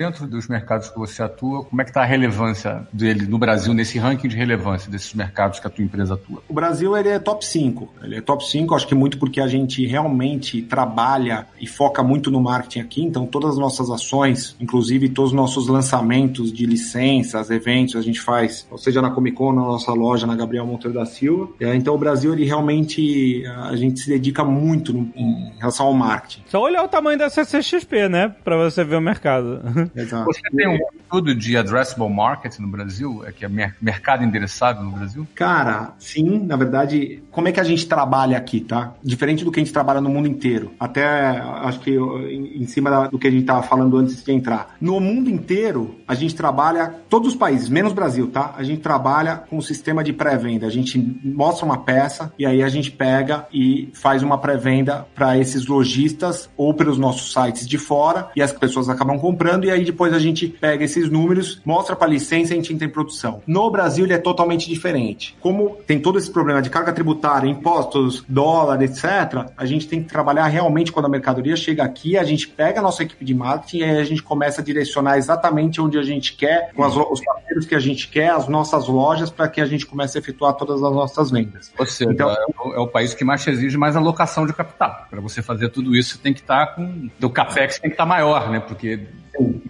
Dentro 0.00 0.26
dos 0.26 0.48
mercados 0.48 0.88
que 0.88 0.98
você 0.98 1.22
atua, 1.22 1.62
como 1.62 1.82
é 1.82 1.84
que 1.84 1.90
está 1.90 2.00
a 2.00 2.06
relevância 2.06 2.88
dele 2.90 3.26
no 3.26 3.36
Brasil, 3.36 3.74
nesse 3.74 3.98
ranking 3.98 4.28
de 4.28 4.36
relevância 4.36 4.90
desses 4.90 5.12
mercados 5.12 5.60
que 5.60 5.66
a 5.66 5.70
tua 5.70 5.84
empresa 5.84 6.14
atua? 6.14 6.42
O 6.48 6.54
Brasil 6.54 6.96
ele 6.96 7.10
é 7.10 7.18
top 7.18 7.44
5. 7.44 7.86
Ele 8.02 8.16
é 8.16 8.20
top 8.22 8.48
5, 8.48 8.74
acho 8.74 8.86
que 8.86 8.94
muito 8.94 9.18
porque 9.18 9.42
a 9.42 9.46
gente 9.46 9.84
realmente 9.84 10.62
trabalha 10.62 11.46
e 11.60 11.66
foca 11.66 12.02
muito 12.02 12.30
no 12.30 12.40
marketing 12.40 12.80
aqui, 12.80 13.02
então 13.02 13.26
todas 13.26 13.50
as 13.50 13.58
nossas 13.58 13.90
ações, 13.90 14.56
inclusive 14.58 15.10
todos 15.10 15.32
os 15.32 15.36
nossos 15.36 15.68
lançamentos 15.68 16.50
de 16.50 16.64
licenças, 16.64 17.50
eventos, 17.50 17.94
a 17.94 18.00
gente 18.00 18.22
faz, 18.22 18.66
ou 18.70 18.78
seja 18.78 19.02
na 19.02 19.10
Comic 19.10 19.36
Con, 19.36 19.52
na 19.52 19.60
nossa 19.60 19.92
loja, 19.92 20.26
na 20.26 20.34
Gabriel 20.34 20.64
Monteiro 20.64 20.98
da 20.98 21.04
Silva. 21.04 21.50
Então 21.60 21.94
o 21.94 21.98
Brasil, 21.98 22.32
ele 22.32 22.46
realmente, 22.46 23.44
a 23.68 23.76
gente 23.76 24.00
se 24.00 24.08
dedica 24.08 24.42
muito 24.44 24.94
no, 24.94 25.12
em 25.14 25.52
relação 25.58 25.84
ao 25.84 25.92
marketing. 25.92 26.42
Só 26.46 26.62
olhar 26.62 26.82
o 26.82 26.88
tamanho 26.88 27.18
da 27.18 27.28
CCXP, 27.28 28.08
né? 28.08 28.34
Pra 28.42 28.56
você 28.56 28.82
ver 28.82 28.96
o 28.96 29.00
mercado. 29.02 29.60
Exato. 29.94 30.24
Você 30.24 30.40
tem 30.54 30.68
um 30.68 30.78
estudo 31.02 31.34
de 31.34 31.56
addressable 31.56 32.08
market 32.08 32.58
no 32.58 32.68
Brasil? 32.68 33.22
É 33.26 33.32
que 33.32 33.44
é 33.44 33.48
mercado 33.80 34.24
endereçável 34.24 34.82
no 34.82 34.92
Brasil? 34.92 35.26
Cara, 35.34 35.94
sim, 35.98 36.38
na 36.44 36.56
verdade, 36.56 37.22
como 37.30 37.48
é 37.48 37.52
que 37.52 37.60
a 37.60 37.64
gente 37.64 37.86
trabalha 37.86 38.36
aqui, 38.36 38.60
tá? 38.60 38.94
Diferente 39.02 39.44
do 39.44 39.50
que 39.50 39.60
a 39.60 39.62
gente 39.62 39.72
trabalha 39.72 40.00
no 40.00 40.08
mundo 40.08 40.28
inteiro. 40.28 40.72
Até 40.78 41.04
acho 41.40 41.80
que 41.80 41.96
em 41.96 42.66
cima 42.66 43.08
do 43.08 43.18
que 43.18 43.26
a 43.26 43.30
gente 43.30 43.44
tava 43.44 43.62
falando 43.62 43.96
antes 43.96 44.22
de 44.22 44.32
entrar. 44.32 44.76
No 44.80 45.00
mundo 45.00 45.28
inteiro, 45.30 45.96
a 46.06 46.14
gente 46.14 46.34
trabalha, 46.34 46.94
todos 47.08 47.28
os 47.28 47.34
países, 47.34 47.68
menos 47.68 47.92
Brasil, 47.92 48.28
tá? 48.28 48.54
A 48.56 48.62
gente 48.62 48.80
trabalha 48.80 49.36
com 49.48 49.58
um 49.58 49.62
sistema 49.62 50.04
de 50.04 50.12
pré-venda. 50.12 50.66
A 50.66 50.70
gente 50.70 50.98
mostra 51.24 51.64
uma 51.64 51.78
peça 51.78 52.32
e 52.38 52.46
aí 52.46 52.62
a 52.62 52.68
gente 52.68 52.90
pega 52.90 53.46
e 53.52 53.90
faz 53.94 54.22
uma 54.22 54.38
pré-venda 54.38 55.06
para 55.14 55.38
esses 55.38 55.66
lojistas 55.66 56.48
ou 56.56 56.74
pelos 56.74 56.98
nossos 56.98 57.32
sites 57.32 57.66
de 57.66 57.78
fora 57.78 58.30
e 58.36 58.42
as 58.42 58.52
pessoas 58.52 58.88
acabam 58.88 59.18
comprando 59.18 59.64
e 59.64 59.70
aí 59.70 59.79
depois 59.84 60.12
a 60.12 60.18
gente 60.18 60.46
pega 60.48 60.84
esses 60.84 61.10
números, 61.10 61.60
mostra 61.64 61.96
para 61.96 62.06
a 62.06 62.10
licença 62.10 62.50
e 62.50 62.54
a 62.54 62.56
gente 62.56 62.72
entra 62.72 62.86
em 62.86 62.90
produção. 62.90 63.42
No 63.46 63.70
Brasil 63.70 64.04
ele 64.04 64.14
é 64.14 64.18
totalmente 64.18 64.68
diferente. 64.68 65.36
Como 65.40 65.76
tem 65.86 66.00
todo 66.00 66.18
esse 66.18 66.30
problema 66.30 66.62
de 66.62 66.70
carga 66.70 66.92
tributária, 66.92 67.48
impostos, 67.48 68.24
dólar, 68.28 68.82
etc., 68.82 69.50
a 69.56 69.66
gente 69.66 69.88
tem 69.88 70.02
que 70.02 70.08
trabalhar 70.08 70.46
realmente 70.46 70.92
quando 70.92 71.06
a 71.06 71.08
mercadoria 71.08 71.56
chega 71.56 71.82
aqui, 71.82 72.16
a 72.16 72.24
gente 72.24 72.48
pega 72.48 72.80
a 72.80 72.82
nossa 72.82 73.02
equipe 73.02 73.24
de 73.24 73.34
marketing 73.34 73.78
e 73.78 73.84
aí 73.84 73.98
a 73.98 74.04
gente 74.04 74.22
começa 74.22 74.60
a 74.60 74.64
direcionar 74.64 75.18
exatamente 75.18 75.80
onde 75.80 75.98
a 75.98 76.02
gente 76.02 76.34
quer, 76.34 76.72
com 76.74 76.84
as, 76.84 76.96
os 76.96 77.24
parceiros 77.24 77.66
que 77.66 77.74
a 77.74 77.80
gente 77.80 78.08
quer, 78.08 78.30
as 78.30 78.48
nossas 78.48 78.88
lojas, 78.88 79.30
para 79.30 79.48
que 79.48 79.60
a 79.60 79.66
gente 79.66 79.86
comece 79.86 80.18
a 80.18 80.20
efetuar 80.20 80.54
todas 80.54 80.82
as 80.82 80.92
nossas 80.92 81.30
vendas. 81.30 81.72
Ou 81.78 81.86
seja, 81.86 82.10
então, 82.10 82.30
é, 82.30 82.46
o, 82.64 82.74
é 82.74 82.78
o 82.80 82.86
país 82.86 83.14
que 83.14 83.24
mais 83.24 83.46
exige 83.46 83.76
mais 83.76 83.96
alocação 83.96 84.46
de 84.46 84.52
capital. 84.52 85.06
Para 85.10 85.20
você 85.20 85.42
fazer 85.42 85.68
tudo 85.70 85.94
isso, 85.94 86.18
tem 86.18 86.32
que 86.32 86.40
estar 86.40 86.74
com. 86.74 87.08
O 87.22 87.30
capex 87.30 87.78
tem 87.78 87.90
que 87.90 87.94
estar 87.94 88.06
maior, 88.06 88.50
né? 88.50 88.60
Porque 88.60 89.06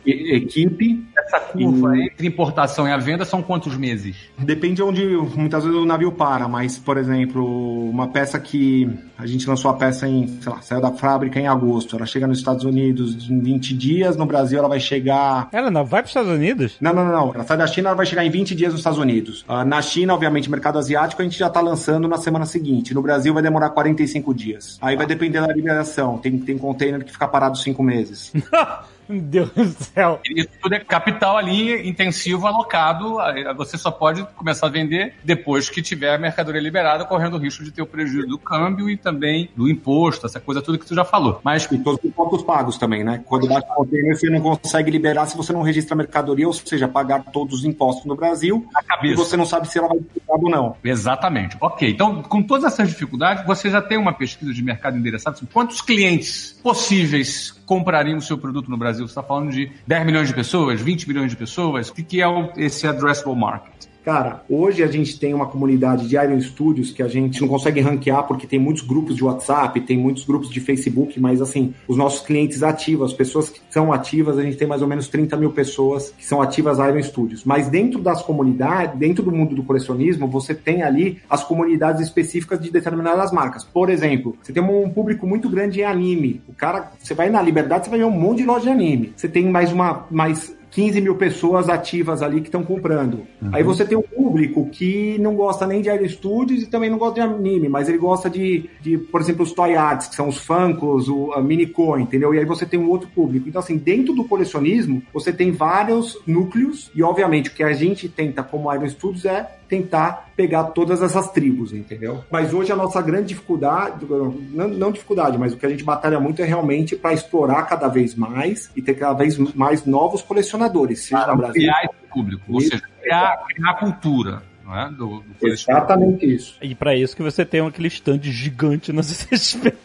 equipe, 0.07 1.05
essa 1.17 1.41
curva 1.41 1.97
entre 1.97 2.27
importação 2.27 2.89
e 2.89 2.93
a 2.93 2.97
venda 2.97 3.25
são 3.25 3.43
quantos 3.43 3.77
meses? 3.77 4.17
Depende 4.39 4.77
de 4.77 4.83
onde 4.83 5.07
muitas 5.37 5.65
vezes 5.65 5.79
o 5.79 5.85
navio 5.85 6.13
para, 6.13 6.49
mas, 6.49 6.79
por 6.79 6.97
exemplo, 6.97 7.89
uma 7.89 8.09
peça 8.09 8.39
que 8.39 8.89
a 9.19 9.27
gente 9.27 9.49
lançou 9.49 9.71
a 9.71 9.75
peça 9.75 10.09
em, 10.09 10.27
sei 10.41 10.53
lá, 10.53 10.63
saiu 10.63 10.81
da 10.81 10.91
fábrica 10.93 11.39
em 11.39 11.47
agosto, 11.47 11.97
ela 11.97 12.07
chega 12.07 12.27
nos 12.27 12.39
Estados 12.39 12.65
Unidos 12.65 13.29
em 13.29 13.41
20 13.41 13.75
dias, 13.75 14.17
no 14.17 14.27
Brasil 14.27 14.59
ela 14.59 14.69
vai 14.69 14.81
chegar. 14.81 15.49
Ela 15.53 15.71
não 15.71 15.85
vai 15.85 16.01
para 16.03 16.07
os 16.07 16.11
Estados 16.11 16.31
Unidos? 16.31 16.77
Não, 16.81 16.93
não, 16.93 17.05
não, 17.05 17.13
não. 17.13 17.35
Ela 17.35 17.45
sai 17.45 17.57
da 17.57 17.67
China, 17.67 17.91
ela 17.91 17.97
vai 17.97 18.07
chegar 18.07 18.25
em 18.25 18.31
20 18.31 18.55
dias 18.55 18.73
nos 18.73 18.81
Estados 18.81 18.99
Unidos. 18.99 19.45
Uh, 19.49 19.65
na 19.65 19.83
China, 19.83 20.15
obviamente, 20.15 20.51
mercado 20.51 20.79
asiático, 20.79 21.21
a 21.21 21.25
gente 21.25 21.39
já 21.39 21.49
está 21.49 21.61
lançando 21.61 22.09
na 22.09 22.17
semana 22.17 22.47
seguinte. 22.47 22.95
No 22.95 23.03
Brasil 23.03 23.35
vai 23.35 23.43
demorar 23.43 23.71
45 23.71 24.35
dias. 24.35 24.79
Aí 24.81 24.97
vai 24.97 25.07
depender 25.07 25.41
da 25.41 25.53
liberação. 25.53 26.19
Tem, 26.19 26.39
tem 26.39 26.57
container 26.57 27.05
que 27.05 27.13
fica 27.13 27.29
parado 27.29 27.59
5 27.59 27.83
meses. 27.83 28.33
Meu 29.11 29.21
Deus 29.31 29.51
do 29.51 29.85
céu. 29.85 30.21
Isso 30.25 30.49
tudo 30.63 30.75
é 30.75 30.81
capital 30.81 31.37
ali 31.37 31.89
intensivo 31.89 32.47
alocado. 32.47 33.17
Você 33.57 33.77
só 33.77 33.91
pode 33.91 34.25
começar 34.37 34.67
a 34.67 34.71
vender 34.71 35.15
depois 35.25 35.69
que 35.69 35.83
tiver 35.83 36.15
a 36.15 36.19
mercadoria 36.19 36.61
liberada, 36.61 37.05
correndo 37.05 37.35
o 37.35 37.39
risco 37.39 37.65
de 37.65 37.71
ter 37.71 37.83
o 37.83 37.87
prejuízo 37.87 38.29
do 38.29 38.39
câmbio 38.39 38.89
e 38.89 38.97
também 38.97 39.51
do 39.57 39.69
imposto, 39.69 40.27
essa 40.27 40.41
coisa 40.41 40.63
tudo 40.63 40.79
que 40.79 40.87
tu 40.87 40.95
já 40.95 41.05
falou. 41.05 41.41
Mas 41.43 41.65
e 41.71 41.79
todos 41.79 41.99
os 41.99 42.05
impostos 42.05 42.43
pagos 42.43 42.79
também, 42.79 43.05
né? 43.05 43.23
Quando 43.27 43.47
bate 43.47 43.67
o 43.71 43.75
container, 43.75 44.17
você 44.17 44.31
não 44.31 44.41
consegue 44.41 44.91
liberar 44.91 45.27
se 45.27 45.37
você 45.37 45.53
não 45.53 45.63
registra 45.63 45.95
a 45.95 45.97
mercadoria, 45.97 46.47
ou 46.47 46.53
seja, 46.53 46.89
pagar 46.89 47.25
todos 47.33 47.61
os 47.61 47.65
impostos 47.65 48.05
no 48.05 48.17
Brasil. 48.17 48.67
A 48.75 48.83
cabeça. 48.83 49.15
E 49.15 49.17
você 49.17 49.37
não 49.37 49.47
sabe 49.47 49.69
se 49.69 49.79
ela 49.79 49.89
vai 49.89 49.99
ser 49.99 50.21
ou 50.29 50.51
não. 50.51 50.77
Exatamente. 50.85 51.57
Ok. 51.61 51.91
Então, 51.91 52.23
com 52.23 52.43
todas 52.43 52.73
essas 52.73 52.89
dificuldades, 52.89 53.45
você 53.45 53.71
já 53.71 53.83
tem 53.83 53.99
uma 53.99 54.13
pesquisa 54.13 54.53
de 54.53 54.63
mercado 54.63 54.97
endereçada. 54.97 55.37
Assim, 55.37 55.47
quantos 55.47 55.81
clientes 55.81 56.59
possíveis 56.63 57.60
comprariam 57.71 58.19
o 58.19 58.21
seu 58.21 58.37
produto 58.37 58.69
no 58.69 58.77
Brasil? 58.77 59.07
Você 59.07 59.13
está 59.13 59.23
falando 59.23 59.53
de 59.53 59.71
10 59.87 60.05
milhões 60.05 60.27
de 60.27 60.35
pessoas, 60.35 60.81
20 60.81 61.07
milhões 61.07 61.31
de 61.31 61.37
pessoas? 61.37 61.89
O 61.89 61.95
que 61.95 62.21
é 62.21 62.27
esse 62.57 62.85
addressable 62.85 63.37
market? 63.37 63.90
Cara, 64.05 64.43
hoje 64.49 64.83
a 64.83 64.87
gente 64.87 65.19
tem 65.19 65.35
uma 65.35 65.47
comunidade 65.47 66.09
de 66.09 66.17
Iron 66.17 66.41
Studios 66.41 66.91
que 66.91 67.03
a 67.03 67.09
gente 67.09 67.41
não 67.41 67.49
consegue 67.49 67.81
ranquear 67.81 68.27
porque 68.27 68.47
tem 68.47 68.59
muitos 68.59 68.83
grupos 68.83 69.15
de 69.15 69.23
WhatsApp, 69.23 69.79
tem 69.83 69.99
muitos 69.99 70.25
grupos 70.25 70.49
de 70.49 70.59
Facebook, 70.59 71.21
mas 71.21 71.43
assim, 71.43 71.75
os 71.87 71.99
nossos 71.99 72.25
clientes 72.25 72.63
ativos, 72.63 73.11
as 73.11 73.17
pessoas 73.17 73.51
que 73.51 73.61
são 73.69 73.93
ativas, 73.93 74.39
a 74.39 74.43
gente 74.43 74.57
tem 74.57 74.67
mais 74.67 74.81
ou 74.81 74.89
menos 74.89 75.07
30 75.09 75.37
mil 75.37 75.51
pessoas 75.51 76.15
que 76.17 76.25
são 76.25 76.41
ativas 76.41 76.79
Iron 76.79 77.03
Studios. 77.03 77.45
Mas 77.45 77.69
dentro 77.69 78.01
das 78.01 78.23
comunidades, 78.23 78.99
dentro 78.99 79.23
do 79.23 79.31
mundo 79.31 79.55
do 79.55 79.63
colecionismo, 79.63 80.27
você 80.27 80.55
tem 80.55 80.83
ali 80.83 81.19
as 81.29 81.45
comunidades 81.45 82.01
específicas 82.01 82.59
de 82.59 82.71
determinadas 82.71 83.31
marcas. 83.31 83.65
Por 83.65 83.91
exemplo, 83.91 84.37
você 84.43 84.53
tem 84.53 84.63
um 84.63 84.89
público 84.89 85.27
muito 85.27 85.49
grande 85.49 85.81
em 85.81 85.85
anime. 85.85 86.41
O 86.49 86.55
cara, 86.55 86.93
você 86.99 87.13
vai 87.13 87.29
na 87.29 87.43
Liberdade, 87.43 87.85
você 87.85 87.91
vai 87.91 87.99
ver 87.99 88.07
um 88.07 88.11
monte 88.11 88.39
de 88.39 88.45
loja 88.45 88.63
de 88.63 88.71
anime. 88.71 89.13
Você 89.15 89.29
tem 89.29 89.45
mais 89.45 89.73
uma, 89.73 90.07
mais 90.11 90.59
15 90.71 91.01
mil 91.01 91.17
pessoas 91.17 91.69
ativas 91.69 92.23
ali 92.23 92.41
que 92.41 92.49
estão 92.49 92.63
comprando. 92.63 93.27
Uhum. 93.43 93.51
Aí 93.53 93.63
você 93.63 93.85
tem 93.85 93.99
um 93.99 94.03
público 94.03 94.69
que 94.71 95.19
não 95.19 95.35
gosta 95.35 95.67
nem 95.67 95.83
de 95.83 95.91
Aero 95.91 96.09
Studios 96.09 96.63
e 96.63 96.67
também 96.67 96.89
não 96.89 96.99
gosta 96.99 97.15
de 97.15 97.21
anime, 97.21 97.69
mas 97.69 97.89
ele 97.89 97.99
gosta 97.99 98.31
de, 98.31 98.71
de 98.81 98.97
por 98.97 99.21
exemplo, 99.21 99.43
os 99.43 99.53
Toy 99.53 99.75
Arts, 99.75 100.09
que 100.09 100.15
são 100.15 100.29
os 100.29 100.39
Funkos, 100.39 101.09
o 101.09 101.33
a 101.33 101.41
Minico, 101.43 101.99
entendeu? 101.99 102.35
E 102.35 102.39
aí 102.39 102.45
você 102.45 102.65
tem 102.65 102.79
um 102.79 102.89
outro 102.89 103.09
público. 103.09 103.49
Então, 103.49 103.61
assim, 103.61 103.77
dentro 103.77 104.15
do 104.15 104.25
colecionismo, 104.25 105.03
você 105.13 105.33
tem 105.33 105.51
vários 105.51 106.19
núcleos 106.27 106.91
e, 106.95 107.03
obviamente, 107.03 107.51
o 107.51 107.53
que 107.53 107.63
a 107.63 107.73
gente 107.73 108.09
tenta 108.09 108.43
como 108.43 108.73
Iron 108.73 108.89
Studios 108.89 109.25
é 109.25 109.60
tentar 109.71 110.33
pegar 110.37 110.65
todas 110.65 111.01
essas 111.01 111.31
tribos, 111.31 111.73
entendeu? 111.73 112.25
Mas 112.29 112.53
hoje 112.53 112.73
a 112.73 112.77
nossa 112.77 113.01
grande 113.01 113.29
dificuldade, 113.29 114.05
não, 114.05 114.67
não 114.67 114.91
dificuldade, 114.91 115.39
mas 115.39 115.53
o 115.53 115.57
que 115.57 115.65
a 115.65 115.69
gente 115.69 115.85
batalha 115.85 116.19
muito 116.19 116.43
é 116.43 116.45
realmente 116.45 116.97
para 116.97 117.13
explorar 117.13 117.63
cada 117.63 117.87
vez 117.87 118.17
mais 118.17 118.69
e 118.75 118.83
ter 118.83 118.95
cada 118.95 119.15
vez 119.15 119.39
mais 119.55 119.87
novos 119.87 120.23
colecionadores, 120.23 121.05
seja 121.05 121.23
para 121.23 121.33
no 121.33 121.39
Brasil. 121.39 121.63
Criar 121.63 121.85
esse 121.85 122.13
público, 122.13 122.43
ou 122.53 122.61
seja, 122.61 122.83
criar, 123.01 123.45
criar 123.47 123.75
cultura. 123.75 124.50
É? 124.75 124.91
Do, 124.91 125.23
do 125.41 125.49
Exatamente 125.49 126.27
isso. 126.27 126.57
E 126.61 126.75
para 126.75 126.97
isso 126.97 127.17
que 127.17 127.23
você 127.23 127.45
tem 127.45 127.61
aquele 127.61 127.89
stand 127.89 128.23
gigante 128.23 128.93
na 128.93 129.03
CCXP. 129.03 129.75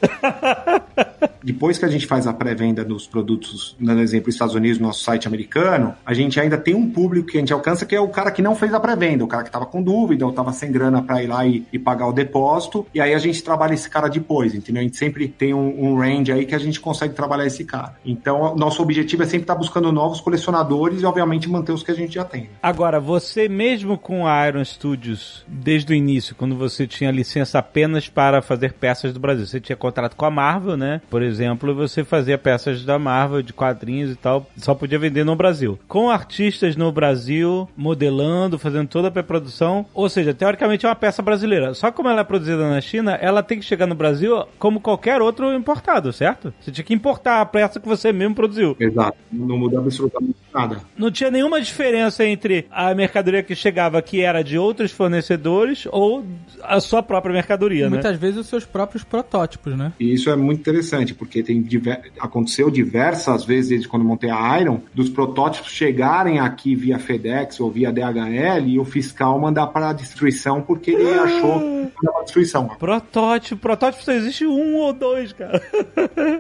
depois 1.45 1.77
que 1.77 1.85
a 1.85 1.87
gente 1.87 2.07
faz 2.07 2.25
a 2.25 2.33
pré-venda 2.33 2.83
dos 2.83 3.05
produtos, 3.05 3.75
dando 3.79 4.01
exemplo, 4.01 4.31
Estados 4.31 4.55
Unidos, 4.55 4.79
nosso 4.79 5.03
site 5.03 5.27
americano, 5.27 5.93
a 6.03 6.11
gente 6.13 6.39
ainda 6.39 6.57
tem 6.57 6.73
um 6.73 6.89
público 6.89 7.27
que 7.27 7.37
a 7.37 7.39
gente 7.39 7.53
alcança 7.53 7.85
que 7.85 7.95
é 7.95 7.99
o 7.99 8.07
cara 8.07 8.31
que 8.31 8.41
não 8.41 8.55
fez 8.55 8.73
a 8.73 8.79
pré-venda, 8.79 9.23
o 9.23 9.27
cara 9.27 9.43
que 9.43 9.49
estava 9.49 9.65
com 9.67 9.81
dúvida 9.81 10.25
ou 10.25 10.31
estava 10.31 10.51
sem 10.51 10.71
grana 10.71 11.03
para 11.03 11.21
ir 11.21 11.27
lá 11.27 11.45
e, 11.45 11.63
e, 11.71 11.77
pagar 11.77 12.07
o 12.07 12.13
depósito, 12.13 12.87
e 12.93 12.99
aí 12.99 13.13
a 13.13 13.19
gente 13.19 13.43
trabalha 13.43 13.75
esse 13.75 13.87
cara 13.87 14.09
depois, 14.09 14.55
entendeu? 14.55 14.81
A 14.81 14.83
gente 14.83 14.97
sempre 14.97 15.27
tem 15.27 15.53
um, 15.53 15.85
um 15.85 15.99
range 15.99 16.31
aí 16.31 16.47
que 16.47 16.55
a 16.55 16.59
gente 16.59 16.79
consegue 16.79 17.13
trabalhar 17.13 17.45
esse 17.45 17.63
cara. 17.63 17.95
Então, 18.03 18.55
nosso 18.55 18.81
objetivo 18.81 19.21
é 19.21 19.25
sempre 19.27 19.43
estar 19.43 19.53
tá 19.53 19.59
buscando 19.59 19.91
novos 19.91 20.19
colecionadores 20.19 21.01
e, 21.01 21.05
obviamente, 21.05 21.47
manter 21.47 21.73
os 21.73 21.83
que 21.83 21.91
a 21.91 21.95
gente 21.95 22.15
já 22.15 22.25
tem. 22.25 22.49
Agora, 22.61 22.99
você 22.99 23.47
mesmo 23.47 23.99
com 23.99 24.25
a 24.25 24.47
Iron 24.47 24.61
Studios, 24.75 25.43
desde 25.47 25.93
o 25.93 25.95
início, 25.95 26.35
quando 26.35 26.55
você 26.55 26.85
tinha 26.85 27.11
licença 27.11 27.59
apenas 27.59 28.07
para 28.07 28.41
fazer 28.41 28.73
peças 28.73 29.13
do 29.13 29.19
Brasil, 29.19 29.45
você 29.45 29.59
tinha 29.59 29.75
contrato 29.75 30.15
com 30.15 30.25
a 30.25 30.31
Marvel, 30.31 30.77
né? 30.77 31.01
Por 31.09 31.21
exemplo, 31.21 31.73
você 31.73 32.03
fazia 32.03 32.37
peças 32.37 32.83
da 32.83 32.99
Marvel, 32.99 33.41
de 33.41 33.53
quadrinhos 33.53 34.11
e 34.11 34.15
tal, 34.15 34.45
só 34.57 34.75
podia 34.75 34.99
vender 34.99 35.23
no 35.23 35.35
Brasil. 35.35 35.79
Com 35.87 36.09
artistas 36.09 36.75
no 36.75 36.91
Brasil, 36.91 37.67
modelando, 37.75 38.59
fazendo 38.59 38.87
toda 38.87 39.07
a 39.07 39.11
pré-produção, 39.11 39.85
ou 39.93 40.09
seja, 40.09 40.33
teoricamente 40.33 40.85
é 40.85 40.89
uma 40.89 40.95
peça 40.95 41.21
brasileira. 41.21 41.73
Só 41.73 41.91
como 41.91 42.09
ela 42.09 42.21
é 42.21 42.23
produzida 42.23 42.69
na 42.69 42.81
China, 42.81 43.13
ela 43.13 43.41
tem 43.41 43.59
que 43.59 43.65
chegar 43.65 43.87
no 43.87 43.95
Brasil 43.95 44.45
como 44.59 44.79
qualquer 44.79 45.21
outro 45.21 45.53
importado, 45.53 46.11
certo? 46.11 46.53
Você 46.59 46.71
tinha 46.71 46.85
que 46.85 46.93
importar 46.93 47.41
a 47.41 47.45
peça 47.45 47.79
que 47.79 47.87
você 47.87 48.11
mesmo 48.11 48.35
produziu. 48.35 48.75
Exato. 48.79 49.17
Não 49.31 49.57
muda 49.57 49.79
absolutamente 49.79 50.44
nada. 50.55 50.77
Não 50.97 51.11
tinha 51.11 51.29
nenhuma 51.29 51.61
diferença 51.61 52.25
entre 52.25 52.65
a 52.71 52.93
mercadoria 52.95 53.43
que 53.43 53.53
chegava 53.53 54.01
que 54.01 54.21
era 54.21 54.43
de 54.43 54.57
outros 54.57 54.91
fornecedores 54.91 55.87
ou 55.91 56.23
a 56.63 56.79
sua 56.79 57.03
própria 57.03 57.33
mercadoria, 57.33 57.89
Muitas 57.89 58.13
né? 58.13 58.17
vezes 58.17 58.39
os 58.39 58.47
seus 58.47 58.65
próprios 58.65 59.03
protótipos, 59.03 59.77
né? 59.77 59.91
E 59.99 60.13
isso 60.13 60.29
é 60.29 60.35
muito 60.35 60.59
interessante, 60.59 61.13
porque 61.13 61.43
tem 61.43 61.61
diver... 61.61 62.11
aconteceu 62.19 62.71
diversas 62.71 63.43
vezes 63.43 63.69
desde 63.69 63.87
quando 63.87 64.05
montei 64.05 64.29
a 64.29 64.59
Iron, 64.59 64.81
dos 64.93 65.09
protótipos 65.09 65.71
chegarem 65.71 66.39
aqui 66.39 66.75
via 66.75 66.97
FedEx 66.97 67.59
ou 67.59 67.69
via 67.69 67.91
DHL 67.91 68.67
e 68.67 68.79
o 68.79 68.85
fiscal 68.85 69.37
mandar 69.39 69.67
para 69.67 69.89
a 69.89 69.93
destruição 69.93 70.61
porque 70.61 70.91
ele 70.91 71.13
ah. 71.13 71.23
achou 71.23 71.59
que 71.59 72.07
era 72.07 72.23
destruição. 72.23 72.67
Protótipo, 72.67 73.61
protótipo 73.61 74.03
só 74.03 74.11
existe 74.11 74.45
um 74.45 74.75
ou 74.77 74.93
dois, 74.93 75.33
cara. 75.33 75.61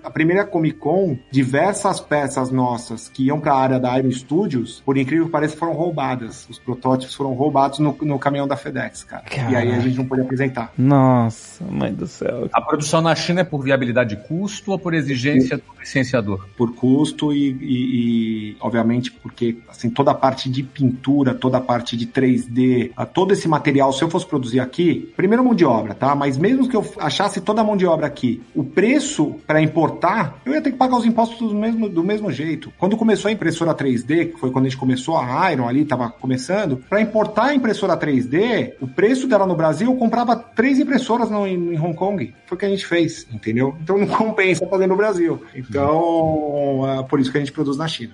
a 0.03 0.09
primeira 0.09 0.45
Comic 0.45 0.77
Con, 0.77 1.17
diversas 1.31 1.99
peças 1.99 2.51
nossas 2.51 3.07
que 3.07 3.25
iam 3.25 3.39
para 3.39 3.53
a 3.53 3.59
área 3.59 3.79
da 3.79 3.97
Iron 3.97 4.04
Studios, 4.11 4.81
por 4.85 4.97
incrível 4.97 5.25
que 5.25 5.31
pareça, 5.31 5.55
foram 5.57 5.73
roubadas. 5.73 6.47
Os 6.49 6.59
protótipos 6.59 7.15
foram 7.15 7.33
roubados 7.33 7.79
no, 7.79 7.95
no 8.01 8.19
caminhão 8.19 8.47
da 8.47 8.55
FedEx, 8.55 9.03
cara. 9.03 9.23
Caraca. 9.23 9.51
E 9.51 9.55
aí 9.55 9.71
a 9.71 9.79
gente 9.79 9.97
não 9.97 10.05
pôde 10.05 10.21
apresentar. 10.21 10.71
Nossa, 10.77 11.63
mãe 11.65 11.93
do 11.93 12.07
céu. 12.07 12.49
A 12.53 12.61
produção 12.61 13.01
na 13.01 13.15
China 13.15 13.41
é 13.41 13.43
por 13.43 13.63
viabilidade 13.63 14.15
de 14.15 14.27
custo 14.27 14.71
ou 14.71 14.79
por 14.79 14.93
exigência 14.93 15.57
do 15.57 15.63
licenciador? 15.79 16.47
Por 16.57 16.73
custo 16.75 17.33
e, 17.33 17.51
e, 17.51 18.51
e, 18.51 18.57
obviamente, 18.59 19.11
porque 19.11 19.57
assim, 19.67 19.89
toda 19.89 20.11
a 20.11 20.15
parte 20.15 20.49
de 20.49 20.63
pintura, 20.63 21.33
toda 21.33 21.57
a 21.57 21.61
parte 21.61 21.95
de 21.95 22.07
3D, 22.07 22.91
todo 23.13 23.33
esse 23.33 23.47
material, 23.47 23.93
se 23.93 24.03
eu 24.03 24.09
fosse 24.09 24.25
produzir 24.25 24.59
aqui, 24.59 25.13
primeiro 25.15 25.43
mão 25.43 25.53
de 25.53 25.65
obra, 25.65 25.93
tá? 25.93 26.15
Mas 26.15 26.37
mesmo 26.37 26.67
que 26.67 26.75
eu 26.75 26.85
achasse 26.97 27.41
toda 27.41 27.61
a 27.61 27.63
mão 27.63 27.77
de 27.77 27.85
obra 27.85 28.07
aqui, 28.07 28.41
o 28.53 28.63
preço 28.63 29.35
para 29.45 29.61
importar, 29.61 30.41
eu 30.45 30.53
ia 30.53 30.61
ter 30.61 30.71
que 30.71 30.77
pagar 30.77 30.97
os 30.97 31.05
impostos 31.05 31.37
do 31.37 31.55
mesmo, 31.55 31.87
do 31.87 32.03
mesmo 32.03 32.31
jeito. 32.31 32.71
Quando 32.77 32.97
começou 32.97 33.29
a 33.29 33.31
impressora 33.31 33.73
3D, 33.73 33.94
que 34.03 34.39
foi 34.39 34.51
quando 34.51 34.65
a 34.65 34.69
gente 34.69 34.79
começou 34.79 35.17
a 35.17 35.51
Iron 35.51 35.67
ali, 35.67 35.85
tava 35.85 36.09
começando, 36.09 36.77
para 36.89 37.01
importar 37.01 37.45
a 37.45 37.55
impressora 37.55 37.97
3D, 37.97 38.73
o 38.81 38.87
preço 38.87 39.27
dela 39.27 39.45
no 39.45 39.55
Brasil, 39.55 39.91
eu 39.91 39.97
comprava 39.97 40.35
três 40.35 40.79
impressoras 40.79 41.29
no, 41.29 41.47
em, 41.47 41.73
em 41.73 41.79
Hong 41.79 41.95
Kong. 41.95 42.33
Foi 42.45 42.55
o 42.55 42.59
que 42.59 42.65
a 42.65 42.69
gente 42.69 42.85
fez, 42.85 43.27
entendeu? 43.31 43.75
Então 43.81 43.97
não 43.97 44.07
compensa 44.15 44.67
fazer 44.67 44.87
no 44.87 44.95
Brasil. 44.95 45.41
Então, 45.55 46.99
é 46.99 47.03
por 47.03 47.19
isso 47.19 47.31
que 47.31 47.37
a 47.37 47.41
gente 47.41 47.51
produz 47.51 47.77
na 47.77 47.87
China. 47.87 48.13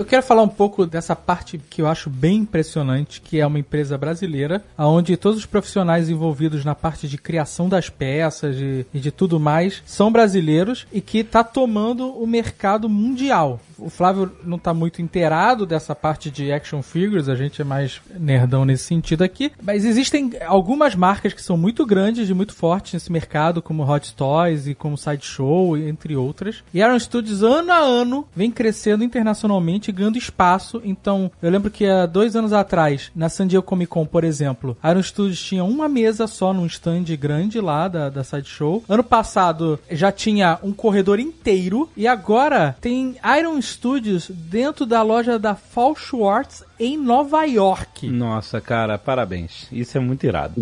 Eu 0.00 0.06
quero 0.06 0.22
falar 0.22 0.42
um 0.42 0.48
pouco 0.48 0.86
dessa 0.86 1.14
parte 1.14 1.58
que 1.58 1.82
eu 1.82 1.86
acho 1.86 2.08
bem 2.08 2.38
impressionante, 2.38 3.20
que 3.20 3.38
é 3.38 3.46
uma 3.46 3.58
empresa 3.58 3.98
brasileira, 3.98 4.64
onde 4.78 5.14
todos 5.14 5.40
os 5.40 5.44
profissionais 5.44 6.08
envolvidos 6.08 6.64
na 6.64 6.74
parte 6.74 7.06
de 7.06 7.18
criação 7.18 7.68
das 7.68 7.90
peças 7.90 8.56
e, 8.56 8.86
e 8.94 8.98
de 8.98 9.10
tudo 9.10 9.38
mais 9.38 9.82
são 9.84 10.10
brasileiros 10.10 10.86
e 10.90 11.02
que 11.02 11.18
está 11.18 11.44
tomando 11.44 12.08
o 12.18 12.26
mercado 12.26 12.88
mundial 12.88 13.60
o 13.80 13.88
Flávio 13.88 14.30
não 14.44 14.58
tá 14.58 14.72
muito 14.74 15.00
inteirado 15.02 15.64
dessa 15.66 15.94
parte 15.94 16.30
de 16.30 16.52
action 16.52 16.82
figures, 16.82 17.28
a 17.28 17.34
gente 17.34 17.60
é 17.60 17.64
mais 17.64 18.00
nerdão 18.18 18.64
nesse 18.64 18.84
sentido 18.84 19.24
aqui, 19.24 19.50
mas 19.62 19.84
existem 19.84 20.32
algumas 20.46 20.94
marcas 20.94 21.32
que 21.32 21.42
são 21.42 21.56
muito 21.56 21.86
grandes 21.86 22.28
e 22.28 22.34
muito 22.34 22.54
fortes 22.54 22.92
nesse 22.92 23.10
mercado, 23.10 23.62
como 23.62 23.88
Hot 23.90 24.14
Toys 24.14 24.66
e 24.66 24.74
como 24.74 24.98
Sideshow, 24.98 25.76
entre 25.76 26.14
outras. 26.14 26.62
E 26.72 26.82
Aaron 26.82 26.98
Studios, 26.98 27.42
ano 27.42 27.72
a 27.72 27.78
ano, 27.78 28.26
vem 28.34 28.50
crescendo 28.50 29.02
internacionalmente 29.02 29.89
ganhando 29.92 30.18
espaço. 30.18 30.80
Então, 30.84 31.30
eu 31.42 31.50
lembro 31.50 31.70
que 31.70 31.86
há 31.86 32.06
dois 32.06 32.34
anos 32.36 32.52
atrás, 32.52 33.10
na 33.14 33.28
San 33.28 33.46
Diego 33.46 33.64
Comic 33.64 33.90
Con, 33.90 34.06
por 34.06 34.24
exemplo, 34.24 34.76
a 34.82 34.90
Iron 34.90 35.02
Studios 35.02 35.42
tinha 35.42 35.64
uma 35.64 35.88
mesa 35.88 36.26
só 36.26 36.52
num 36.52 36.66
stand 36.66 37.04
grande 37.18 37.60
lá 37.60 37.88
da, 37.88 38.08
da 38.08 38.22
Sideshow. 38.24 38.82
Ano 38.88 39.02
passado 39.04 39.78
já 39.90 40.10
tinha 40.12 40.58
um 40.62 40.72
corredor 40.72 41.18
inteiro. 41.18 41.88
E 41.96 42.06
agora 42.06 42.76
tem 42.80 43.16
Iron 43.38 43.60
Studios 43.60 44.30
dentro 44.30 44.84
da 44.86 45.02
loja 45.02 45.38
da 45.38 45.54
Fall 45.54 45.94
Schwartz 45.96 46.64
em 46.78 46.96
Nova 46.96 47.44
York. 47.44 48.08
Nossa, 48.08 48.60
cara, 48.60 48.96
parabéns. 48.96 49.66
Isso 49.70 49.98
é 49.98 50.00
muito 50.00 50.24
irado. 50.24 50.54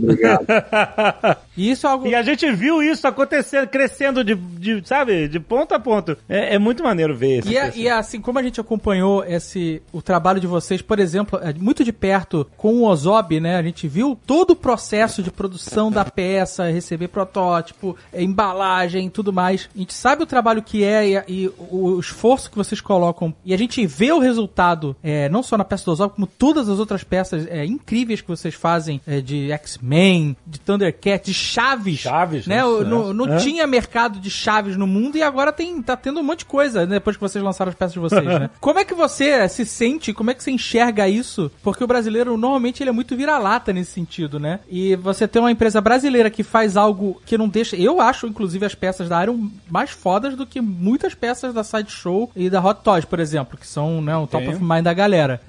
E 1.57 1.71
isso 1.73 1.87
é 1.89 1.91
algo. 1.91 2.07
E 2.07 2.15
a 2.15 2.23
gente 2.23 2.49
viu 2.53 2.81
isso 2.81 3.07
acontecendo, 3.09 3.67
crescendo 3.67 4.23
de, 4.23 4.37
de 4.37 4.81
sabe, 4.87 5.27
de 5.27 5.41
ponto 5.41 5.75
a 5.75 5.81
ponto. 5.81 6.17
É, 6.29 6.55
é 6.55 6.59
muito 6.59 6.85
maneiro 6.85 7.17
ver 7.17 7.41
isso. 7.41 7.49
E, 7.51 7.57
é- 7.57 7.73
e 7.75 7.89
é 7.89 7.93
assim, 7.93 8.21
como 8.21 8.39
a 8.39 8.43
gente 8.45 8.61
acompanhou 8.61 9.18
esse 9.27 9.83
o 9.93 10.01
trabalho 10.01 10.41
de 10.41 10.47
vocês, 10.47 10.83
por 10.83 10.99
exemplo, 10.99 11.39
é, 11.43 11.53
muito 11.55 11.85
de 11.85 11.93
perto 11.93 12.47
com 12.57 12.77
o 12.77 12.85
Ozob, 12.85 13.41
né? 13.41 13.57
A 13.57 13.63
gente 13.63 13.87
viu 13.89 14.19
todo 14.27 14.51
o 14.53 14.57
processo 14.57 15.23
de 15.23 15.31
produção 15.31 15.91
da 15.91 16.05
peça, 16.05 16.71
receber 16.71 17.09
protótipo, 17.09 17.97
embalagem, 18.15 19.11
tudo 19.11 19.33
mais. 19.33 19.69
A 19.75 19.79
gente 19.79 19.95
sabe 19.95 20.23
o 20.23 20.27
trabalho 20.27 20.63
que 20.63 20.85
é 20.85 21.09
e, 21.09 21.45
e 21.45 21.51
o, 21.59 21.99
esforço 21.99 22.51
que 22.51 22.57
vocês 22.57 22.81
colocam. 22.81 23.35
E 23.45 23.53
a 23.53 23.59
gente 23.59 23.85
vê 23.87 24.13
o 24.13 24.19
resultado, 24.19 24.97
é, 25.03 25.29
não 25.29 25.43
só 25.43 25.57
na 25.57 25.65
peça 25.65 25.85
do 25.85 25.93
Ozob, 25.93 26.15
como 26.15 26.27
todas 26.27 26.69
as 26.69 26.79
outras 26.79 27.05
peças 27.05 27.47
é, 27.49 27.65
incríveis 27.65 28.21
que 28.21 28.29
vocês 28.29 28.55
fazem 28.55 29.01
é, 29.07 29.21
de 29.21 29.51
X-Men, 29.53 30.37
de 30.47 30.61
Thundercat, 30.61 31.25
de 31.25 31.35
Chaves. 31.35 32.01
Chaves, 32.01 32.47
né? 32.47 32.63
nossa, 32.63 32.85
não 32.85 33.13
não 33.13 33.35
é. 33.35 33.37
tinha 33.39 33.67
mercado 33.67 34.19
de 34.21 34.31
chaves 34.31 34.77
no 34.77 34.87
mundo 34.87 35.17
e 35.17 35.23
agora 35.23 35.53
tem, 35.53 35.81
tá 35.83 35.97
tendo 35.97 36.21
um 36.21 36.23
monte 36.23 36.41
de 36.41 36.45
coisa 36.47 36.87
né, 36.87 36.95
depois 36.95 37.17
que 37.17 37.21
vocês 37.21 37.43
lançaram 37.43 37.71
as 37.71 37.75
peças 37.75 37.93
de 37.93 37.99
vocês, 37.99 38.25
né? 38.25 38.51
Como 38.61 38.79
é 38.79 38.85
que 38.85 38.95
você 38.95 39.08
se 39.09 39.65
sente, 39.65 40.13
como 40.13 40.31
é 40.31 40.35
que 40.35 40.43
você 40.43 40.51
enxerga 40.51 41.09
isso? 41.09 41.51
Porque 41.63 41.83
o 41.83 41.87
brasileiro, 41.87 42.37
normalmente, 42.37 42.83
ele 42.83 42.91
é 42.91 42.93
muito 42.93 43.17
vira-lata 43.17 43.73
nesse 43.73 43.93
sentido, 43.93 44.39
né? 44.39 44.61
E 44.69 44.97
você 44.97 45.27
tem 45.27 45.41
uma 45.41 45.53
empresa 45.53 45.81
brasileira 45.81 46.31
que 46.31 46.43
faz 46.43 46.77
algo 46.77 47.21
que 47.25 47.39
não 47.39 47.49
deixa... 47.49 47.77
Eu 47.77 48.01
acho, 48.01 48.27
inclusive, 48.27 48.65
as 48.65 48.75
peças 48.75 49.09
da 49.09 49.23
Iron 49.23 49.51
mais 49.71 49.91
fodas 49.91 50.37
do 50.37 50.47
que 50.47 50.61
muitas 50.61 51.15
peças 51.15 51.53
da 51.53 51.65
Sideshow 51.65 52.31
e 52.35 52.49
da 52.49 52.65
Hot 52.65 52.81
Toys, 52.83 53.05
por 53.05 53.21
exemplo, 53.21 53.59
que 53.59 53.67
são 53.67 54.01
né, 54.01 54.17
o 54.17 54.27
top 54.27 54.45
Sim. 54.45 54.53
of 54.53 54.63
mind 54.63 54.85
da 54.85 54.93
galera. 54.93 55.41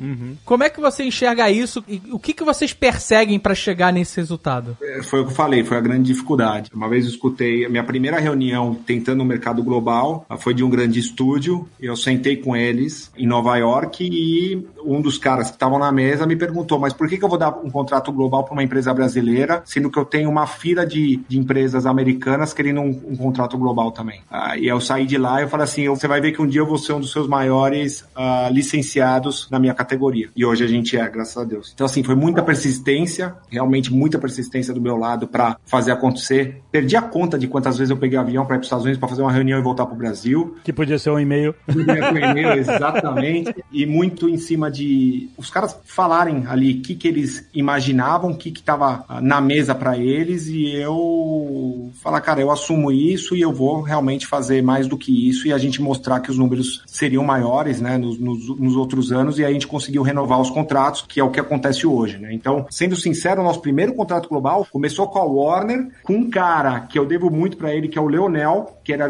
Como 0.45 0.63
é 0.63 0.69
que 0.69 0.79
você 0.79 1.03
enxerga 1.03 1.49
isso 1.49 1.83
e 1.87 2.01
o 2.11 2.19
que, 2.19 2.33
que 2.33 2.43
vocês 2.43 2.73
perseguem 2.73 3.39
pra 3.39 3.55
chegar 3.55 3.93
nesse 3.93 4.17
resultado? 4.17 4.77
É, 4.81 5.01
Foi 5.03 5.21
o 5.21 5.25
que 5.25 5.31
eu 5.31 5.35
falei, 5.35 5.63
foi 5.63 5.77
a 5.77 5.81
grande 5.81 6.11
dificuldade. 6.11 6.69
Uma 6.73 6.89
vez 6.89 7.05
eu 7.05 7.11
escutei, 7.11 7.65
a 7.65 7.69
minha 7.69 7.83
primeira 7.83 8.19
reunião 8.19 8.73
tentando 8.73 9.19
no 9.19 9.25
mercado 9.25 9.63
global 9.63 10.25
ah, 10.29 10.37
foi 10.37 10.53
de 10.53 10.63
um 10.63 10.69
grande 10.69 10.99
estúdio. 10.99 11.67
Eu 11.79 11.95
sentei 11.95 12.37
com 12.37 12.55
eles 12.55 13.11
em 13.15 13.27
Nova 13.27 13.38
York 13.47 14.03
e 14.03 14.67
um 14.83 15.01
dos 15.01 15.17
caras 15.17 15.47
que 15.47 15.55
estavam 15.55 15.79
na 15.79 15.91
mesa 15.91 16.25
me 16.25 16.35
perguntou: 16.35 16.79
Mas 16.79 16.93
por 16.93 17.07
que, 17.07 17.17
que 17.17 17.23
eu 17.23 17.29
vou 17.29 17.37
dar 17.37 17.49
um 17.63 17.69
contrato 17.69 18.11
global 18.11 18.43
para 18.43 18.53
uma 18.53 18.63
empresa 18.63 18.93
brasileira, 18.93 19.61
sendo 19.65 19.89
que 19.89 19.97
eu 19.97 20.05
tenho 20.05 20.29
uma 20.29 20.47
fila 20.47 20.85
de, 20.85 21.17
de 21.27 21.37
empresas 21.37 21.85
americanas 21.85 22.53
querendo 22.53 22.81
um, 22.81 22.89
um 23.09 23.15
contrato 23.15 23.57
global 23.57 23.91
também? 23.91 24.21
Ah, 24.29 24.57
e 24.57 24.67
eu 24.67 24.79
saí 24.81 25.05
de 25.05 25.17
lá 25.17 25.39
e 25.39 25.43
eu 25.43 25.49
falei 25.49 25.65
assim: 25.65 25.87
você 25.87 26.07
vai 26.07 26.21
ver 26.21 26.31
que 26.31 26.41
um 26.41 26.47
dia 26.47 26.61
eu 26.61 26.67
vou 26.67 26.77
ser 26.77 26.93
um 26.93 26.99
dos 26.99 27.11
seus 27.11 27.27
maiores 27.27 28.05
ah, 28.15 28.49
licenciados 28.51 29.47
na 29.49 29.59
minha 29.59 29.73
categoria. 29.73 30.29
E 30.35 30.45
hoje 30.45 30.63
a 30.63 30.67
gente 30.67 30.97
é, 30.97 31.07
graças 31.09 31.37
a 31.37 31.43
Deus. 31.43 31.71
Então, 31.73 31.85
assim, 31.85 32.03
foi 32.03 32.15
muita 32.15 32.41
persistência, 32.41 33.35
realmente 33.49 33.93
muita 33.93 34.17
persistência 34.17 34.73
do 34.73 34.81
meu 34.81 34.97
lado 34.97 35.27
para 35.27 35.57
fazer 35.65 35.91
acontecer. 35.91 36.61
Perdi 36.71 36.95
a 36.95 37.01
conta 37.01 37.37
de 37.37 37.47
quantas 37.47 37.77
vezes 37.77 37.91
eu 37.91 37.97
peguei 37.97 38.17
avião 38.17 38.45
para 38.45 38.55
ir 38.55 38.59
para 38.59 38.61
os 38.61 38.67
Estados 38.67 38.85
Unidos 38.85 38.99
para 38.99 39.09
fazer 39.09 39.21
uma 39.21 39.31
reunião 39.31 39.59
e 39.59 39.61
voltar 39.61 39.85
para 39.85 39.95
o 39.95 39.97
Brasil. 39.97 40.55
Que 40.63 40.73
podia 40.73 40.97
ser 40.97 41.11
um 41.11 41.19
e-mail. 41.19 41.55
Com 41.65 41.79
e-mail, 41.79 42.53
exatamente. 42.59 43.28
E 43.71 43.85
muito 43.85 44.27
em 44.27 44.37
cima 44.37 44.69
de 44.69 45.29
os 45.37 45.49
caras 45.49 45.75
falarem 45.85 46.45
ali 46.47 46.73
o 46.73 46.81
que, 46.81 46.95
que 46.95 47.07
eles 47.07 47.47
imaginavam, 47.53 48.31
o 48.31 48.37
que 48.37 48.49
estava 48.49 49.05
na 49.21 49.39
mesa 49.41 49.73
para 49.75 49.97
eles, 49.97 50.47
e 50.47 50.75
eu 50.75 51.91
falar, 52.01 52.21
cara, 52.21 52.41
eu 52.41 52.51
assumo 52.51 52.91
isso 52.91 53.35
e 53.35 53.41
eu 53.41 53.51
vou 53.51 53.81
realmente 53.81 54.25
fazer 54.27 54.61
mais 54.61 54.87
do 54.87 54.97
que 54.97 55.29
isso, 55.29 55.47
e 55.47 55.53
a 55.53 55.57
gente 55.57 55.81
mostrar 55.81 56.19
que 56.19 56.31
os 56.31 56.37
números 56.37 56.83
seriam 56.87 57.23
maiores 57.23 57.81
né, 57.81 57.97
nos, 57.97 58.17
nos- 58.19 58.49
nos 58.59 58.75
outros 58.75 59.11
anos, 59.11 59.39
e 59.39 59.45
a 59.45 59.51
gente 59.51 59.67
conseguiu 59.67 60.01
renovar 60.01 60.39
os 60.39 60.49
contratos, 60.49 61.05
que 61.07 61.19
é 61.19 61.23
o 61.23 61.29
que 61.31 61.39
acontece 61.39 61.85
hoje. 61.85 62.17
Né? 62.17 62.33
Então, 62.33 62.65
sendo 62.69 62.95
sincero, 62.95 63.41
o 63.41 63.43
nosso 63.43 63.61
primeiro 63.61 63.93
contrato 63.93 64.29
global 64.29 64.67
começou 64.71 65.07
com 65.07 65.19
a 65.19 65.23
Warner, 65.23 65.87
com 66.03 66.13
um 66.13 66.29
cara 66.29 66.81
que 66.81 66.97
eu 66.97 67.05
devo 67.05 67.29
muito 67.29 67.57
para 67.57 67.73
ele, 67.73 67.87
que 67.87 67.97
é 67.97 68.01
o 68.01 68.07
Leonel, 68.07 68.77
que 68.83 68.93
era, 68.93 69.05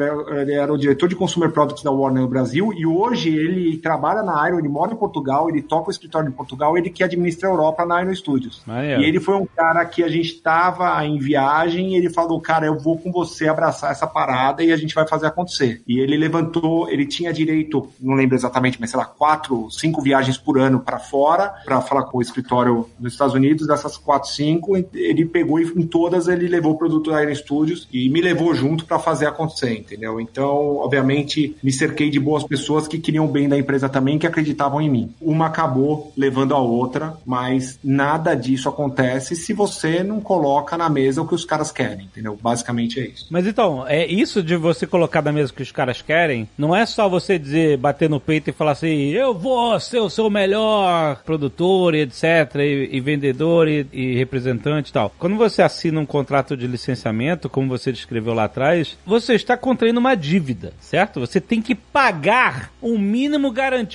era 0.52 0.74
o 0.74 0.78
diretor 0.78 1.08
de 1.08 1.16
Consumer 1.16 1.52
Products 1.52 1.84
da 1.84 1.92
Warner 1.92 2.24
no 2.24 2.28
Brasil, 2.28 2.74
e 2.76 2.86
hoje 2.86 3.30
ele 3.30 3.78
trabalha 3.78 4.09
na 4.16 4.48
Iron, 4.48 4.60
ele 4.60 4.70
mora 4.70 4.94
em 4.94 4.96
Portugal, 4.96 5.50
ele 5.50 5.62
toca 5.62 5.90
o 5.90 5.92
escritório 5.92 6.30
em 6.30 6.34
Portugal, 6.34 6.78
ele 6.78 6.90
que 6.90 7.04
administra 7.04 7.50
a 7.50 7.52
Europa 7.52 7.86
na 7.86 8.02
Iron 8.02 8.14
Studios. 8.14 8.62
Maneiro. 8.66 9.02
E 9.02 9.06
ele 9.06 9.20
foi 9.20 9.36
um 9.36 9.46
cara 9.46 9.86
que 9.86 10.04
a 10.04 10.08
gente 10.08 10.42
tava 10.42 11.06
em 11.06 11.18
viagem 11.18 11.94
e 11.94 11.96
ele 11.96 12.10
falou, 12.10 12.40
cara, 12.42 12.66
eu 12.66 12.78
vou 12.78 12.98
com 12.98 13.12
você 13.12 13.48
abraçar 13.48 13.92
essa 13.92 14.08
parada 14.08 14.64
e 14.64 14.72
a 14.72 14.78
gente 14.78 14.96
vai 14.96 15.08
fazer 15.08 15.28
acontecer. 15.28 15.82
E 15.88 16.00
ele 16.00 16.18
levantou, 16.18 16.90
ele 16.90 17.06
tinha 17.06 17.32
direito, 17.32 17.90
não 18.00 18.16
lembro 18.16 18.36
exatamente, 18.36 18.80
mas 18.80 18.90
sei 18.90 19.00
lá, 19.00 19.06
quatro, 19.06 19.70
cinco 19.72 20.02
viagens 20.02 20.38
por 20.38 20.60
ano 20.60 20.80
para 20.80 21.00
fora, 21.00 21.54
para 21.66 21.82
falar 21.82 22.04
com 22.04 22.18
o 22.18 22.22
escritório 22.22 22.88
nos 23.00 23.14
Estados 23.14 23.36
Unidos, 23.36 23.68
dessas 23.68 23.98
quatro, 23.98 24.30
cinco, 24.30 24.76
ele 24.94 25.26
pegou 25.26 25.60
e 25.60 25.64
em 25.64 25.86
todas 25.86 26.28
ele 26.28 26.48
levou 26.48 26.74
o 26.74 26.78
produto 26.78 27.12
da 27.12 27.22
Iron 27.24 27.36
Studios 27.36 27.88
e 27.92 28.10
me 28.10 28.22
levou 28.22 28.54
junto 28.54 28.86
para 28.86 29.00
fazer 29.00 29.26
acontecer, 29.26 29.78
entendeu? 29.78 30.20
Então, 30.20 30.78
obviamente, 30.78 31.56
me 31.64 31.72
cerquei 31.72 32.10
de 32.10 32.20
boas 32.20 32.44
pessoas 32.44 32.88
que 32.88 33.00
queriam 33.00 33.28
bem 33.28 33.48
da 33.48 33.58
empresa 33.58 33.88
também, 33.90 33.99
que 34.18 34.28
acreditavam 34.28 34.82
em 34.82 34.90
mim. 34.90 35.14
Uma 35.22 35.48
acabou 35.48 36.12
levando 36.16 36.54
a 36.54 36.60
outra, 36.60 37.18
mas 37.26 37.80
nada 37.84 38.36
disso 38.36 38.70
acontece 38.70 39.36
se 39.36 39.54
você 39.54 40.04
não 40.04 40.20
coloca 40.20 40.78
na 40.78 40.90
mesa 40.90 41.22
o 41.22 41.28
que 41.28 41.36
os 41.36 41.46
caras 41.46 41.72
querem, 41.72 42.06
entendeu? 42.06 42.38
Basicamente 42.42 43.00
é 43.00 43.08
isso. 43.08 43.28
Mas 43.30 43.46
então, 43.46 43.86
é 43.88 44.06
isso 44.06 44.42
de 44.42 44.56
você 44.56 44.86
colocar 44.88 45.22
na 45.22 45.32
mesa 45.32 45.52
o 45.52 45.56
que 45.56 45.64
os 45.64 45.72
caras 45.72 46.02
querem, 46.02 46.48
não 46.58 46.76
é 46.76 46.86
só 46.86 47.10
você 47.10 47.38
dizer, 47.38 47.78
bater 47.78 48.10
no 48.10 48.20
peito 48.20 48.50
e 48.50 48.54
falar 48.54 48.72
assim, 48.72 49.10
eu 49.10 49.34
vou 49.34 49.80
ser 49.80 50.00
o 50.00 50.10
seu 50.10 50.30
melhor 50.30 51.22
produtor, 51.26 51.96
e 51.96 52.02
etc, 52.02 52.56
e, 52.56 52.90
e 52.92 53.00
vendedor 53.00 53.68
e, 53.68 53.88
e 53.92 54.16
representante 54.16 54.90
e 54.90 54.94
tal. 54.94 55.14
Quando 55.18 55.36
você 55.36 55.62
assina 55.62 56.00
um 56.00 56.06
contrato 56.06 56.56
de 56.56 56.68
licenciamento, 56.68 57.50
como 57.50 57.68
você 57.68 57.92
descreveu 57.92 58.34
lá 58.34 58.46
atrás, 58.46 58.98
você 59.06 59.34
está 59.34 59.58
contraindo 59.58 60.00
uma 60.00 60.16
dívida, 60.16 60.74
certo? 60.80 61.20
Você 61.20 61.40
tem 61.42 61.62
que 61.62 61.76
pagar 61.76 62.72
um 62.82 62.98
mínimo 62.98 63.52
garantido 63.52 63.89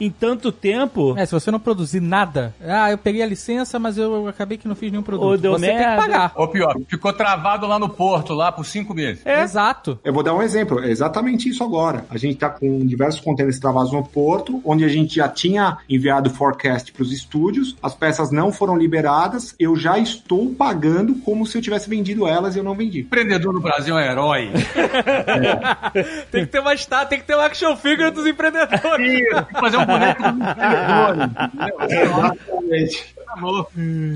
em 0.00 0.10
tanto 0.10 0.50
tempo. 0.50 1.14
É, 1.16 1.26
se 1.26 1.32
você 1.32 1.50
não 1.50 1.60
produzir 1.60 2.00
nada, 2.00 2.54
ah, 2.60 2.90
eu 2.90 2.98
peguei 2.98 3.22
a 3.22 3.26
licença, 3.26 3.78
mas 3.78 3.98
eu 3.98 4.28
acabei 4.28 4.58
que 4.58 4.68
não 4.68 4.74
fiz 4.74 4.90
nenhum 4.90 5.02
produto. 5.02 5.26
Ou 5.26 5.38
deu 5.38 5.52
você 5.52 5.66
tem 5.66 5.76
merda. 5.76 5.90
que 5.90 6.02
pagar. 6.02 6.32
Ou 6.34 6.48
pior, 6.48 6.76
ficou 6.88 7.12
travado 7.12 7.66
lá 7.66 7.78
no 7.78 7.88
porto, 7.88 8.34
lá 8.34 8.50
por 8.52 8.64
cinco 8.64 8.94
meses. 8.94 9.24
É. 9.24 9.42
Exato. 9.42 9.98
Eu 10.04 10.12
vou 10.12 10.22
dar 10.22 10.34
um 10.34 10.42
exemplo, 10.42 10.82
é 10.82 10.90
exatamente 10.90 11.48
isso 11.48 11.62
agora. 11.62 12.04
A 12.10 12.18
gente 12.18 12.34
está 12.34 12.48
com 12.48 12.78
diversos 12.86 13.20
contêineres 13.20 13.58
travados 13.58 13.92
no 13.92 14.04
porto, 14.04 14.60
onde 14.64 14.84
a 14.84 14.88
gente 14.88 15.16
já 15.16 15.28
tinha 15.28 15.78
enviado 15.88 16.30
forecast 16.30 16.92
para 16.92 17.02
os 17.02 17.12
estúdios, 17.12 17.76
as 17.82 17.94
peças 17.94 18.30
não 18.30 18.52
foram 18.52 18.76
liberadas, 18.76 19.54
eu 19.58 19.76
já 19.76 19.98
estou 19.98 20.54
pagando 20.54 21.14
como 21.16 21.46
se 21.46 21.58
eu 21.58 21.62
tivesse 21.62 21.88
vendido 21.88 22.26
elas 22.26 22.54
e 22.54 22.58
eu 22.58 22.64
não 22.64 22.74
vendi. 22.74 23.00
Empreendedor 23.00 23.52
no 23.52 23.60
Brasil 23.60 23.98
é 23.98 24.02
um 24.02 24.10
herói. 24.10 24.50
Tem 26.30 26.44
que 26.44 26.52
ter 26.52 26.60
uma 26.60 26.74
estátua, 26.74 27.06
tem 27.06 27.20
que 27.20 27.26
ter 27.26 27.34
uma 27.34 27.46
action 27.46 27.76
figure 27.76 28.10
dos 28.10 28.26
empreendedores. 28.26 29.25
Fazer 29.60 29.76
um 29.78 29.86
boneco 29.86 30.22
do? 30.22 30.28
Exatamente. 31.90 33.15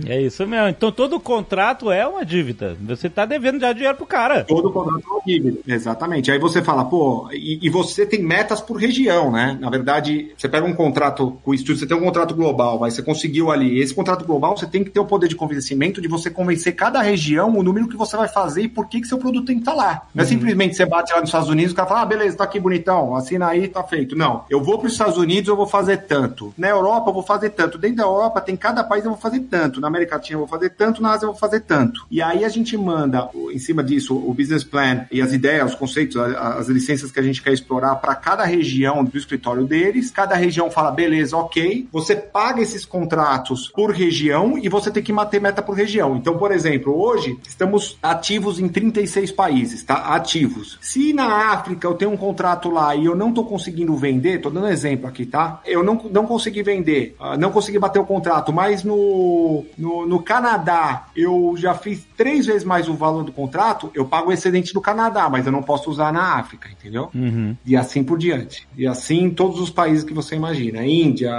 É 0.06 0.20
isso 0.20 0.46
mesmo. 0.46 0.68
Então 0.68 0.90
todo 0.92 1.20
contrato 1.20 1.90
é 1.90 2.06
uma 2.06 2.24
dívida. 2.24 2.76
Você 2.82 3.08
tá 3.08 3.24
devendo 3.24 3.60
já 3.60 3.72
dinheiro 3.72 3.96
pro 3.96 4.06
cara. 4.06 4.44
Todo 4.44 4.70
contrato 4.70 5.02
é 5.06 5.10
uma 5.10 5.22
dívida. 5.24 5.58
Exatamente. 5.66 6.30
Aí 6.30 6.38
você 6.38 6.62
fala, 6.62 6.84
pô, 6.84 7.28
e, 7.32 7.58
e 7.62 7.68
você 7.68 8.06
tem 8.06 8.22
metas 8.22 8.60
por 8.60 8.76
região, 8.76 9.30
né? 9.30 9.56
Na 9.60 9.70
verdade, 9.70 10.32
você 10.36 10.48
pega 10.48 10.66
um 10.66 10.74
contrato 10.74 11.38
com 11.42 11.50
o 11.50 11.54
estúdio, 11.54 11.78
você 11.78 11.86
tem 11.86 11.96
um 11.96 12.00
contrato 12.00 12.34
global, 12.34 12.78
mas 12.78 12.94
você 12.94 13.02
conseguiu 13.02 13.50
ali. 13.50 13.80
Esse 13.80 13.94
contrato 13.94 14.24
global, 14.24 14.56
você 14.56 14.66
tem 14.66 14.84
que 14.84 14.90
ter 14.90 15.00
o 15.00 15.04
poder 15.04 15.28
de 15.28 15.36
convencimento 15.36 16.00
de 16.00 16.08
você 16.08 16.30
convencer 16.30 16.74
cada 16.74 17.00
região 17.00 17.56
o 17.56 17.62
número 17.62 17.88
que 17.88 17.96
você 17.96 18.16
vai 18.16 18.28
fazer 18.28 18.62
e 18.62 18.68
por 18.68 18.88
que, 18.88 19.00
que 19.00 19.06
seu 19.06 19.18
produto 19.18 19.46
tem 19.46 19.56
que 19.56 19.62
estar 19.62 19.74
lá. 19.74 20.02
Não 20.14 20.22
é 20.22 20.26
simplesmente 20.26 20.76
você 20.76 20.86
bate 20.86 21.12
lá 21.12 21.20
nos 21.20 21.28
Estados 21.28 21.48
Unidos 21.48 21.72
e 21.72 21.74
o 21.74 21.76
cara 21.76 21.88
fala, 21.88 22.02
ah, 22.02 22.06
beleza, 22.06 22.36
tá 22.36 22.44
aqui 22.44 22.60
bonitão, 22.60 23.14
assina 23.14 23.48
aí, 23.48 23.68
tá 23.68 23.82
feito. 23.82 24.16
Não. 24.16 24.44
Eu 24.48 24.62
vou 24.62 24.78
para 24.78 24.86
os 24.86 24.92
Estados 24.92 25.16
Unidos, 25.16 25.48
eu 25.48 25.56
vou 25.56 25.66
fazer 25.66 25.98
tanto. 25.98 26.52
Na 26.56 26.68
Europa, 26.68 27.10
eu 27.10 27.14
vou 27.14 27.22
fazer 27.22 27.50
tanto. 27.50 27.78
Dentro 27.78 27.96
da 27.96 28.04
Europa, 28.04 28.40
tem 28.40 28.56
cada 28.56 28.84
país 28.84 28.99
eu 29.06 29.12
vou 29.12 29.20
fazer 29.20 29.40
tanto, 29.40 29.80
na 29.80 29.88
América 29.88 30.16
Latina 30.16 30.36
eu 30.36 30.40
vou 30.40 30.48
fazer 30.48 30.70
tanto, 30.70 31.02
na 31.02 31.12
Ásia 31.12 31.26
eu 31.26 31.30
vou 31.30 31.38
fazer 31.38 31.60
tanto. 31.60 32.06
E 32.10 32.22
aí 32.22 32.44
a 32.44 32.48
gente 32.48 32.76
manda, 32.76 33.28
em 33.52 33.58
cima 33.58 33.82
disso, 33.82 34.16
o 34.16 34.32
business 34.32 34.64
plan 34.64 35.06
e 35.10 35.20
as 35.20 35.32
ideias, 35.32 35.72
os 35.72 35.78
conceitos, 35.78 36.16
as 36.16 36.68
licenças 36.68 37.10
que 37.10 37.20
a 37.20 37.22
gente 37.22 37.42
quer 37.42 37.52
explorar 37.52 37.96
para 37.96 38.14
cada 38.14 38.44
região 38.44 39.04
do 39.04 39.16
escritório 39.16 39.64
deles. 39.64 40.10
Cada 40.10 40.34
região 40.34 40.70
fala, 40.70 40.90
beleza, 40.90 41.36
ok. 41.36 41.88
Você 41.92 42.16
paga 42.16 42.60
esses 42.60 42.84
contratos 42.84 43.68
por 43.68 43.90
região 43.90 44.58
e 44.58 44.68
você 44.68 44.90
tem 44.90 45.02
que 45.02 45.12
manter 45.12 45.40
meta 45.40 45.62
por 45.62 45.74
região. 45.74 46.16
Então, 46.16 46.36
por 46.36 46.52
exemplo, 46.52 46.96
hoje 46.98 47.38
estamos 47.46 47.98
ativos 48.02 48.58
em 48.58 48.68
36 48.68 49.32
países, 49.32 49.82
tá? 49.82 50.14
Ativos. 50.14 50.78
Se 50.80 51.12
na 51.12 51.52
África 51.52 51.86
eu 51.86 51.94
tenho 51.94 52.10
um 52.10 52.16
contrato 52.16 52.70
lá 52.70 52.94
e 52.94 53.04
eu 53.04 53.14
não 53.14 53.30
estou 53.30 53.44
conseguindo 53.44 53.96
vender, 53.96 54.40
tô 54.40 54.50
dando 54.50 54.68
exemplo 54.68 55.06
aqui, 55.06 55.26
tá? 55.26 55.60
Eu 55.64 55.82
não, 55.82 56.08
não 56.10 56.26
consegui 56.26 56.62
vender, 56.62 57.16
ah, 57.18 57.36
não 57.36 57.50
consegui 57.50 57.78
bater 57.78 57.98
o 57.98 58.04
contrato, 58.04 58.52
mas 58.52 58.84
no, 58.90 59.64
no, 59.78 60.06
no 60.06 60.22
Canadá 60.22 61.06
eu 61.16 61.54
já 61.56 61.74
fiz 61.74 62.04
três 62.16 62.46
vezes 62.46 62.64
mais 62.64 62.88
o 62.88 62.94
valor 62.94 63.24
do 63.24 63.32
contrato, 63.32 63.90
eu 63.94 64.04
pago 64.04 64.30
o 64.30 64.32
excedente 64.32 64.74
do 64.74 64.80
Canadá, 64.80 65.28
mas 65.28 65.46
eu 65.46 65.52
não 65.52 65.62
posso 65.62 65.90
usar 65.90 66.12
na 66.12 66.38
África, 66.38 66.68
entendeu? 66.68 67.10
Uhum. 67.14 67.56
E 67.64 67.76
assim 67.76 68.02
por 68.02 68.18
diante. 68.18 68.66
E 68.76 68.86
assim 68.86 69.24
em 69.24 69.30
todos 69.30 69.60
os 69.60 69.70
países 69.70 70.04
que 70.04 70.12
você 70.12 70.34
imagina. 70.34 70.84
Índia, 70.84 71.30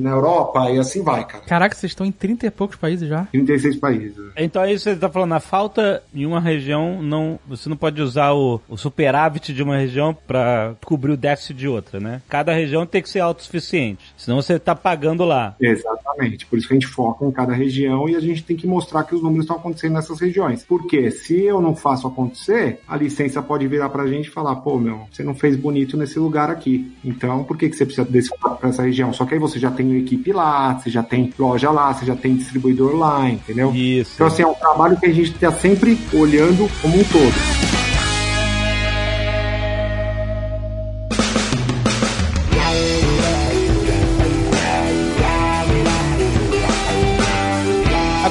na 0.00 0.10
Europa, 0.10 0.70
e 0.70 0.78
assim 0.78 1.02
vai, 1.02 1.24
cara. 1.24 1.44
Caraca, 1.44 1.74
vocês 1.74 1.90
estão 1.92 2.06
em 2.06 2.12
30 2.12 2.46
e 2.46 2.50
poucos 2.50 2.76
países 2.76 3.08
já? 3.08 3.24
36 3.32 3.76
países. 3.76 4.16
Então 4.36 4.62
aí 4.62 4.78
você 4.78 4.94
tá 4.94 5.08
falando, 5.08 5.32
a 5.32 5.40
falta 5.40 6.02
em 6.14 6.26
uma 6.26 6.40
região, 6.40 7.02
não, 7.02 7.38
você 7.46 7.68
não 7.68 7.76
pode 7.76 8.00
usar 8.02 8.32
o, 8.32 8.60
o 8.68 8.76
superávit 8.76 9.52
de 9.52 9.62
uma 9.62 9.76
região 9.76 10.14
para 10.26 10.74
cobrir 10.84 11.12
o 11.12 11.16
déficit 11.16 11.54
de 11.54 11.68
outra, 11.68 11.98
né? 11.98 12.20
Cada 12.28 12.52
região 12.52 12.86
tem 12.86 13.02
que 13.02 13.08
ser 13.08 13.20
autossuficiente, 13.20 14.12
senão 14.16 14.40
você 14.40 14.58
tá 14.58 14.74
pagando 14.74 15.24
lá. 15.24 15.54
Exatamente. 15.60 16.41
Por 16.46 16.58
isso 16.58 16.68
que 16.68 16.74
a 16.74 16.76
gente 16.76 16.86
foca 16.86 17.24
em 17.24 17.30
cada 17.30 17.52
região 17.52 18.08
e 18.08 18.16
a 18.16 18.20
gente 18.20 18.42
tem 18.44 18.56
que 18.56 18.66
mostrar 18.66 19.04
que 19.04 19.14
os 19.14 19.22
números 19.22 19.44
estão 19.44 19.56
acontecendo 19.56 19.94
nessas 19.94 20.20
regiões. 20.20 20.64
Porque 20.64 21.10
se 21.10 21.42
eu 21.42 21.60
não 21.60 21.74
faço 21.74 22.06
acontecer, 22.06 22.80
a 22.86 22.96
licença 22.96 23.42
pode 23.42 23.66
virar 23.66 23.88
pra 23.88 24.06
gente 24.06 24.26
e 24.26 24.30
falar, 24.30 24.56
pô, 24.56 24.78
meu, 24.78 25.02
você 25.10 25.22
não 25.22 25.34
fez 25.34 25.56
bonito 25.56 25.96
nesse 25.96 26.18
lugar 26.18 26.50
aqui. 26.50 26.92
Então, 27.04 27.44
por 27.44 27.56
que, 27.56 27.68
que 27.68 27.76
você 27.76 27.84
precisa 27.84 28.06
desse 28.06 28.30
pra 28.38 28.68
essa 28.68 28.82
região? 28.82 29.12
Só 29.12 29.24
que 29.24 29.34
aí 29.34 29.40
você 29.40 29.58
já 29.58 29.70
tem 29.70 29.96
equipe 29.98 30.32
lá, 30.32 30.78
você 30.78 30.90
já 30.90 31.02
tem 31.02 31.32
loja 31.38 31.70
lá, 31.70 31.92
você 31.92 32.04
já 32.04 32.16
tem 32.16 32.36
distribuidor 32.36 32.96
lá, 32.96 33.28
entendeu? 33.28 33.74
Isso. 33.74 34.12
Então, 34.14 34.26
assim, 34.26 34.42
é 34.42 34.46
um 34.46 34.54
trabalho 34.54 34.98
que 34.98 35.06
a 35.06 35.12
gente 35.12 35.32
está 35.32 35.52
sempre 35.52 35.98
olhando 36.12 36.68
como 36.80 36.98
um 36.98 37.04
todo. 37.04 37.91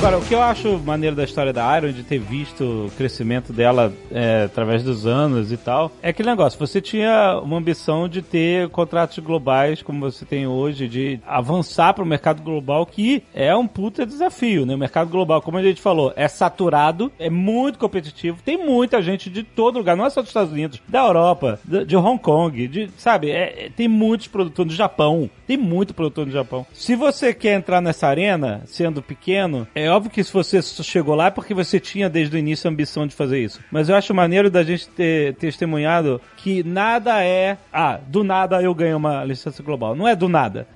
Agora, 0.01 0.17
o 0.17 0.25
que 0.25 0.33
eu 0.33 0.41
acho 0.41 0.79
maneiro 0.79 1.15
da 1.15 1.23
história 1.23 1.53
da 1.53 1.77
Iron, 1.77 1.91
de 1.91 2.01
ter 2.01 2.17
visto 2.17 2.87
o 2.87 2.91
crescimento 2.97 3.53
dela 3.53 3.93
é, 4.09 4.45
através 4.45 4.81
dos 4.81 5.05
anos 5.05 5.51
e 5.51 5.57
tal, 5.57 5.91
é 6.01 6.09
aquele 6.09 6.27
negócio, 6.27 6.57
você 6.57 6.81
tinha 6.81 7.39
uma 7.43 7.57
ambição 7.57 8.09
de 8.09 8.23
ter 8.23 8.67
contratos 8.69 9.19
globais 9.19 9.83
como 9.83 9.99
você 9.99 10.25
tem 10.25 10.47
hoje, 10.47 10.87
de 10.87 11.19
avançar 11.23 11.93
para 11.93 12.03
o 12.03 12.07
mercado 12.07 12.41
global, 12.41 12.83
que 12.83 13.21
é 13.31 13.55
um 13.55 13.67
puta 13.67 14.03
desafio, 14.03 14.65
né? 14.65 14.73
O 14.73 14.77
mercado 14.79 15.11
global, 15.11 15.39
como 15.39 15.59
a 15.59 15.63
gente 15.63 15.79
falou, 15.79 16.11
é 16.15 16.27
saturado, 16.27 17.11
é 17.19 17.29
muito 17.29 17.77
competitivo, 17.77 18.41
tem 18.43 18.57
muita 18.57 19.03
gente 19.03 19.29
de 19.29 19.43
todo 19.43 19.77
lugar, 19.77 19.95
não 19.95 20.07
é 20.07 20.09
só 20.09 20.21
dos 20.21 20.31
Estados 20.31 20.51
Unidos, 20.51 20.81
da 20.87 21.05
Europa, 21.05 21.59
de, 21.63 21.95
Hong 21.95 22.19
Kong, 22.19 22.67
de, 22.67 22.89
sabe, 22.97 23.29
é, 23.29 23.65
é, 23.65 23.69
tem 23.69 23.87
muitos 23.87 24.25
produtores 24.25 24.73
do 24.73 24.75
Japão, 24.75 25.29
tem 25.45 25.57
muito 25.57 25.93
produtor 25.93 26.25
no 26.25 26.31
Japão. 26.31 26.65
Se 26.73 26.95
você 26.95 27.35
quer 27.35 27.53
entrar 27.53 27.81
nessa 27.81 28.07
arena, 28.07 28.63
sendo 28.65 28.99
pequeno, 29.03 29.67
é 29.75 29.90
óbvio 29.91 30.11
que 30.11 30.23
se 30.23 30.31
você 30.31 30.61
chegou 30.61 31.15
lá 31.15 31.27
é 31.27 31.31
porque 31.31 31.53
você 31.53 31.79
tinha 31.79 32.09
desde 32.09 32.35
o 32.35 32.39
início 32.39 32.67
a 32.67 32.71
ambição 32.71 33.05
de 33.05 33.15
fazer 33.15 33.39
isso. 33.39 33.59
Mas 33.71 33.89
eu 33.89 33.95
acho 33.95 34.13
maneiro 34.13 34.49
da 34.49 34.63
gente 34.63 34.87
ter 34.89 35.35
testemunhado 35.35 36.21
que 36.37 36.63
nada 36.63 37.23
é, 37.23 37.57
ah, 37.71 37.99
do 38.07 38.23
nada 38.23 38.61
eu 38.61 38.73
ganho 38.73 38.97
uma 38.97 39.23
licença 39.23 39.61
global. 39.61 39.95
Não 39.95 40.07
é 40.07 40.15
do 40.15 40.27
nada. 40.27 40.67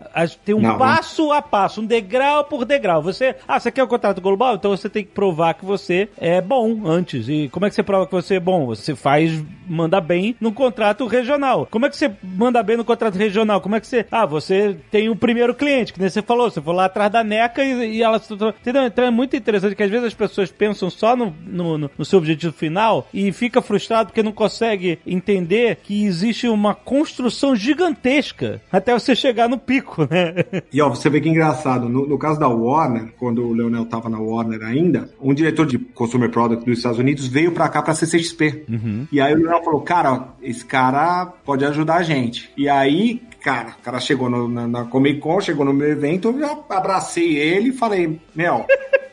Tem 0.43 0.55
um 0.55 0.61
não, 0.61 0.77
passo 0.77 1.31
a 1.31 1.41
passo, 1.41 1.81
um 1.81 1.85
degrau 1.85 2.43
por 2.45 2.65
degrau. 2.65 3.01
Você, 3.01 3.35
ah, 3.47 3.59
você 3.59 3.71
quer 3.71 3.83
o 3.83 3.85
um 3.85 3.89
contrato 3.89 4.21
global? 4.21 4.55
Então 4.55 4.71
você 4.71 4.89
tem 4.89 5.03
que 5.03 5.11
provar 5.11 5.53
que 5.53 5.65
você 5.65 6.09
é 6.17 6.41
bom 6.41 6.87
antes. 6.87 7.27
E 7.27 7.49
como 7.49 7.65
é 7.65 7.69
que 7.69 7.75
você 7.75 7.83
prova 7.83 8.05
que 8.05 8.13
você 8.13 8.35
é 8.35 8.39
bom? 8.39 8.65
Você 8.67 8.95
faz, 8.95 9.43
manda 9.67 9.99
bem 9.99 10.35
no 10.39 10.51
contrato 10.51 11.07
regional. 11.07 11.67
Como 11.69 11.85
é 11.85 11.89
que 11.89 11.97
você 11.97 12.11
manda 12.23 12.61
bem 12.63 12.77
no 12.77 12.85
contrato 12.85 13.17
regional? 13.17 13.61
Como 13.61 13.75
é 13.75 13.79
que 13.79 13.87
você, 13.87 14.05
ah, 14.11 14.25
você 14.25 14.77
tem 14.91 15.09
o 15.09 15.15
primeiro 15.15 15.53
cliente, 15.53 15.93
que 15.93 15.99
nem 15.99 16.09
você 16.09 16.21
falou, 16.21 16.49
você 16.49 16.61
foi 16.61 16.73
lá 16.73 16.85
atrás 16.85 17.11
da 17.11 17.23
NECA 17.23 17.63
e, 17.63 17.97
e 17.97 18.03
ela. 18.03 18.21
Entendeu? 18.61 18.83
Então 18.85 19.04
é 19.05 19.11
muito 19.11 19.35
interessante 19.35 19.75
que 19.75 19.83
às 19.83 19.89
vezes 19.89 20.07
as 20.07 20.13
pessoas 20.13 20.51
pensam 20.51 20.89
só 20.89 21.15
no, 21.15 21.33
no, 21.45 21.77
no 21.97 22.05
seu 22.05 22.19
objetivo 22.19 22.53
final 22.53 23.07
e 23.13 23.31
fica 23.31 23.61
frustrado 23.61 24.07
porque 24.09 24.23
não 24.23 24.31
consegue 24.31 24.99
entender 25.05 25.77
que 25.83 26.05
existe 26.05 26.47
uma 26.47 26.73
construção 26.73 27.55
gigantesca 27.55 28.61
até 28.71 28.93
você 28.93 29.15
chegar 29.15 29.47
no 29.47 29.57
pico, 29.57 30.07
né? 30.09 30.33
E 30.73 30.81
ó, 30.81 30.89
você 30.89 31.09
vê 31.09 31.21
que 31.21 31.29
engraçado, 31.29 31.87
no, 31.87 32.05
no 32.05 32.17
caso 32.17 32.39
da 32.39 32.47
Warner, 32.47 33.13
quando 33.17 33.45
o 33.45 33.53
Leonel 33.53 33.85
tava 33.85 34.09
na 34.09 34.19
Warner 34.19 34.61
ainda, 34.63 35.09
um 35.21 35.33
diretor 35.33 35.65
de 35.65 35.77
Consumer 35.77 36.29
Product 36.29 36.65
dos 36.65 36.77
Estados 36.79 36.99
Unidos 36.99 37.27
veio 37.27 37.51
pra 37.51 37.69
cá 37.69 37.81
pra 37.81 37.93
CCXP. 37.93 38.65
Uhum. 38.67 39.07
E 39.11 39.21
aí 39.21 39.33
o 39.33 39.37
Leonel 39.37 39.63
falou, 39.63 39.81
cara, 39.81 40.29
esse 40.41 40.65
cara 40.65 41.25
pode 41.45 41.63
ajudar 41.63 41.97
a 41.97 42.03
gente. 42.03 42.51
E 42.57 42.67
aí, 42.67 43.21
cara, 43.45 43.75
o 43.79 43.83
cara 43.83 43.99
chegou 43.99 44.27
no, 44.27 44.47
na, 44.47 44.67
na, 44.67 44.85
Comic 44.85 45.19
Con, 45.19 45.39
chegou 45.39 45.63
no 45.63 45.71
meu 45.71 45.87
evento, 45.87 46.29
eu 46.29 46.39
já 46.39 46.57
abracei 46.67 47.37
ele 47.37 47.69
e 47.69 47.73
falei, 47.73 48.19
meu, 48.33 48.65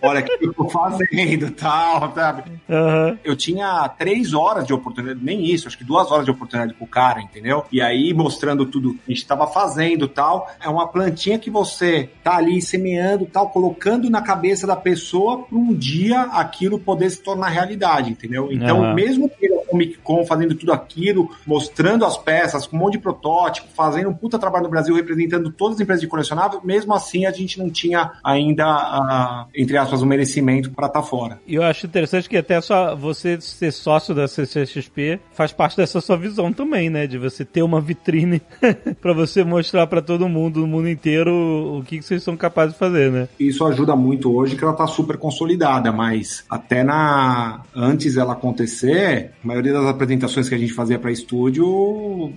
olha 0.02 0.20
o 0.20 0.24
que 0.24 0.46
eu 0.46 0.54
tô 0.54 0.68
fazendo 0.70 1.50
tal, 1.54 2.12
sabe? 2.14 2.44
Uhum. 2.68 3.18
Eu 3.22 3.36
tinha 3.36 3.88
três 3.90 4.34
horas 4.34 4.66
de 4.66 4.72
oportunidade, 4.72 5.20
nem 5.22 5.44
isso, 5.44 5.68
acho 5.68 5.76
que 5.78 5.84
duas 5.84 6.10
horas 6.10 6.24
de 6.24 6.30
oportunidade 6.30 6.74
pro 6.74 6.86
cara, 6.86 7.20
entendeu? 7.20 7.64
E 7.70 7.80
aí 7.80 8.12
mostrando 8.12 8.66
tudo 8.66 8.94
que 8.94 9.12
a 9.12 9.14
gente 9.14 9.26
tava 9.26 9.46
fazendo 9.46 10.08
tal. 10.08 10.50
É 10.60 10.68
uma 10.68 10.88
plantinha 10.88 11.38
que 11.38 11.50
você 11.50 12.08
tá 12.24 12.36
ali 12.36 12.60
semeando 12.60 13.26
tal, 13.26 13.50
colocando 13.50 14.10
na 14.10 14.22
cabeça 14.22 14.66
da 14.66 14.76
pessoa 14.76 15.42
para 15.42 15.56
um 15.58 15.72
dia 15.72 16.22
aquilo 16.22 16.78
poder 16.78 17.10
se 17.10 17.22
tornar 17.22 17.48
realidade, 17.48 18.10
entendeu? 18.10 18.48
Então, 18.50 18.80
uhum. 18.80 18.94
mesmo 18.94 19.28
Comic 19.72 19.98
Con 20.02 20.24
fazendo 20.26 20.54
tudo 20.54 20.72
aquilo, 20.72 21.30
mostrando 21.46 22.04
as 22.04 22.18
peças, 22.18 22.66
com 22.66 22.76
um 22.76 22.80
monte 22.80 22.94
de 22.94 22.98
protótipo, 22.98 23.68
fazendo 23.74 24.10
um 24.10 24.14
puta 24.14 24.38
trabalho 24.38 24.64
no 24.64 24.70
Brasil, 24.70 24.94
representando 24.94 25.50
todas 25.50 25.76
as 25.76 25.80
empresas 25.80 26.02
de 26.02 26.06
colecionável, 26.06 26.60
mesmo 26.62 26.94
assim 26.94 27.24
a 27.24 27.30
gente 27.30 27.58
não 27.58 27.70
tinha 27.70 28.12
ainda, 28.22 28.66
uh, 28.66 29.50
entre 29.54 29.76
aspas, 29.78 30.02
o 30.02 30.04
um 30.04 30.08
merecimento 30.08 30.70
para 30.70 30.86
estar 30.86 31.00
tá 31.00 31.06
fora. 31.06 31.40
E 31.46 31.54
eu 31.54 31.62
acho 31.62 31.86
interessante 31.86 32.28
que 32.28 32.36
até 32.36 32.60
só 32.60 32.94
você 32.94 33.40
ser 33.40 33.72
sócio 33.72 34.14
da 34.14 34.28
CCXP 34.28 35.18
faz 35.32 35.52
parte 35.52 35.76
dessa 35.76 36.00
sua 36.00 36.16
visão 36.16 36.52
também, 36.52 36.90
né? 36.90 37.06
De 37.06 37.16
você 37.16 37.44
ter 37.44 37.62
uma 37.62 37.80
vitrine 37.80 38.42
para 39.00 39.14
você 39.14 39.42
mostrar 39.42 39.86
para 39.86 40.02
todo 40.02 40.28
mundo, 40.28 40.60
no 40.60 40.66
mundo 40.66 40.88
inteiro, 40.88 41.78
o 41.78 41.82
que, 41.82 41.98
que 41.98 42.04
vocês 42.04 42.22
são 42.22 42.36
capazes 42.36 42.74
de 42.74 42.78
fazer, 42.78 43.10
né? 43.10 43.28
Isso 43.40 43.64
ajuda 43.64 43.96
muito 43.96 44.34
hoje 44.34 44.56
que 44.56 44.64
ela 44.64 44.74
tá 44.74 44.86
super 44.86 45.16
consolidada, 45.16 45.90
mas 45.90 46.44
até 46.50 46.84
na 46.84 47.62
antes 47.74 48.16
ela 48.16 48.32
acontecer, 48.32 49.32
a 49.42 49.46
maioria 49.46 49.61
maioria 49.62 49.72
das 49.72 49.86
apresentações 49.86 50.48
que 50.48 50.54
a 50.54 50.58
gente 50.58 50.72
fazia 50.72 50.98
para 50.98 51.12
estúdio, 51.12 52.32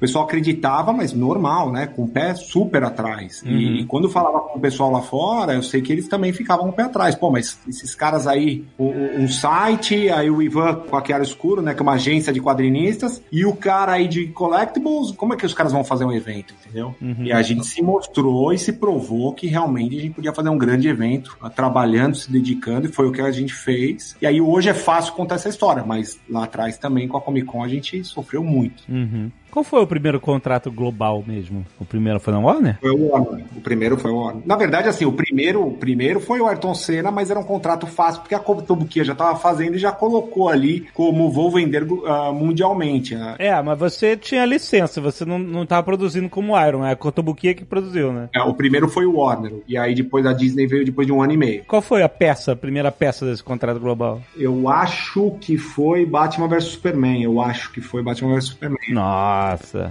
o 0.00 0.06
pessoal 0.08 0.24
acreditava, 0.24 0.94
mas 0.94 1.12
normal, 1.12 1.70
né? 1.70 1.86
Com 1.86 2.04
o 2.04 2.08
pé 2.08 2.34
super 2.34 2.82
atrás. 2.82 3.42
Uhum. 3.44 3.52
E 3.52 3.84
quando 3.84 4.08
falava 4.08 4.40
com 4.40 4.56
o 4.58 4.60
pessoal 4.60 4.90
lá 4.90 5.02
fora, 5.02 5.52
eu 5.52 5.62
sei 5.62 5.82
que 5.82 5.92
eles 5.92 6.08
também 6.08 6.32
ficavam 6.32 6.64
com 6.64 6.70
o 6.70 6.74
pé 6.74 6.84
atrás. 6.84 7.14
Pô, 7.14 7.30
mas 7.30 7.58
esses 7.68 7.94
caras 7.94 8.26
aí, 8.26 8.64
um, 8.78 9.28
site, 9.28 10.08
aí 10.08 10.30
o 10.30 10.40
Ivan 10.40 10.76
com 10.88 10.96
a 10.96 11.04
Chiara 11.04 11.22
Escuro, 11.22 11.60
né? 11.60 11.74
Que 11.74 11.80
é 11.80 11.82
uma 11.82 11.92
agência 11.92 12.32
de 12.32 12.40
quadrinistas, 12.40 13.22
e 13.30 13.44
o 13.44 13.54
cara 13.54 13.92
aí 13.92 14.08
de 14.08 14.28
collectibles, 14.28 15.10
como 15.10 15.34
é 15.34 15.36
que 15.36 15.44
os 15.44 15.52
caras 15.52 15.70
vão 15.70 15.84
fazer 15.84 16.06
um 16.06 16.12
evento, 16.12 16.54
entendeu? 16.64 16.94
Uhum. 16.98 17.24
E 17.24 17.30
a 17.30 17.42
gente 17.42 17.66
se 17.66 17.82
mostrou 17.82 18.54
e 18.54 18.58
se 18.58 18.72
provou 18.72 19.34
que 19.34 19.48
realmente 19.48 19.98
a 19.98 20.00
gente 20.00 20.14
podia 20.14 20.32
fazer 20.32 20.48
um 20.48 20.56
grande 20.56 20.88
evento, 20.88 21.36
trabalhando, 21.54 22.16
se 22.16 22.32
dedicando, 22.32 22.86
e 22.86 22.90
foi 22.90 23.06
o 23.06 23.12
que 23.12 23.20
a 23.20 23.30
gente 23.30 23.52
fez. 23.52 24.16
E 24.22 24.26
aí 24.26 24.40
hoje 24.40 24.70
é 24.70 24.74
fácil 24.74 25.12
contar 25.12 25.34
essa 25.34 25.50
história, 25.50 25.84
mas 25.84 26.18
lá 26.26 26.44
atrás 26.44 26.78
também 26.78 27.06
com 27.06 27.18
a 27.18 27.20
Comic 27.20 27.46
Con 27.46 27.62
a 27.62 27.68
gente 27.68 28.02
sofreu 28.02 28.42
muito. 28.42 28.82
Uhum. 28.88 29.30
Qual 29.50 29.64
foi 29.64 29.82
o 29.82 29.86
primeiro 29.86 30.20
contrato 30.20 30.70
global 30.70 31.24
mesmo? 31.26 31.66
O 31.78 31.84
primeiro 31.84 32.20
foi 32.20 32.32
na 32.32 32.38
Warner? 32.38 32.78
Foi 32.80 32.90
o 32.90 33.08
Warner. 33.08 33.44
O 33.56 33.60
primeiro 33.60 33.96
foi 33.96 34.10
o 34.10 34.18
Warner. 34.18 34.42
Na 34.46 34.56
verdade, 34.56 34.88
assim, 34.88 35.04
o 35.04 35.12
primeiro, 35.12 35.66
o 35.66 35.72
primeiro 35.72 36.20
foi 36.20 36.40
o 36.40 36.46
Ayrton 36.46 36.74
Senna, 36.74 37.10
mas 37.10 37.30
era 37.30 37.40
um 37.40 37.44
contrato 37.44 37.86
fácil, 37.86 38.20
porque 38.20 38.34
a 38.34 38.38
Kotobukiya 38.38 39.04
já 39.04 39.12
estava 39.12 39.36
fazendo 39.36 39.74
e 39.74 39.78
já 39.78 39.90
colocou 39.90 40.48
ali 40.48 40.86
como 40.94 41.30
vou 41.30 41.50
vender 41.50 41.82
uh, 41.82 42.32
mundialmente. 42.32 43.14
Né? 43.14 43.34
É, 43.38 43.60
mas 43.60 43.78
você 43.78 44.16
tinha 44.16 44.44
licença, 44.44 45.00
você 45.00 45.24
não 45.24 45.64
estava 45.64 45.82
produzindo 45.82 46.28
como 46.28 46.58
Iron, 46.60 46.84
é 46.84 46.92
a 46.92 46.96
Kotobukiya 46.96 47.54
que 47.54 47.64
produziu, 47.64 48.12
né? 48.12 48.28
É, 48.34 48.40
o 48.40 48.54
primeiro 48.54 48.88
foi 48.88 49.04
o 49.04 49.16
Warner, 49.16 49.52
e 49.66 49.76
aí 49.76 49.94
depois 49.94 50.24
a 50.26 50.32
Disney 50.32 50.66
veio 50.66 50.84
depois 50.84 51.06
de 51.06 51.12
um 51.12 51.22
ano 51.22 51.32
e 51.32 51.36
meio. 51.36 51.64
Qual 51.66 51.82
foi 51.82 52.02
a 52.02 52.08
peça, 52.08 52.52
a 52.52 52.56
primeira 52.56 52.92
peça 52.92 53.26
desse 53.26 53.42
contrato 53.42 53.80
global? 53.80 54.20
Eu 54.36 54.68
acho 54.68 55.32
que 55.40 55.58
foi 55.58 56.06
Batman 56.06 56.46
vs 56.46 56.64
Superman, 56.64 57.22
eu 57.22 57.40
acho 57.40 57.72
que 57.72 57.80
foi 57.80 58.02
Batman 58.02 58.34
vs 58.34 58.44
Superman. 58.44 58.78
Nossa. 58.90 59.39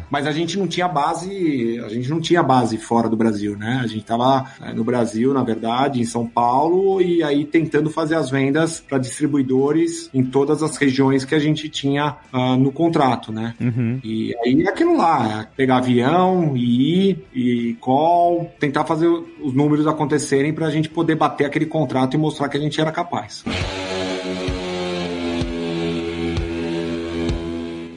Mas 0.10 0.28
a 0.28 0.32
gente 0.32 0.58
não 0.58 0.68
tinha 0.68 0.88
base, 0.88 1.80
a 1.84 1.90
gente 1.90 2.10
não 2.10 2.20
tinha 2.20 2.44
base 2.44 2.78
fora 2.78 3.10
do 3.10 3.18
Brasil, 3.18 3.58
né? 3.58 3.80
A 3.84 3.88
gente 3.88 4.06
tava 4.06 4.46
eh, 4.62 4.74
no 4.74 4.84
Brasil, 4.84 5.34
na 5.34 5.44
verdade, 5.44 6.02
em 6.02 6.06
São 6.06 6.28
Paulo, 6.28 7.02
e 7.02 7.24
aí 7.24 7.46
tentando 7.46 7.90
fazer 7.90 8.16
as 8.16 8.30
vendas 8.30 8.80
para 8.80 8.98
distribuidores 8.98 10.10
em 10.14 10.24
todas 10.24 10.62
as 10.64 10.78
regiões 10.78 11.26
que 11.26 11.36
a 11.36 11.40
gente 11.40 11.70
tinha 11.70 12.18
uh, 12.34 12.56
no 12.58 12.72
contrato, 12.72 13.32
né? 13.32 13.54
Uhum. 13.60 14.00
E 14.04 14.36
aí 14.44 14.64
é 14.64 14.70
aquilo 14.70 14.98
lá, 14.98 15.42
é 15.42 15.48
pegar 15.56 15.78
avião, 15.78 16.56
e 16.56 17.10
ir, 17.10 17.26
e 17.34 17.74
call, 17.80 18.52
tentar 18.60 18.86
fazer 18.86 19.08
os 19.08 19.54
números 19.54 19.88
acontecerem 19.88 20.54
para 20.54 20.68
a 20.68 20.72
gente 20.72 20.90
poder 20.90 21.16
bater 21.16 21.46
aquele 21.46 21.66
contrato 21.66 22.16
e 22.16 22.18
mostrar 22.18 22.50
que 22.50 22.58
a 22.58 22.60
gente 22.60 22.80
era 22.80 22.92
capaz. 22.92 23.44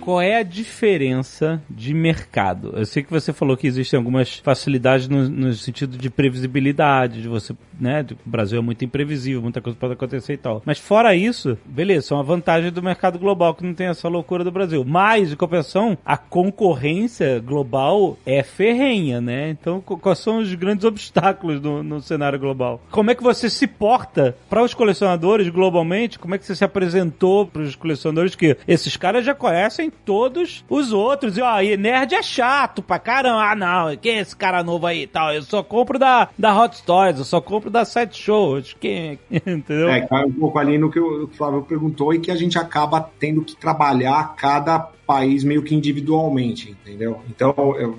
Qual 0.03 0.21
é 0.21 0.37
a 0.37 0.43
diferença 0.43 1.63
de 1.71 1.95
mercado? 1.95 2.73
Eu 2.77 2.85
sei 2.85 3.05
que 3.05 3.11
você 3.11 3.33
falou 3.33 3.57
que 3.57 3.69
existem 3.69 3.97
algumas 3.97 4.39
facilidades 4.39 5.07
no, 5.07 5.29
no 5.29 5.53
sentido 5.55 5.97
de 5.97 6.11
previsibilidade, 6.11 7.23
de 7.23 7.29
você, 7.29 7.55
né? 7.81 8.05
O 8.27 8.29
Brasil 8.29 8.59
é 8.59 8.63
muito 8.63 8.85
imprevisível, 8.85 9.41
muita 9.41 9.61
coisa 9.61 9.79
pode 9.79 9.93
acontecer 9.93 10.33
e 10.33 10.37
tal. 10.37 10.61
Mas 10.67 10.81
fora 10.81 11.15
isso, 11.15 11.57
beleza, 11.65 12.09
são 12.09 12.19
a 12.19 12.23
vantagem 12.25 12.73
do 12.73 12.83
mercado 12.83 13.17
global 13.17 13.55
que 13.55 13.65
não 13.65 13.75
tem 13.75 13.87
essa 13.87 14.09
loucura 14.09 14.43
do 14.43 14.51
Brasil. 14.51 14.85
Mas, 14.85 15.33
em 15.33 15.37
compensação, 15.37 15.97
a 16.05 16.17
concorrência 16.17 17.39
global 17.39 18.19
é 18.27 18.43
ferrenha, 18.43 19.21
né? 19.21 19.51
Então, 19.51 19.81
quais 19.81 20.19
são 20.19 20.39
os 20.39 20.53
grandes 20.53 20.85
obstáculos 20.85 21.61
no, 21.61 21.81
no 21.81 22.01
cenário 22.01 22.41
global? 22.41 22.81
Como 22.91 23.13
é 23.13 23.15
que 23.15 23.23
você 23.23 23.49
se 23.49 23.69
porta 23.69 24.37
para 24.51 24.65
os 24.65 24.75
colecionadores 24.75 25.49
globalmente? 25.49 26.19
Como 26.19 26.35
é 26.35 26.39
que 26.39 26.45
você 26.45 26.57
se 26.57 26.65
apresentou 26.65 27.47
para 27.47 27.63
os 27.63 27.77
colecionadores 27.77 28.35
que 28.35 28.57
esses 28.67 28.97
caras 28.97 29.25
já 29.25 29.33
conhecem 29.33 29.92
todos 30.05 30.65
os 30.69 30.93
outros. 30.93 31.37
E 31.37 31.43
ó, 31.43 31.61
e 31.61 31.77
nerd 31.77 32.15
é 32.15 32.23
chato 32.23 32.83
pra 32.83 32.99
caramba. 32.99 33.51
Ah, 33.51 33.55
não, 33.55 33.97
quem 33.97 34.17
é 34.17 34.21
esse 34.21 34.37
cara 34.37 34.63
novo 34.63 34.87
aí 34.87 35.03
e 35.03 35.07
tal? 35.07 35.33
Eu 35.33 35.43
só 35.43 35.63
compro 35.63 35.99
da, 35.99 36.29
da 36.39 36.59
Hot 36.59 36.83
Toys, 36.85 37.19
eu 37.19 37.25
só 37.25 37.41
compro 37.41 37.71
da 37.71 37.85
Side 37.85 38.17
Show. 38.17 38.63
Quem, 38.81 39.19
entendeu? 39.31 39.89
É, 39.89 40.01
cai 40.03 40.25
um 40.25 40.33
pouco 40.33 40.59
ali 40.59 40.79
no 40.79 40.91
que 40.91 41.01
o 41.01 41.29
Flávio 41.29 41.63
perguntou 41.63 42.13
e 42.13 42.19
que 42.19 42.31
a 42.31 42.37
gente 42.37 42.59
acaba 42.59 43.01
tendo 43.19 43.43
que 43.43 43.57
trabalhar 43.57 44.35
cada 44.37 44.89
país 45.13 45.45
meio 45.45 45.63
que 45.63 45.75
individualmente, 45.75 46.71
entendeu? 46.71 47.21
Então, 47.29 47.55
eu, 47.79 47.99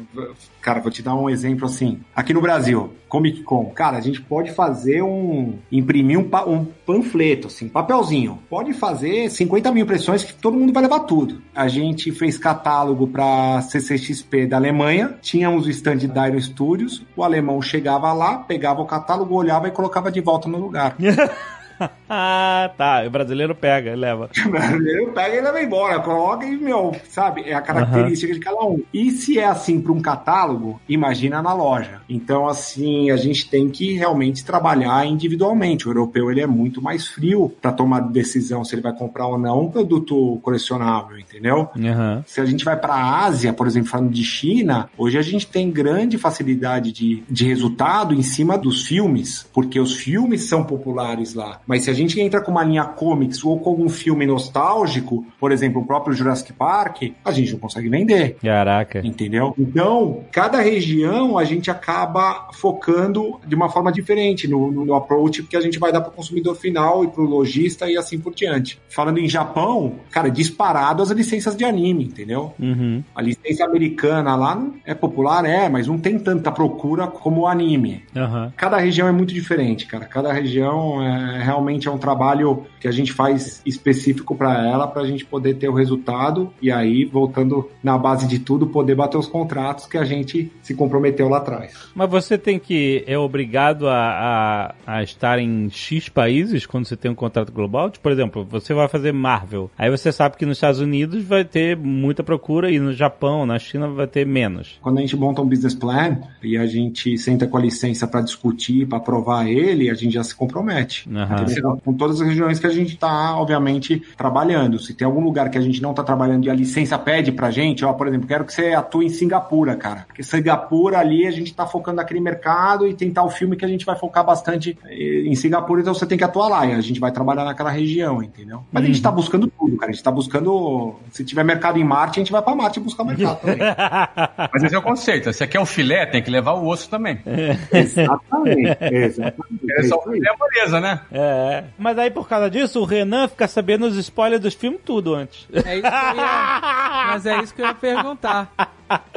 cara, 0.60 0.80
vou 0.80 0.92
te 0.92 1.04
dar 1.04 1.14
um 1.14 1.30
exemplo 1.30 1.66
assim. 1.66 2.00
Aqui 2.16 2.34
no 2.34 2.42
Brasil, 2.42 2.92
Comic 3.08 3.44
Con, 3.44 3.66
cara, 3.66 3.98
a 3.98 4.02
gente 4.02 4.20
pode 4.20 4.52
fazer 4.52 5.04
um. 5.04 5.60
imprimir 5.72 6.18
um, 6.18 6.28
um 6.48 6.66
panfleto, 6.66 7.48
assim, 7.48 7.70
papelzinho. 7.70 8.40
Pode 8.50 8.74
fazer 8.74 9.30
50 9.30 9.72
mil 9.72 9.84
impressões 9.84 10.24
que 10.24 10.34
todo 10.34 10.58
mundo 10.58 10.74
vai 10.74 10.82
levar 10.82 11.02
tudo. 11.02 11.40
A 11.54 11.68
gente 11.68 12.12
fez 12.12 12.36
catálogo 12.40 13.08
para 13.08 13.62
CCXP 13.62 14.48
da 14.48 14.58
Alemanha, 14.58 15.16
tínhamos 15.22 15.68
o 15.68 15.70
stand 15.70 16.08
da 16.08 16.28
Iron 16.28 16.42
Studios, 16.42 17.06
o 17.16 17.24
alemão 17.24 17.62
chegava 17.62 18.12
lá, 18.12 18.40
pegava 18.40 18.82
o 18.82 18.88
catálogo, 18.88 19.36
olhava 19.36 19.68
e 19.68 19.72
colocava 19.72 20.12
de 20.12 20.20
volta 20.20 20.50
no 20.50 20.58
lugar. 20.58 20.96
ah, 22.10 22.72
tá. 22.78 23.04
O 23.06 23.10
brasileiro 23.10 23.56
pega 23.56 23.92
e 23.92 23.96
leva. 23.96 24.30
O 24.46 24.50
brasileiro 24.50 25.12
pega 25.14 25.36
e 25.36 25.42
leva 25.42 25.62
embora. 25.62 26.00
Coloca 26.00 26.46
e, 26.46 26.56
meu, 26.58 26.96
sabe? 27.10 27.44
É 27.44 27.54
a 27.54 27.62
característica 27.62 28.32
uhum. 28.32 28.40
de 28.40 28.46
cada 28.46 28.64
um. 28.64 28.84
E 28.94 29.12
se 29.12 29.40
é 29.40 29.46
assim 29.46 29.82
para 29.82 29.92
um 29.92 30.02
catálogo, 30.02 30.80
imagina 30.88 31.42
na 31.42 31.54
loja. 31.54 32.02
Então, 32.10 32.48
assim, 32.48 33.10
a 33.10 33.18
gente 33.18 33.50
tem 33.50 33.70
que 33.70 33.94
realmente 33.94 34.46
trabalhar 34.46 35.06
individualmente. 35.06 35.88
O 35.88 35.92
europeu, 35.92 36.30
ele 36.30 36.42
é 36.42 36.48
muito 36.48 36.82
mais 36.82 37.08
frio 37.08 37.52
para 37.62 37.72
tomar 37.72 38.02
decisão 38.02 38.64
se 38.64 38.76
ele 38.76 38.82
vai 38.82 38.94
comprar 38.94 39.28
ou 39.28 39.38
não 39.38 39.62
um 39.62 39.72
produto 39.72 40.40
colecionável, 40.42 41.18
entendeu? 41.18 41.70
Uhum. 41.76 42.24
Se 42.26 42.42
a 42.42 42.46
gente 42.46 42.64
vai 42.64 42.78
para 42.78 42.94
a 42.94 43.26
Ásia, 43.26 43.54
por 43.54 43.68
exemplo, 43.68 43.90
falando 43.90 44.12
de 44.12 44.24
China, 44.24 44.90
hoje 44.98 45.18
a 45.18 45.22
gente 45.22 45.48
tem 45.48 45.72
grande 45.72 46.18
facilidade 46.18 46.92
de, 46.92 47.24
de 47.30 47.48
resultado 47.48 48.14
em 48.14 48.22
cima 48.22 48.58
dos 48.58 48.84
filmes, 48.84 49.48
porque 49.54 49.80
os 49.80 49.96
filmes 49.96 50.48
são 50.48 50.64
populares 50.64 51.34
lá. 51.34 51.60
Mas 51.66 51.73
se 51.80 51.90
a 51.90 51.94
gente 51.94 52.20
entra 52.20 52.42
com 52.42 52.52
uma 52.52 52.64
linha 52.64 52.84
comics 52.84 53.44
ou 53.44 53.60
com 53.60 53.70
algum 53.70 53.90
filme 53.90 54.26
nostálgico, 54.26 55.26
por 55.40 55.52
exemplo, 55.52 55.82
o 55.82 55.86
próprio 55.86 56.14
Jurassic 56.16 56.54
Park, 56.54 57.14
a 57.24 57.32
gente 57.32 57.52
não 57.54 57.60
consegue 57.60 57.90
vender. 57.90 58.38
Caraca. 58.42 59.02
Entendeu? 59.06 59.54
Então, 59.58 60.24
cada 60.32 60.60
região 60.60 61.38
a 61.38 61.44
gente 61.44 61.72
acaba 61.72 62.50
focando 62.54 63.40
de 63.46 63.56
uma 63.56 63.70
forma 63.70 63.92
diferente 63.92 64.48
no, 64.48 64.72
no, 64.72 64.86
no 64.86 64.94
approach 64.94 65.44
que 65.44 65.56
a 65.56 65.62
gente 65.62 65.80
vai 65.80 65.92
dar 65.92 66.02
para 66.02 66.12
o 66.12 66.14
consumidor 66.14 66.56
final 66.56 67.04
e 67.04 67.08
para 67.08 67.22
o 67.22 67.26
lojista 67.26 67.90
e 67.90 67.98
assim 67.98 68.20
por 68.20 68.34
diante. 68.34 68.80
Falando 68.90 69.20
em 69.20 69.28
Japão, 69.28 69.96
cara, 70.12 70.30
disparado 70.30 71.02
as 71.02 71.10
licenças 71.12 71.56
de 71.56 71.64
anime, 71.64 72.06
entendeu? 72.06 72.54
Uhum. 72.60 73.04
A 73.16 73.22
licença 73.22 73.66
americana 73.66 74.36
lá 74.36 74.62
é 74.86 74.94
popular, 74.94 75.46
é, 75.46 75.70
mas 75.70 75.88
não 75.88 75.98
tem 75.98 76.20
tanta 76.20 76.52
procura 76.52 77.08
como 77.08 77.42
o 77.42 77.48
anime. 77.48 78.04
Uhum. 78.16 78.52
Cada 78.56 78.78
região 78.78 79.08
é 79.08 79.12
muito 79.12 79.34
diferente, 79.34 79.86
cara. 79.86 80.06
Cada 80.06 80.32
região 80.32 81.02
é 81.02 81.42
realmente 81.54 81.88
é 81.88 81.92
um 81.92 81.98
trabalho 81.98 82.66
que 82.80 82.88
a 82.88 82.92
gente 82.92 83.14
faz 83.14 83.62
específico 83.66 84.36
para 84.36 84.68
ela, 84.68 84.88
para 84.88 85.04
a 85.04 85.08
gente 85.08 85.24
poder 85.24 85.56
ter 85.56 85.70
o 85.70 85.74
resultado 85.74 86.52
e 86.62 86.72
aí, 86.72 87.06
voltando 87.06 87.70
na 87.84 87.98
base 87.98 88.28
de 88.28 88.40
tudo, 88.40 88.68
poder 88.68 88.96
bater 88.96 89.18
os 89.18 89.28
contratos 89.28 89.86
que 89.86 89.98
a 89.98 90.04
gente 90.04 90.52
se 90.62 90.74
comprometeu 90.74 91.30
lá 91.30 91.38
atrás. 91.38 91.74
Mas 91.94 92.10
você 92.10 92.38
tem 92.38 92.58
que, 92.58 93.04
é 93.06 93.18
obrigado 93.18 93.88
a, 93.88 94.74
a, 94.86 94.98
a 94.98 95.04
estar 95.04 95.38
em 95.38 95.70
X 95.70 96.10
países 96.10 96.66
quando 96.66 96.86
você 96.86 96.98
tem 96.98 97.12
um 97.12 97.16
contrato 97.16 97.52
global? 97.52 97.90
Tipo, 97.90 98.04
por 98.04 98.12
exemplo, 98.12 98.46
você 98.50 98.74
vai 98.74 98.88
fazer 98.88 99.12
Marvel, 99.12 99.70
aí 99.78 99.90
você 99.90 100.12
sabe 100.12 100.38
que 100.38 100.46
nos 100.46 100.58
Estados 100.58 100.80
Unidos 100.80 101.24
vai 101.24 101.46
ter 101.46 101.78
muita 101.78 102.24
procura 102.24 102.72
e 102.72 102.80
no 102.80 102.92
Japão, 102.92 103.46
na 103.46 103.60
China 103.60 103.88
vai 103.88 104.08
ter 104.08 104.26
menos. 104.26 104.80
Quando 104.82 104.98
a 104.98 105.02
gente 105.02 105.16
monta 105.16 105.42
um 105.42 105.48
business 105.48 105.76
plan 105.76 106.18
e 106.42 106.58
a 106.58 106.66
gente 106.66 107.18
senta 107.18 107.46
com 107.48 107.58
a 107.58 107.62
licença 107.62 108.08
para 108.08 108.22
discutir, 108.22 108.88
para 108.88 108.98
aprovar 108.98 109.48
ele, 109.48 109.90
a 109.90 109.94
gente 109.94 110.14
já 110.14 110.24
se 110.24 110.36
compromete. 110.36 111.08
Uhum 111.08 111.43
com 111.84 111.94
todas 111.94 112.22
as 112.22 112.28
regiões 112.28 112.60
que 112.60 112.68
a 112.68 112.72
gente 112.72 112.94
está, 112.94 113.36
obviamente, 113.36 114.02
trabalhando. 114.18 114.80
Se 114.80 114.94
tem 114.94 115.06
algum 115.06 115.24
lugar 115.24 115.50
que 115.50 115.58
a 115.58 115.62
gente 115.62 115.82
não 115.82 115.92
está 115.92 116.04
trabalhando 116.04 116.46
e 116.46 116.50
a 116.50 116.54
licença 116.54 116.98
pede 116.98 117.32
pra 117.32 117.52
gente, 117.52 117.84
ó, 117.86 117.94
por 117.94 118.08
exemplo, 118.08 118.28
quero 118.28 118.46
que 118.46 118.54
você 118.54 118.74
atue 118.74 119.06
em 119.06 119.10
Singapura, 119.10 119.76
cara. 119.76 120.06
Porque 120.08 120.24
Singapura 120.24 121.00
ali 121.00 121.28
a 121.28 121.32
gente 121.32 121.48
está 121.48 121.66
focando 121.66 121.98
naquele 121.98 122.20
mercado 122.20 122.88
e 122.88 122.94
tentar 122.94 123.24
o 123.24 123.30
filme 123.30 123.56
que 123.56 123.66
a 123.66 123.68
gente 123.68 123.86
vai 123.86 123.96
focar 123.96 124.26
bastante 124.26 124.78
eh, 124.86 125.24
em 125.26 125.36
Singapura, 125.36 125.82
então 125.82 125.94
você 125.94 126.06
tem 126.06 126.18
que 126.18 126.24
atuar 126.24 126.48
lá. 126.48 126.66
E 126.66 126.74
a 126.74 126.82
gente 126.82 127.00
vai 127.00 127.12
trabalhar 127.12 127.46
naquela 127.46 127.70
região, 127.70 128.22
entendeu? 128.22 128.64
Mas 128.72 128.82
uhum. 128.82 128.84
a 128.84 128.88
gente 128.88 128.96
está 128.96 129.10
uhum. 129.10 129.16
buscando 129.16 129.48
tudo, 129.48 129.78
cara. 129.78 129.90
A 129.90 129.94
gente 129.94 130.00
está 130.00 130.12
buscando. 130.12 130.96
Se 131.12 131.24
tiver 131.24 131.44
mercado 131.44 131.78
em 131.78 131.84
Marte, 131.84 132.20
a 132.20 132.24
gente 132.24 132.32
vai 132.32 132.42
para 132.42 132.56
Marte 132.56 132.80
buscar 132.80 133.04
mercado 133.04 133.40
também. 133.42 133.60
Mas 134.54 134.64
esse 134.64 134.76
é 134.76 134.78
o 134.78 134.82
conceito. 134.82 135.32
Se 135.34 135.46
quer 135.48 135.60
o 135.60 135.66
filé, 135.66 136.06
tem 136.06 136.22
que 136.22 136.32
levar 136.32 136.54
o 136.54 136.68
osso 136.68 136.90
também. 136.90 137.20
É. 137.26 137.80
Exatamente. 137.80 138.78
Exatamente. 138.82 139.72
É 139.72 139.84
só 139.84 139.98
o 139.98 140.02
filé, 140.02 140.30
beleza, 140.40 140.80
né? 140.80 141.02
É. 141.12 141.33
É. 141.34 141.64
Mas 141.78 141.98
aí, 141.98 142.12
por 142.12 142.28
causa 142.28 142.50
disso, 142.50 142.80
o 142.80 142.86
Renan 142.86 143.28
fica 143.28 143.48
sabendo 143.48 143.86
os 143.86 143.98
spoilers 143.98 144.42
dos 144.42 144.54
filmes 144.54 144.82
tudo 144.86 145.14
antes. 145.16 145.48
É 145.54 145.78
isso 145.78 145.90
que 145.90 145.96
eu 145.96 146.16
ia... 146.16 146.62
Mas 147.08 147.26
é 147.26 147.42
isso 147.42 147.54
que 147.54 147.62
eu 147.62 147.66
ia 147.66 147.74
perguntar. 147.74 148.52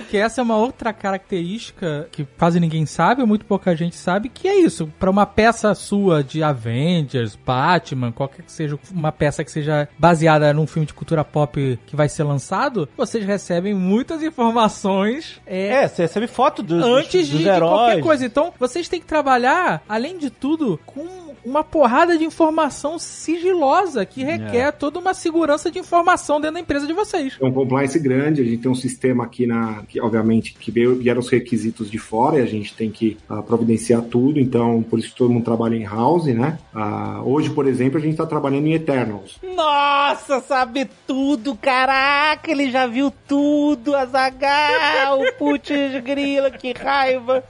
que 0.09 0.17
essa 0.17 0.41
é 0.41 0.45
uma 0.45 0.57
outra 0.57 0.93
característica 0.93 2.09
que 2.11 2.25
quase 2.39 2.61
ninguém 2.61 2.87
sabe, 2.87 3.23
ou 3.23 3.29
muito 3.29 3.45
pouca 3.45 3.75
gente 3.75 3.97
sabe, 3.97 4.29
que 4.29 4.49
é 4.49 4.57
isso. 4.57 4.91
Para 4.99 5.11
uma 5.11 5.27
peça 5.27 5.75
sua 5.75 6.23
de 6.23 6.43
Avengers, 6.43 7.37
Batman, 7.37 8.13
qualquer 8.13 8.43
que 8.43 8.53
seja 8.53 8.79
uma 8.93 9.13
peça 9.13 9.45
que 9.45 9.51
seja 9.51 9.89
baseada 9.99 10.53
num 10.53 10.67
filme 10.67 10.87
de 10.87 10.95
cultura 10.95 11.25
pop 11.25 11.79
que 11.87 11.97
vai 11.97 12.09
ser 12.09 12.25
lançado, 12.25 12.89
vocês 12.97 13.25
recebem 13.25 13.75
muitas 13.75 14.23
informações. 14.23 15.41
É, 15.47 15.69
é 15.69 15.89
você 15.89 16.03
recebe 16.03 16.27
foto 16.27 16.63
dos, 16.63 16.83
antes 16.83 17.29
dos, 17.29 17.41
de, 17.41 17.49
heróis. 17.49 17.63
de 17.63 17.69
qualquer 17.69 18.03
coisa. 18.03 18.27
Então, 18.27 18.53
vocês 18.59 18.89
têm 18.89 19.01
que 19.01 19.07
trabalhar, 19.07 19.83
além 19.89 20.19
de 20.19 20.31
tudo, 20.31 20.79
com 20.87 21.26
uma 21.47 21.63
porrada 21.63 22.19
de 22.19 22.25
informação 22.25 22.99
sigilosa 22.99 24.05
que 24.05 24.25
requer 24.25 24.69
é. 24.69 24.73
toda 24.73 24.99
uma 24.99 25.15
segurança 25.15 25.71
de 25.71 25.79
informação 25.79 26.41
dentro 26.41 26.55
da 26.55 26.61
empresa 26.61 26.87
de 26.87 26.93
vocês. 26.93 27.39
É 27.41 27.47
um 27.47 27.53
compliance 27.53 27.99
grande, 28.01 28.43
a 28.43 28.45
gente 28.45 28.59
tem 28.59 28.71
um 28.71 28.75
sistema 28.75 29.25
aqui 29.25 29.47
na 29.47 29.85
que 29.89 30.01
obviamente 30.01 30.55
que 30.55 30.73
vieram 30.73 31.21
os 31.21 31.29
requisitos 31.29 31.89
de 31.89 31.99
fora 31.99 32.39
e 32.39 32.43
a 32.43 32.47
gente 32.47 32.75
tem 32.75 32.91
que 32.91 33.17
uh, 33.31 33.43
providenciar 33.45 34.03
tudo, 34.03 34.41
então 34.41 34.83
por 34.83 34.99
isso 34.99 35.15
todo 35.17 35.33
mundo 35.33 35.45
trabalha 35.45 35.77
em 35.77 35.85
house, 35.85 36.27
né? 36.27 36.59
Uh, 36.75 37.29
hoje, 37.29 37.51
por 37.51 37.67
exemplo, 37.69 37.99
a 37.99 38.01
gente 38.01 38.13
está 38.13 38.27
trabalhando 38.27 38.67
em 38.67 38.75
Eternals. 38.75 39.39
Nossa, 39.55 40.41
sabe 40.41 40.89
tudo, 41.07 41.55
caraca, 41.55 42.51
ele 42.51 42.71
já 42.71 42.89
viu 42.89 43.13
tudo, 43.29 43.95
Azagal, 43.95 45.21
putz 45.39 45.71
grila, 46.03 46.51
que 46.51 46.73
raiva. 46.73 47.45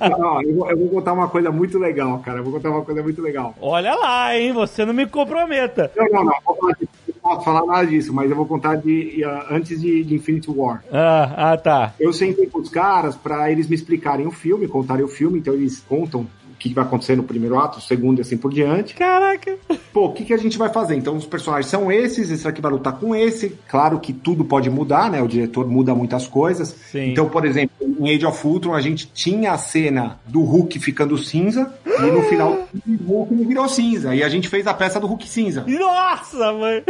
Não, 0.00 0.40
eu, 0.42 0.54
vou, 0.54 0.70
eu, 0.70 0.78
vou, 0.78 0.88
contar 0.88 1.12
uma 1.12 1.28
coisa 1.28 1.50
muito 1.50 1.78
legal, 1.78 2.18
cara, 2.20 2.38
eu 2.38 2.44
vou 2.44 2.53
contar 2.54 2.70
uma 2.70 2.82
coisa 2.82 3.02
muito 3.02 3.20
legal. 3.20 3.54
Olha 3.60 3.94
lá, 3.94 4.36
hein, 4.36 4.52
você 4.52 4.84
não 4.84 4.94
me 4.94 5.06
comprometa. 5.06 5.90
Não, 5.96 6.06
não, 6.08 6.24
não, 6.24 6.34
vou 6.44 6.56
falar 6.56 6.76
posso 7.24 7.42
falar 7.42 7.64
nada 7.64 7.86
disso, 7.86 8.12
mas 8.12 8.28
eu 8.28 8.36
vou 8.36 8.44
contar 8.44 8.76
de 8.76 9.24
uh, 9.24 9.54
antes 9.54 9.80
de, 9.80 10.04
de, 10.04 10.14
Infinity 10.14 10.50
War. 10.50 10.84
Ah, 10.92 11.52
ah, 11.52 11.56
tá. 11.56 11.94
Eu 11.98 12.12
sentei 12.12 12.46
com 12.46 12.58
os 12.58 12.68
caras 12.68 13.16
para 13.16 13.50
eles 13.50 13.66
me 13.66 13.74
explicarem 13.74 14.26
o 14.26 14.30
filme, 14.30 14.68
contarem 14.68 15.02
o 15.02 15.08
filme, 15.08 15.38
então 15.38 15.54
eles 15.54 15.80
contam 15.80 16.26
que 16.68 16.74
vai 16.74 16.84
acontecer 16.84 17.16
no 17.16 17.22
primeiro 17.22 17.58
ato, 17.58 17.80
segundo 17.80 18.18
e 18.18 18.22
assim 18.22 18.36
por 18.36 18.52
diante. 18.52 18.94
Caraca! 18.94 19.56
Pô, 19.92 20.06
o 20.06 20.12
que, 20.12 20.24
que 20.24 20.34
a 20.34 20.36
gente 20.36 20.56
vai 20.58 20.68
fazer? 20.68 20.96
Então, 20.96 21.16
os 21.16 21.26
personagens 21.26 21.70
são 21.70 21.90
esses, 21.90 22.30
esse 22.30 22.46
aqui 22.46 22.60
vai 22.60 22.72
lutar 22.72 22.94
com 22.94 23.14
esse. 23.14 23.56
Claro 23.68 23.98
que 24.00 24.12
tudo 24.12 24.44
pode 24.44 24.70
mudar, 24.70 25.10
né? 25.10 25.22
O 25.22 25.28
diretor 25.28 25.66
muda 25.68 25.94
muitas 25.94 26.26
coisas. 26.26 26.74
Sim. 26.90 27.10
Então, 27.10 27.28
por 27.28 27.44
exemplo, 27.44 27.74
em 27.80 28.14
Age 28.14 28.26
of 28.26 28.46
Ultron, 28.46 28.74
a 28.74 28.80
gente 28.80 29.10
tinha 29.12 29.52
a 29.52 29.58
cena 29.58 30.18
do 30.26 30.42
Hulk 30.42 30.78
ficando 30.78 31.16
cinza, 31.18 31.72
e 31.86 32.10
no 32.10 32.22
final 32.22 32.66
o 33.06 33.12
Hulk 33.12 33.34
não 33.34 33.46
virou 33.46 33.68
cinza. 33.68 34.14
E 34.14 34.22
a 34.22 34.28
gente 34.28 34.48
fez 34.48 34.66
a 34.66 34.74
peça 34.74 34.98
do 34.98 35.06
Hulk 35.06 35.28
cinza. 35.28 35.64
Nossa, 35.66 36.52
mãe! 36.52 36.82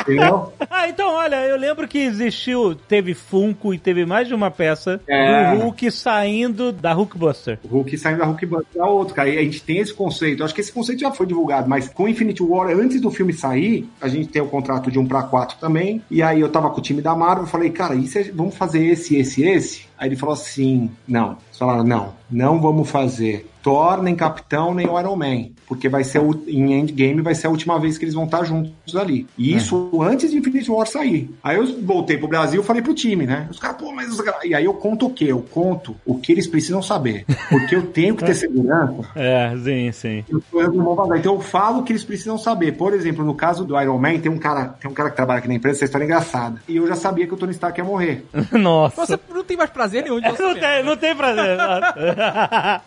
Entendeu? 0.00 0.52
ah, 0.70 0.88
então, 0.88 1.14
olha, 1.14 1.36
eu 1.46 1.56
lembro 1.56 1.86
que 1.86 1.98
existiu, 1.98 2.74
teve 2.74 3.14
Funko 3.14 3.74
e 3.74 3.78
teve 3.78 4.04
mais 4.06 4.28
de 4.28 4.34
uma 4.34 4.50
peça 4.50 5.00
É. 5.06 5.54
do 5.54 5.62
Hulk 5.62 5.90
saindo 5.90 6.72
da 6.72 6.92
Hulkbuster. 6.92 7.58
O 7.64 7.68
Hulk 7.68 7.96
saindo 7.98 8.18
da 8.18 8.24
Hulk 8.26 8.46
Buster 8.46 8.82
é 8.82 8.84
outro, 8.84 9.14
cara. 9.14 9.28
E 9.28 9.38
a 9.38 9.42
gente 9.42 9.62
tem 9.62 9.78
esse 9.78 9.92
conceito. 9.92 10.40
Eu 10.40 10.44
acho 10.44 10.54
que 10.54 10.60
esse 10.60 10.72
conceito 10.72 11.00
já 11.00 11.10
foi 11.10 11.26
divulgado, 11.26 11.68
mas 11.68 11.88
com 11.88 12.08
Infinity 12.08 12.42
War, 12.42 12.68
antes 12.70 13.00
do 13.00 13.10
filme 13.10 13.32
sair, 13.32 13.88
a 14.00 14.08
gente 14.08 14.28
tem 14.28 14.42
o 14.42 14.46
contrato 14.46 14.90
de 14.90 14.98
1 14.98 15.06
para 15.06 15.22
4 15.22 15.58
também. 15.58 16.02
E 16.10 16.22
aí 16.22 16.40
eu 16.40 16.48
tava 16.48 16.70
com 16.70 16.78
o 16.78 16.82
time 16.82 17.00
da 17.02 17.14
Marvel, 17.14 17.44
eu 17.44 17.48
falei, 17.48 17.70
cara, 17.70 17.94
e 17.94 18.06
vamos 18.32 18.56
fazer 18.56 18.84
esse, 18.84 19.16
esse, 19.16 19.42
esse? 19.42 19.86
Aí 19.98 20.08
ele 20.08 20.16
falou 20.16 20.34
assim: 20.34 20.90
não. 21.06 21.32
Eles 21.48 21.58
falaram, 21.58 21.84
não, 21.84 22.12
não 22.30 22.60
vamos 22.60 22.90
fazer 22.90 23.46
Thor, 23.64 24.02
nem 24.02 24.14
Capitão, 24.14 24.74
nem 24.74 24.86
o 24.86 25.00
Iron 25.00 25.16
Man. 25.16 25.46
Porque 25.66 25.88
vai 25.88 26.04
ser 26.04 26.18
o, 26.20 26.38
em 26.46 26.74
Endgame 26.74 27.22
vai 27.22 27.34
ser 27.34 27.46
a 27.46 27.50
última 27.50 27.80
vez 27.80 27.96
que 27.96 28.04
eles 28.04 28.14
vão 28.14 28.24
estar 28.26 28.44
juntos 28.44 28.94
ali. 28.94 29.26
E 29.38 29.56
isso 29.56 29.90
antes 30.02 30.30
de 30.30 30.36
Infinity 30.36 30.70
War 30.70 30.86
sair. 30.86 31.30
Aí 31.42 31.56
eu 31.56 31.80
voltei 31.82 32.18
pro 32.18 32.28
Brasil 32.28 32.60
e 32.60 32.64
falei 32.64 32.82
pro 32.82 32.92
time, 32.92 33.26
né? 33.26 33.48
Os 33.50 33.58
caras, 33.58 33.78
pô, 33.78 33.90
mas. 33.90 34.08
os 34.12 34.20
caras- 34.20 34.44
E 34.44 34.54
aí 34.54 34.66
eu 34.66 34.74
conto 34.74 35.06
o 35.06 35.10
quê? 35.10 35.24
Eu 35.28 35.40
conto 35.40 35.96
o 36.04 36.18
que 36.18 36.30
eles 36.30 36.46
precisam 36.46 36.82
saber. 36.82 37.24
Porque 37.48 37.74
eu 37.74 37.86
tenho 37.86 38.14
que 38.14 38.24
ter 38.24 38.34
segurança 38.36 39.08
É, 39.16 39.54
sim, 39.64 39.90
sim. 39.92 40.24
eu 40.28 40.42
eu 40.52 40.70
vou. 40.72 41.16
Então 41.16 41.34
eu 41.34 41.40
falo 41.40 41.80
o 41.80 41.82
que 41.82 41.92
eles 41.92 42.04
precisam 42.04 42.36
saber. 42.36 42.72
Por 42.72 42.92
exemplo, 42.92 43.24
no 43.24 43.34
caso 43.34 43.64
do 43.64 43.80
Iron 43.80 43.98
Man, 43.98 44.18
tem 44.18 44.30
um 44.30 44.38
cara, 44.38 44.66
tem 44.78 44.90
um 44.90 44.94
cara 44.94 45.08
que 45.08 45.16
trabalha 45.16 45.38
aqui 45.38 45.48
na 45.48 45.54
empresa, 45.54 45.78
essa 45.78 45.84
história 45.86 46.04
é 46.04 46.06
engraçada. 46.06 46.60
E 46.68 46.76
eu 46.76 46.86
já 46.86 46.94
sabia 46.94 47.26
que 47.26 47.32
o 47.32 47.36
Tony 47.38 47.52
Stark 47.52 47.80
ia 47.80 47.84
morrer. 47.84 48.26
Nossa. 48.52 49.06
Você 49.06 49.18
não 49.32 49.42
tem 49.44 49.56
mais 49.56 49.70
prazer 49.70 50.02
nenhum 50.02 50.20
de 50.20 50.28
você 50.30 50.42
Não 50.42 50.54
tem, 50.54 50.84
não 50.84 50.96
tem 50.96 51.16
prazer. 51.16 51.56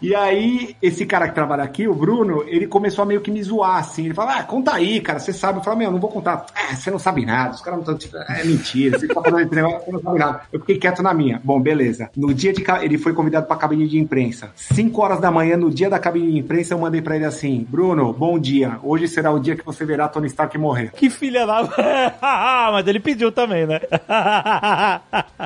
E 0.02 0.14
aí, 0.16 0.67
esse 0.82 1.06
cara 1.06 1.28
que 1.28 1.36
trabalha 1.36 1.64
aqui, 1.64 1.88
o 1.88 1.94
Bruno, 1.94 2.44
ele 2.48 2.68
começou 2.68 3.04
a 3.04 3.06
meio 3.06 3.22
que 3.22 3.32
me 3.32 3.42
zoar, 3.42 3.78
assim. 3.78 4.06
Ele 4.06 4.14
fala, 4.14 4.38
ah, 4.40 4.44
conta 4.44 4.74
aí, 4.74 5.00
cara, 5.02 5.20
você 5.20 5.34
sabe. 5.34 5.60
Eu 5.60 5.64
falo, 5.64 5.78
meu, 5.78 5.92
não 5.92 6.00
vou 6.00 6.10
contar. 6.10 6.46
Ah, 6.56 6.76
você 6.76 6.92
não 6.92 7.00
sabe 7.00 7.26
nada, 7.26 7.56
os 7.56 7.62
caras 7.62 7.86
não 7.86 7.96
estão... 7.96 8.22
É 8.30 8.44
mentira, 8.44 9.00
você 9.00 9.08
tá 9.08 9.22
falando 9.22 9.42
esse 9.42 9.56
negócio, 9.56 9.86
você 9.86 9.92
não 9.92 10.02
sabe 10.02 10.20
nada. 10.20 10.42
Eu 10.52 10.60
fiquei 10.60 10.78
quieto 10.78 11.02
na 11.02 11.14
minha. 11.14 11.42
Bom, 11.44 11.60
beleza. 11.60 12.10
No 12.16 12.34
dia 12.34 12.54
de... 12.54 12.64
Ele 12.82 12.98
foi 12.98 13.14
convidado 13.14 13.46
pra 13.48 13.56
cabine 13.56 13.88
de 13.88 13.98
imprensa. 14.00 14.52
5 14.56 15.02
horas 15.02 15.20
da 15.20 15.32
manhã, 15.32 15.56
no 15.58 15.70
dia 15.72 15.90
da 15.90 16.00
cabine 16.00 16.32
de 16.32 16.40
imprensa, 16.40 16.74
eu 16.74 16.80
mandei 16.80 17.02
pra 17.02 17.16
ele 17.16 17.26
assim, 17.26 17.66
Bruno, 17.70 18.12
bom 18.14 18.38
dia. 18.38 18.78
Hoje 18.84 19.08
será 19.08 19.32
o 19.32 19.40
dia 19.40 19.56
que 19.56 19.66
você 19.66 19.86
verá 19.86 20.08
Tony 20.08 20.28
Stark 20.28 20.58
morrer. 20.58 20.92
que 20.94 21.10
filha 21.10 21.46
da. 21.46 21.58
Ah, 22.22 22.70
Mas 22.72 22.88
ele 22.88 23.00
pediu 23.00 23.32
também, 23.32 23.66
né? 23.66 23.80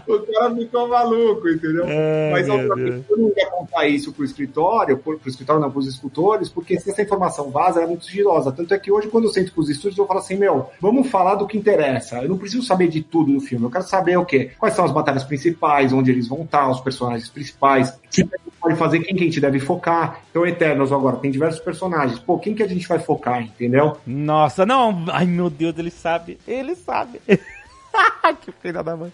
O 0.07 0.19
cara 0.19 0.55
ficou 0.55 0.87
maluco, 0.87 1.47
entendeu? 1.49 1.85
Ai, 1.85 2.31
Mas 2.31 2.49
obviamente 2.49 3.05
eu 3.09 3.17
não 3.17 3.31
ia 3.35 3.49
contar 3.49 3.87
isso 3.87 4.11
pro 4.13 4.23
escritório, 4.25 4.97
pro, 5.11 5.19
pro 5.19 5.29
escritório 5.29 5.61
não, 5.61 5.71
pros 5.71 5.87
escultores, 5.87 6.49
porque 6.49 6.79
se 6.79 6.89
essa 6.89 7.01
informação 7.01 7.49
vaza, 7.49 7.79
ela 7.79 7.87
é 7.87 7.89
muito 7.89 8.05
sigilosa. 8.05 8.51
Tanto 8.51 8.73
é 8.73 8.79
que 8.79 8.91
hoje, 8.91 9.07
quando 9.07 9.25
eu 9.25 9.31
sento 9.31 9.53
com 9.53 9.61
os 9.61 9.69
estúdios, 9.69 9.97
eu 9.97 10.07
falo 10.07 10.19
assim, 10.19 10.35
meu, 10.35 10.69
vamos 10.79 11.09
falar 11.09 11.35
do 11.35 11.47
que 11.47 11.57
interessa. 11.57 12.21
Eu 12.21 12.29
não 12.29 12.37
preciso 12.37 12.63
saber 12.63 12.87
de 12.87 13.01
tudo 13.01 13.33
do 13.33 13.41
filme, 13.41 13.65
eu 13.65 13.71
quero 13.71 13.83
saber 13.83 14.17
o 14.17 14.25
quê? 14.25 14.51
Quais 14.57 14.75
são 14.75 14.85
as 14.85 14.91
batalhas 14.91 15.23
principais, 15.23 15.93
onde 15.93 16.11
eles 16.11 16.27
vão 16.27 16.43
estar, 16.43 16.69
os 16.69 16.79
personagens 16.79 17.29
principais, 17.29 17.89
o 17.89 18.09
que 18.09 18.23
pode 18.59 18.75
fazer, 18.75 18.99
quem 18.99 19.15
que 19.15 19.23
a 19.23 19.25
gente 19.25 19.41
deve 19.41 19.59
focar. 19.59 20.21
Então, 20.29 20.45
Eternos 20.45 20.91
agora 20.91 21.17
tem 21.17 21.31
diversos 21.31 21.59
personagens. 21.59 22.19
Pô, 22.19 22.37
quem 22.37 22.53
que 22.53 22.63
a 22.63 22.67
gente 22.67 22.87
vai 22.87 22.99
focar, 22.99 23.41
entendeu? 23.41 23.97
Nossa, 24.05 24.65
não. 24.65 25.05
Ai, 25.11 25.25
meu 25.25 25.49
Deus, 25.49 25.77
ele 25.77 25.91
sabe. 25.91 26.37
Ele 26.47 26.75
sabe. 26.75 27.19
que 28.41 28.51
filha 28.51 28.83
da 28.83 28.95
mãe. 28.95 29.11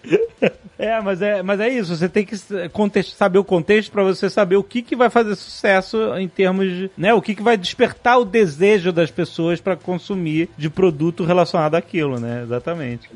É, 0.78 1.00
mas 1.00 1.20
é, 1.20 1.42
mas 1.42 1.60
é 1.60 1.68
isso. 1.68 1.96
Você 1.96 2.08
tem 2.08 2.24
que 2.24 2.36
contexto, 2.72 3.16
saber 3.16 3.38
o 3.38 3.44
contexto 3.44 3.90
pra 3.90 4.02
você 4.02 4.30
saber 4.30 4.56
o 4.56 4.62
que, 4.62 4.82
que 4.82 4.94
vai 4.94 5.10
fazer 5.10 5.34
sucesso 5.34 6.14
em 6.16 6.28
termos 6.28 6.66
de, 6.66 6.90
né, 6.96 7.12
o 7.12 7.22
que, 7.22 7.34
que 7.34 7.42
vai 7.42 7.56
despertar 7.56 8.18
o 8.18 8.24
desejo 8.24 8.92
das 8.92 9.10
pessoas 9.10 9.60
pra 9.60 9.76
consumir 9.76 10.48
de 10.56 10.70
produto 10.70 11.24
relacionado 11.24 11.74
àquilo, 11.74 12.18
né? 12.18 12.42
Exatamente. 12.42 13.10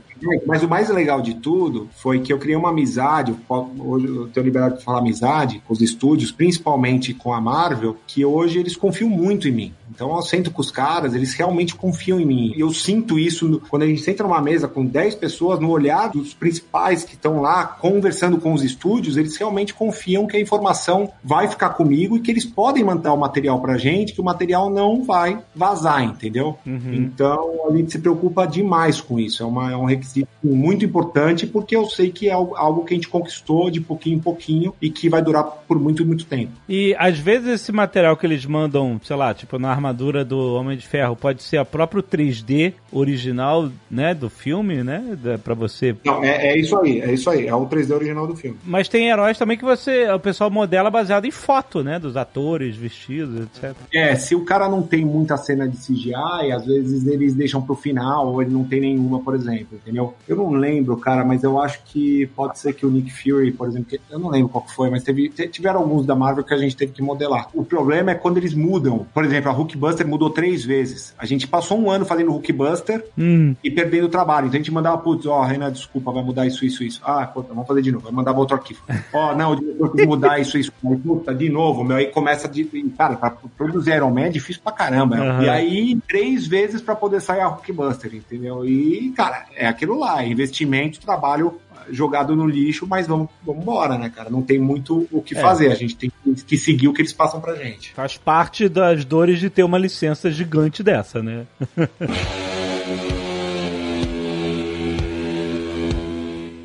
Mas 0.47 0.63
o 0.63 0.69
mais 0.69 0.89
legal 0.89 1.21
de 1.21 1.35
tudo 1.35 1.89
foi 1.97 2.21
que 2.21 2.33
eu 2.33 2.39
criei 2.39 2.57
uma 2.57 2.71
amizade, 2.71 3.35
hoje 3.49 4.07
eu 4.07 4.29
tenho 4.29 4.45
liberdade 4.45 4.79
de 4.79 4.85
falar 4.85 4.99
amizade 4.99 5.63
com 5.67 5.73
os 5.73 5.81
estúdios, 5.81 6.31
principalmente 6.31 7.13
com 7.13 7.33
a 7.33 7.41
Marvel, 7.41 7.97
que 8.07 8.25
hoje 8.25 8.59
eles 8.59 8.77
confiam 8.77 9.11
muito 9.11 9.49
em 9.49 9.53
mim. 9.53 9.75
Então 9.95 10.15
eu 10.15 10.23
sento 10.23 10.51
com 10.51 10.61
os 10.61 10.71
caras, 10.71 11.15
eles 11.15 11.35
realmente 11.35 11.75
confiam 11.75 12.19
em 12.19 12.25
mim. 12.25 12.53
E 12.57 12.61
eu 12.61 12.73
sinto 12.73 13.19
isso 13.19 13.61
quando 13.69 13.83
a 13.83 13.87
gente 13.87 14.01
senta 14.01 14.23
numa 14.23 14.41
mesa 14.41 14.67
com 14.67 14.85
10 14.85 15.17
pessoas, 15.17 15.52
no 15.61 15.71
olhar 15.71 16.09
dos 16.09 16.35
principais 16.35 17.05
que 17.05 17.15
estão 17.15 17.41
lá 17.41 17.65
conversando 17.67 18.39
com 18.39 18.53
os 18.53 18.63
estúdios, 18.63 19.17
eles 19.17 19.37
realmente 19.37 19.75
confiam 19.75 20.27
que 20.27 20.37
a 20.37 20.41
informação 20.41 21.11
vai 21.23 21.49
ficar 21.49 21.71
comigo 21.71 22.17
e 22.17 22.21
que 22.21 22.31
eles 22.31 22.45
podem 22.45 22.85
mandar 22.85 23.13
o 23.13 23.19
material 23.19 23.61
pra 23.61 23.77
gente, 23.79 24.13
que 24.13 24.21
o 24.21 24.25
material 24.25 24.71
não 24.71 25.03
vai 25.05 25.39
vazar, 25.55 26.03
entendeu? 26.05 26.59
Então 26.95 27.69
a 27.69 27.77
gente 27.77 27.93
se 27.93 27.99
preocupa 27.99 28.47
demais 28.47 29.01
com 29.01 29.19
isso. 29.19 29.43
É, 29.43 29.47
uma- 29.47 29.71
é 29.73 29.77
um 29.77 29.85
requisito 29.85 30.29
muito 30.43 30.85
importante 30.85 31.47
porque 31.47 31.75
eu 31.77 31.87
sei 31.87 32.11
que 32.11 32.29
é 32.29 32.33
algo, 32.33 32.55
algo 32.57 32.85
que 32.85 32.95
a 32.95 32.97
gente 32.97 33.09
conquistou 33.09 33.71
de 33.71 33.81
pouquinho 33.81 34.17
em 34.17 34.21
pouquinho 34.21 34.75
e 34.81 34.91
que 34.91 35.09
vai 35.09 35.23
durar 35.23 35.45
por 35.45 35.79
muito, 35.79 36.05
muito 36.05 36.25
tempo. 36.27 36.53
E 36.69 36.95
às 36.99 37.19
vezes 37.19 37.49
esse 37.49 37.73
material 37.73 38.17
que 38.17 38.27
eles 38.27 38.45
mandam, 38.47 39.01
sei 39.05 39.17
lá, 39.17 39.33
tipo 39.35 39.59
na 39.59 39.71
armadura 39.71 40.25
do 40.25 40.55
Homem 40.55 40.77
de 40.77 40.87
Ferro, 40.87 41.17
pode 41.17 41.43
ser 41.43 41.57
a 41.59 41.65
próprio 41.65 42.03
3D 42.03 42.75
original, 42.91 43.69
né, 43.91 44.15
do 44.15 44.29
filme, 44.31 44.83
né, 44.83 45.17
da- 45.23 45.39
pra 45.43 45.55
você. 45.55 45.95
Não, 46.05 46.23
é, 46.25 46.49
é 46.53 46.59
isso 46.59 46.77
aí, 46.79 47.01
é 47.01 47.13
isso 47.13 47.29
aí. 47.31 47.47
É 47.47 47.55
o 47.55 47.67
3D 47.67 47.93
original 47.95 48.27
do 48.27 48.35
filme. 48.37 48.57
Mas 48.65 48.89
tem 48.89 49.09
heróis 49.09 49.37
também 49.39 49.57
que 49.59 49.65
você, 49.65 50.09
o 50.11 50.19
pessoal 50.21 50.51
modela 50.51 50.91
baseado 50.91 51.25
em 51.25 51.31
foto, 51.31 51.83
né, 51.83 51.99
dos 51.99 52.17
atores, 52.17 52.77
vestidos, 52.77 53.41
etc. 53.47 53.75
É, 53.93 54.15
se 54.17 54.35
o 54.35 54.45
cara 54.45 54.69
não 54.69 54.83
tem 54.83 55.05
muita 55.05 55.37
cena 55.37 55.69
de 55.69 55.77
CGI, 55.77 56.53
às 56.53 56.65
vezes 56.67 57.07
eles 57.07 57.35
deixam 57.35 57.61
pro 57.63 57.75
final, 57.75 58.29
ou 58.29 58.43
ele 58.43 58.51
não 58.53 58.65
tem 58.65 58.81
nenhuma, 58.81 59.21
por 59.21 59.35
exemplo, 59.35 59.79
entendeu? 59.83 60.15
Eu 60.29 60.37
não 60.37 60.51
lembro, 60.53 60.97
cara, 60.97 61.25
mas 61.25 61.43
eu 61.43 61.61
acho 61.61 61.81
que 61.85 62.27
pode 62.37 62.59
ser 62.59 62.73
que 62.75 62.87
o 62.87 62.91
Nick 62.91 63.11
Fury, 63.13 63.53
por 63.53 63.69
exemplo, 63.69 63.99
eu 64.11 64.19
não 64.19 64.31
lembro 64.31 64.49
qual 64.49 64.65
que 64.65 64.75
foi, 64.75 64.91
mas 64.91 65.03
teve, 65.03 65.29
te- 65.29 65.49
tiveram 65.49 65.81
alguns 65.81 66.07
da 66.07 66.15
Marvel 66.15 66.45
que 66.45 66.55
a 66.55 66.59
gente 66.59 66.77
teve 66.77 66.93
que 66.93 67.03
modelar. 67.03 67.49
O 67.55 67.65
problema 67.65 68.11
é 68.11 68.15
quando 68.15 68.37
eles 68.39 68.55
mudam. 68.55 69.07
Por 69.13 69.25
exemplo, 69.25 69.51
a 69.51 69.53
Hulkbuster 69.53 70.07
mudou 70.07 70.31
três 70.31 70.65
vezes. 70.65 71.15
A 71.19 71.27
gente 71.27 71.47
passou 71.47 71.79
um 71.79 71.91
ano 71.91 72.05
fazendo 72.05 72.31
Hulkbuster 72.33 73.05
Hum, 73.19 73.55
e 73.63 73.71
perdendo 73.71 74.05
o 74.07 74.09
trabalho. 74.09 74.47
Então 74.47 74.57
a 74.59 74.63
gente 74.63 74.73
mandava, 74.73 74.99
putz, 74.99 75.27
ó, 75.33 75.45
Renan, 75.45 75.73
desculpa, 75.73 76.13
vai 76.13 76.23
mudar 76.23 76.47
isso, 76.47 76.65
isso, 76.65 76.83
isso. 76.85 77.01
Ah, 77.05 77.27
puta, 77.27 77.49
vamos 77.49 77.67
fazer 77.67 77.83
de 77.83 77.91
novo, 77.93 78.05
vai 78.05 78.13
mandar 78.13 78.33
outro 78.33 78.57
arquivo. 78.57 78.81
Ó, 79.13 79.35
não, 79.35 79.53
o 79.53 79.57
diretor 79.57 80.07
mudar 80.07 80.39
isso, 80.39 80.57
isso. 80.59 80.73
Aí, 80.85 80.97
puta, 80.97 81.35
de 81.35 81.49
novo, 81.49 81.83
meu, 81.85 81.97
aí 81.97 82.07
começa 82.07 82.49
de. 82.49 82.65
Cara, 82.97 83.17
pra 83.17 83.31
produzir 83.57 83.93
Iron 83.95 84.11
Man 84.11 84.23
é 84.23 84.29
difícil 84.29 84.63
pra 84.63 84.73
caramba. 84.73 85.17
Aham. 85.17 85.43
E 85.43 85.49
aí, 85.49 85.99
três 86.09 86.47
vezes 86.47 86.81
pra 86.81 86.95
poder 86.95 87.21
sair 87.21 87.41
a 87.41 87.49
Hulkbuster, 87.49 88.15
entendeu? 88.15 88.65
E, 88.67 89.13
cara, 89.17 89.47
é 89.57 89.67
aquilo 89.67 89.99
lá, 89.99 90.25
investimento, 90.25 91.01
trabalho 91.01 91.61
jogado 91.91 92.37
no 92.37 92.47
lixo, 92.47 92.87
mas 92.87 93.09
vamos, 93.09 93.29
vamos 93.45 93.63
embora, 93.63 93.99
né, 93.99 94.09
cara? 94.09 94.31
Não 94.31 94.41
tem 94.41 94.57
muito 94.57 95.09
o 95.11 95.21
que 95.21 95.37
É. 95.37 95.41
fazer, 95.41 95.71
a 95.73 95.75
gente 95.75 95.97
tem 95.97 96.13
que- 96.25 96.45
que 96.45 96.57
seguir 96.57 96.87
o 96.87 96.93
que 96.93 97.03
eles 97.03 97.13
passam 97.13 97.41
pra 97.41 97.57
gente. 97.57 97.93
faz 97.93 98.17
parte 98.17 98.69
das 98.69 99.05
dores 99.05 99.41
de 99.41 99.51
ter 99.51 99.65
uma 99.65 99.79
licença 99.79 100.31
gigante 100.31 100.81
dessa, 100.83 101.21
né? 101.23 101.45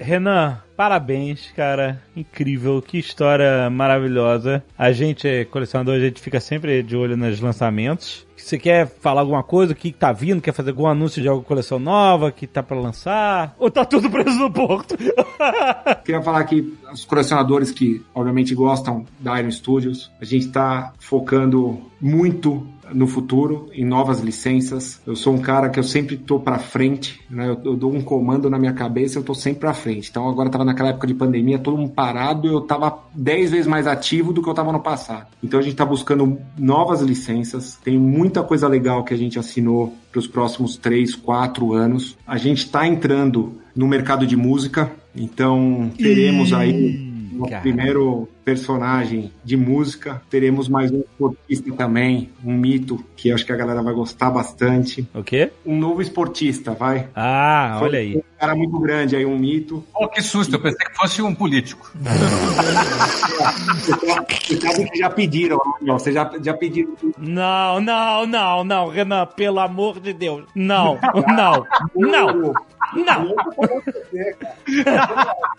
Renan, 0.07 0.57
parabéns, 0.77 1.51
cara. 1.53 2.01
Incrível, 2.15 2.81
que 2.81 2.97
história 2.97 3.69
maravilhosa. 3.69 4.63
A 4.77 4.93
gente 4.93 5.27
é 5.27 5.43
colecionador, 5.43 5.95
a 5.95 5.99
gente 5.99 6.21
fica 6.21 6.39
sempre 6.39 6.81
de 6.81 6.95
olho 6.95 7.17
nos 7.17 7.41
lançamentos. 7.41 8.26
Você 8.37 8.57
quer 8.57 8.87
falar 8.87 9.21
alguma 9.21 9.43
coisa? 9.43 9.73
O 9.73 9.75
que 9.75 9.91
tá 9.91 10.11
vindo? 10.11 10.41
Quer 10.41 10.53
fazer 10.53 10.69
algum 10.69 10.87
anúncio 10.87 11.21
de 11.21 11.27
alguma 11.27 11.45
coleção 11.45 11.79
nova 11.79 12.31
que 12.31 12.47
tá 12.47 12.63
pra 12.63 12.79
lançar? 12.79 13.55
Ou 13.59 13.69
tá 13.69 13.83
tudo 13.83 14.09
preso 14.09 14.37
no 14.39 14.51
porto? 14.51 14.95
Queria 16.05 16.21
falar 16.21 16.43
que 16.45 16.73
os 16.91 17.03
colecionadores 17.03 17.71
que, 17.71 18.03
obviamente, 18.13 18.55
gostam 18.55 19.05
da 19.19 19.39
Iron 19.39 19.51
Studios, 19.51 20.11
a 20.21 20.25
gente 20.25 20.47
está 20.47 20.93
focando 20.99 21.81
muito 21.99 22.65
no 22.93 23.07
futuro, 23.07 23.69
em 23.73 23.85
novas 23.85 24.19
licenças. 24.19 25.01
Eu 25.05 25.15
sou 25.15 25.33
um 25.33 25.39
cara 25.39 25.69
que 25.69 25.79
eu 25.79 25.83
sempre 25.83 26.17
tô 26.17 26.39
para 26.39 26.59
frente, 26.59 27.19
né? 27.29 27.49
Eu, 27.49 27.59
eu 27.63 27.75
dou 27.75 27.93
um 27.93 28.01
comando 28.01 28.49
na 28.49 28.57
minha 28.57 28.73
cabeça, 28.73 29.19
eu 29.19 29.23
tô 29.23 29.33
sempre 29.33 29.61
para 29.61 29.73
frente. 29.73 30.09
Então 30.09 30.27
agora 30.27 30.49
tava 30.49 30.65
naquela 30.65 30.89
época 30.89 31.07
de 31.07 31.13
pandemia, 31.13 31.59
todo 31.59 31.77
mundo 31.77 31.91
parado, 31.91 32.47
eu 32.47 32.61
tava 32.61 32.99
10 33.13 33.51
vezes 33.51 33.67
mais 33.67 33.87
ativo 33.87 34.33
do 34.33 34.41
que 34.41 34.49
eu 34.49 34.53
tava 34.53 34.71
no 34.71 34.79
passado. 34.79 35.27
Então 35.43 35.59
a 35.59 35.63
gente 35.63 35.75
tá 35.75 35.85
buscando 35.85 36.37
novas 36.57 37.01
licenças, 37.01 37.77
tem 37.83 37.97
muita 38.27 38.43
coisa 38.43 38.67
legal 38.67 39.05
que 39.05 39.13
a 39.13 39.17
gente 39.17 39.39
assinou 39.39 39.95
para 40.11 40.19
os 40.19 40.27
próximos 40.27 40.75
3, 40.75 41.15
4 41.15 41.73
anos. 41.73 42.17
A 42.27 42.37
gente 42.37 42.69
tá 42.69 42.85
entrando 42.85 43.53
no 43.73 43.87
mercado 43.87 44.27
de 44.27 44.35
música, 44.35 44.91
então 45.15 45.89
teremos 45.97 46.51
aí 46.51 47.09
nosso 47.31 47.51
Cara. 47.51 47.61
primeiro 47.61 48.27
personagem 48.47 49.29
de 49.43 49.57
música. 49.57 50.21
Teremos 50.29 50.69
mais 50.69 50.89
um 50.89 51.01
esportista 51.01 51.69
também, 51.73 52.31
um 52.41 52.53
mito, 52.53 53.03
que 53.17 53.29
acho 53.29 53.45
que 53.45 53.51
a 53.51 53.57
galera 53.57 53.83
vai 53.83 53.93
gostar 53.93 54.31
bastante. 54.31 55.05
O 55.13 55.21
quê? 55.21 55.51
Um 55.65 55.77
novo 55.77 56.01
esportista, 56.01 56.71
vai. 56.71 57.09
Ah, 57.13 57.75
Foi 57.77 57.89
olha 57.89 57.99
aí. 57.99 58.15
Um 58.15 58.39
cara 58.39 58.55
muito 58.55 58.79
grande 58.79 59.17
aí, 59.17 59.25
um 59.25 59.37
mito. 59.37 59.83
Pô, 59.91 60.07
que 60.07 60.21
susto, 60.21 60.55
eu 60.55 60.61
pensei 60.61 60.87
que 60.87 60.95
fosse 60.95 61.21
um 61.21 61.35
político. 61.35 61.91
Você 64.47 64.57
sabe 64.61 64.89
que 64.91 64.97
já 64.97 65.09
pediram, 65.09 65.59
né? 65.81 65.91
Você 65.91 66.13
já, 66.13 66.31
já 66.41 66.53
pediram. 66.53 66.93
Não, 67.17 67.81
não, 67.81 68.25
não, 68.25 68.63
não, 68.63 68.87
Renan, 68.87 69.25
pelo 69.25 69.59
amor 69.59 69.99
de 69.99 70.13
Deus. 70.13 70.45
Não, 70.55 70.97
não, 71.35 71.65
não, 71.95 72.53
não, 72.95 73.35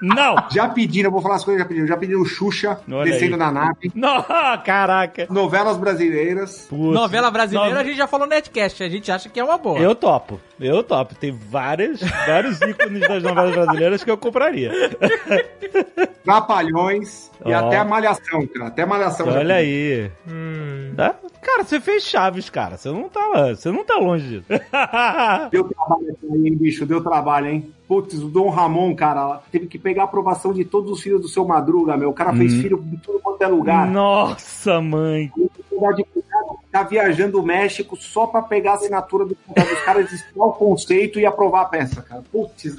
não. 0.00 0.36
Já 0.50 0.68
pediram, 0.68 1.08
eu 1.08 1.12
vou 1.12 1.20
falar 1.20 1.36
as 1.36 1.44
coisas 1.44 1.62
que 1.62 1.64
já 1.64 1.68
pediram. 1.68 1.86
Já 1.86 1.96
pediram 1.96 2.24
Xuxa 2.24 2.77
Olha 2.90 3.12
descendo 3.12 3.34
aí. 3.34 3.38
na 3.38 3.52
nave. 3.52 3.90
Não, 3.94 4.22
caraca. 4.64 5.26
Novelas 5.30 5.76
brasileiras. 5.76 6.66
Putz. 6.68 6.94
Novela 6.94 7.30
brasileira, 7.30 7.80
a 7.80 7.84
gente 7.84 7.96
já 7.96 8.06
falou 8.06 8.26
Netcast, 8.26 8.82
a 8.82 8.88
gente 8.88 9.10
acha 9.10 9.28
que 9.28 9.38
é 9.40 9.44
uma 9.44 9.58
boa. 9.58 9.78
Eu 9.78 9.94
topo, 9.94 10.40
eu 10.60 10.82
topo. 10.82 11.14
Tem 11.14 11.32
várias, 11.32 12.00
vários 12.00 12.60
ícones 12.60 13.00
das 13.00 13.22
novelas 13.22 13.54
brasileiras 13.54 14.04
que 14.04 14.10
eu 14.10 14.18
compraria. 14.18 14.70
Trapalhões 16.24 17.30
e 17.44 17.52
Ó. 17.52 17.66
até 17.66 17.78
a 17.78 17.84
Malhação, 17.84 18.46
cara. 18.46 18.66
Até 18.68 18.82
a 18.82 18.86
Malhação. 18.86 19.28
Olha 19.28 19.54
aí. 19.56 20.10
Tá? 20.96 21.14
Cara, 21.40 21.64
você 21.64 21.80
fez 21.80 22.02
Chaves, 22.04 22.50
cara. 22.50 22.76
Você 22.76 22.90
não 22.90 23.08
tá, 23.08 23.54
você 23.54 23.70
não 23.70 23.84
tá 23.84 23.96
longe 23.96 24.28
disso. 24.28 24.46
Deu 25.50 25.64
trabalho 25.64 26.16
aí, 26.30 26.46
hein, 26.46 26.56
bicho? 26.56 26.84
Deu 26.84 27.02
trabalho, 27.02 27.46
hein? 27.46 27.72
Putz, 27.88 28.14
o 28.22 28.28
Dom 28.28 28.50
Ramon, 28.50 28.94
cara, 28.94 29.40
teve 29.50 29.66
que 29.66 29.78
pegar 29.78 30.02
a 30.02 30.04
aprovação 30.04 30.52
de 30.52 30.62
todos 30.62 30.92
os 30.92 31.00
filhos 31.00 31.22
do 31.22 31.28
seu 31.28 31.46
Madruga, 31.46 31.96
meu. 31.96 32.10
O 32.10 32.14
cara 32.14 32.34
fez 32.34 32.52
Hum. 32.52 32.60
filho 32.60 32.84
em 32.92 32.96
tudo 32.98 33.18
quanto 33.20 33.40
é 33.42 33.46
lugar. 33.48 33.90
Nossa, 33.90 34.78
mãe. 34.80 35.32
O 35.34 35.86
advogado 35.86 36.04
tá 36.70 36.82
viajando 36.82 37.40
o 37.40 37.44
México 37.44 37.96
só 37.96 38.26
pra 38.26 38.42
pegar 38.42 38.72
a 38.72 38.74
assinatura 38.74 39.24
do 39.24 39.34
contrato 39.34 39.68
dos 39.68 39.80
caras, 39.82 40.12
explicar 40.12 40.44
o 40.46 40.52
conceito 40.52 41.18
e 41.20 41.26
aprovar 41.26 41.62
a 41.62 41.66
peça, 41.66 42.02
cara. 42.02 42.22
Putz. 42.30 42.76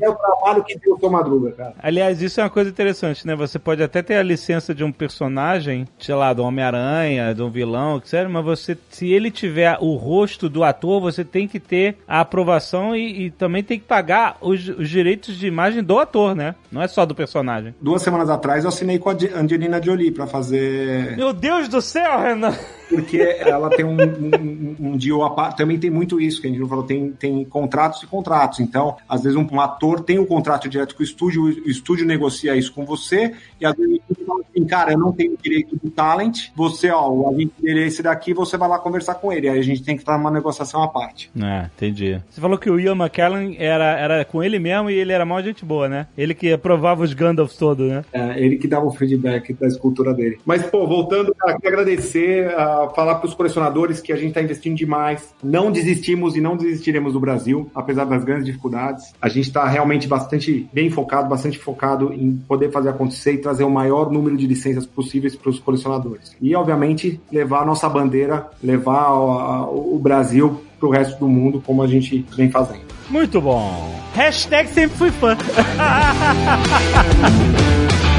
É 0.00 0.08
o 0.08 0.14
trabalho 0.14 0.64
que 0.64 0.78
deu 0.78 0.94
o 0.94 0.98
seu 0.98 1.10
Madruga, 1.10 1.52
cara. 1.52 1.74
Aliás, 1.82 2.22
isso 2.22 2.40
é 2.40 2.42
uma 2.44 2.48
coisa 2.50 2.70
interessante, 2.70 3.26
né? 3.26 3.36
Você 3.36 3.58
pode 3.58 3.82
até 3.82 4.00
ter 4.02 4.14
a 4.16 4.22
licença 4.22 4.74
de 4.74 4.82
um 4.82 4.90
personagem, 4.90 5.86
sei 5.98 6.14
lá, 6.14 6.32
do 6.32 6.42
Homem-Aranha, 6.42 7.34
de 7.34 7.42
um 7.42 7.50
vilão, 7.50 8.00
sério, 8.02 8.30
mas 8.30 8.42
você, 8.44 8.76
se 8.88 9.12
ele 9.12 9.30
tiver 9.30 9.76
o 9.80 9.94
rosto 9.94 10.48
do 10.48 10.64
ator, 10.64 11.00
você 11.02 11.22
tem 11.22 11.46
que 11.46 11.60
ter 11.60 11.98
a 12.08 12.20
aprovação 12.20 12.96
e, 12.96 13.26
e 13.26 13.30
também 13.30 13.62
tem 13.62 13.78
que 13.78 13.84
pagar 13.84 14.38
os, 14.40 14.66
os 14.68 14.88
direitos 14.88 15.36
de 15.36 15.46
imagem 15.46 15.82
do 15.82 15.98
ator, 15.98 16.34
né? 16.34 16.54
Não 16.72 16.80
é 16.82 16.88
só 16.88 17.04
do 17.04 17.14
personagem. 17.14 17.74
Duas 17.80 18.02
semanas 18.02 18.30
atrás 18.30 18.64
eu 18.64 18.68
assinei 18.68 18.98
com 18.98 19.10
a 19.10 19.12
Ange- 19.12 19.32
Angelina 19.34 19.82
Jolie 19.82 20.10
pra 20.10 20.26
fazer. 20.26 21.14
Meu 21.14 21.32
Deus 21.34 21.68
do 21.68 21.82
céu, 21.82 22.18
Renan! 22.20 22.37
No. 22.38 22.77
Porque 22.88 23.18
ela 23.18 23.68
tem 23.70 23.84
um, 23.84 23.96
um, 23.96 24.76
um 24.92 24.96
deal 24.96 25.22
a 25.24 25.30
par- 25.30 25.54
Também 25.54 25.78
tem 25.78 25.90
muito 25.90 26.20
isso, 26.20 26.40
que 26.40 26.46
a 26.46 26.50
gente 26.50 26.60
não 26.60 26.68
falou, 26.68 26.84
tem, 26.84 27.10
tem 27.12 27.44
contratos 27.44 28.02
e 28.02 28.06
contratos. 28.06 28.60
Então, 28.60 28.96
às 29.08 29.22
vezes, 29.22 29.36
um, 29.36 29.46
um 29.50 29.60
ator 29.60 30.00
tem 30.00 30.18
um 30.18 30.24
contrato 30.24 30.68
direto 30.68 30.94
com 30.94 31.02
o 31.02 31.04
estúdio, 31.04 31.44
o 31.44 31.68
estúdio 31.68 32.06
negocia 32.06 32.56
isso 32.56 32.72
com 32.72 32.84
você, 32.84 33.34
e 33.60 33.66
às 33.66 33.74
vezes 33.76 34.00
ele 34.08 34.26
fala 34.26 34.40
assim, 34.40 34.66
cara, 34.66 34.92
eu 34.92 34.98
não 34.98 35.12
tenho 35.12 35.36
direito 35.42 35.76
do 35.82 35.90
talent, 35.90 36.48
você, 36.56 36.90
ó, 36.90 37.08
o 37.08 37.28
agente 37.28 37.52
dele 37.60 37.84
é 37.84 37.86
esse 37.86 38.02
daqui, 38.02 38.32
você 38.32 38.56
vai 38.56 38.68
lá 38.68 38.78
conversar 38.78 39.16
com 39.16 39.32
ele. 39.32 39.48
Aí 39.48 39.58
a 39.58 39.62
gente 39.62 39.82
tem 39.82 39.94
que 39.96 40.02
estar 40.02 40.16
numa 40.16 40.30
negociação 40.30 40.82
à 40.82 40.88
parte. 40.88 41.30
É, 41.40 41.66
entendi. 41.76 42.20
Você 42.28 42.40
falou 42.40 42.58
que 42.58 42.70
o 42.70 42.80
Ian 42.80 42.96
McKellen 42.96 43.56
era, 43.58 43.98
era 43.98 44.24
com 44.24 44.42
ele 44.42 44.58
mesmo 44.58 44.90
e 44.90 44.94
ele 44.94 45.12
era 45.12 45.24
mó 45.24 45.40
gente 45.40 45.64
boa, 45.64 45.88
né? 45.88 46.06
Ele 46.16 46.34
que 46.34 46.52
aprovava 46.52 47.02
os 47.02 47.12
Gandalfs 47.12 47.56
todos, 47.56 47.88
né? 47.88 48.04
É, 48.12 48.38
ele 48.42 48.56
que 48.56 48.66
dava 48.66 48.86
o 48.86 48.90
feedback 48.90 49.52
da 49.54 49.66
escultura 49.66 50.14
dele. 50.14 50.38
Mas, 50.44 50.62
pô, 50.64 50.86
voltando, 50.86 51.34
cara, 51.34 51.54
queria 51.54 51.70
agradecer, 51.70 52.54
falar 52.94 53.16
para 53.16 53.26
os 53.28 53.34
colecionadores 53.34 54.00
que 54.00 54.12
a 54.12 54.16
gente 54.16 54.28
está 54.28 54.42
investindo 54.42 54.76
demais. 54.76 55.34
Não 55.42 55.70
desistimos 55.72 56.36
e 56.36 56.40
não 56.40 56.56
desistiremos 56.56 57.12
do 57.12 57.20
Brasil, 57.20 57.70
apesar 57.74 58.04
das 58.04 58.24
grandes 58.24 58.46
dificuldades. 58.46 59.12
A 59.20 59.28
gente 59.28 59.48
está 59.48 59.66
realmente 59.66 60.06
bastante 60.06 60.68
bem 60.72 60.90
focado, 60.90 61.28
bastante 61.28 61.58
focado 61.58 62.12
em 62.12 62.36
poder 62.48 62.70
fazer 62.70 62.90
acontecer 62.90 63.32
e 63.34 63.38
trazer 63.38 63.64
o 63.64 63.70
maior 63.70 64.10
número 64.10 64.36
de 64.36 64.46
licenças 64.46 64.86
possíveis 64.86 65.34
para 65.36 65.50
os 65.50 65.58
colecionadores. 65.58 66.34
E, 66.40 66.54
obviamente, 66.54 67.20
levar 67.32 67.62
a 67.62 67.66
nossa 67.66 67.88
bandeira, 67.88 68.46
levar 68.62 69.06
a- 69.06 69.66
o 69.68 69.98
Brasil 70.00 70.60
para 70.78 70.88
o 70.88 70.92
resto 70.92 71.18
do 71.18 71.28
mundo, 71.28 71.62
como 71.64 71.82
a 71.82 71.86
gente 71.86 72.24
vem 72.36 72.50
fazendo. 72.50 72.86
Muito 73.10 73.40
bom. 73.40 73.94
Hashtag 74.14 74.68
sempre 74.68 74.96
fui 74.98 75.10
fã. 75.10 75.36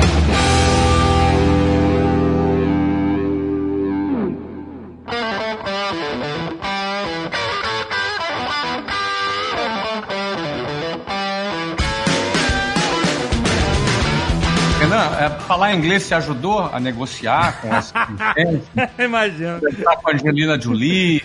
é, 15.36 15.40
falar 15.42 15.74
inglês 15.74 16.08
te 16.08 16.14
ajudou 16.14 16.60
a 16.60 16.80
negociar 16.80 17.62
com 17.62 17.74
essa 17.74 18.08
licença? 18.10 18.92
Imagina. 19.00 19.60
Tá 19.84 19.96
com 19.98 20.10
a 20.10 20.14
Angelina 20.14 20.60
Jolie, 20.60 21.24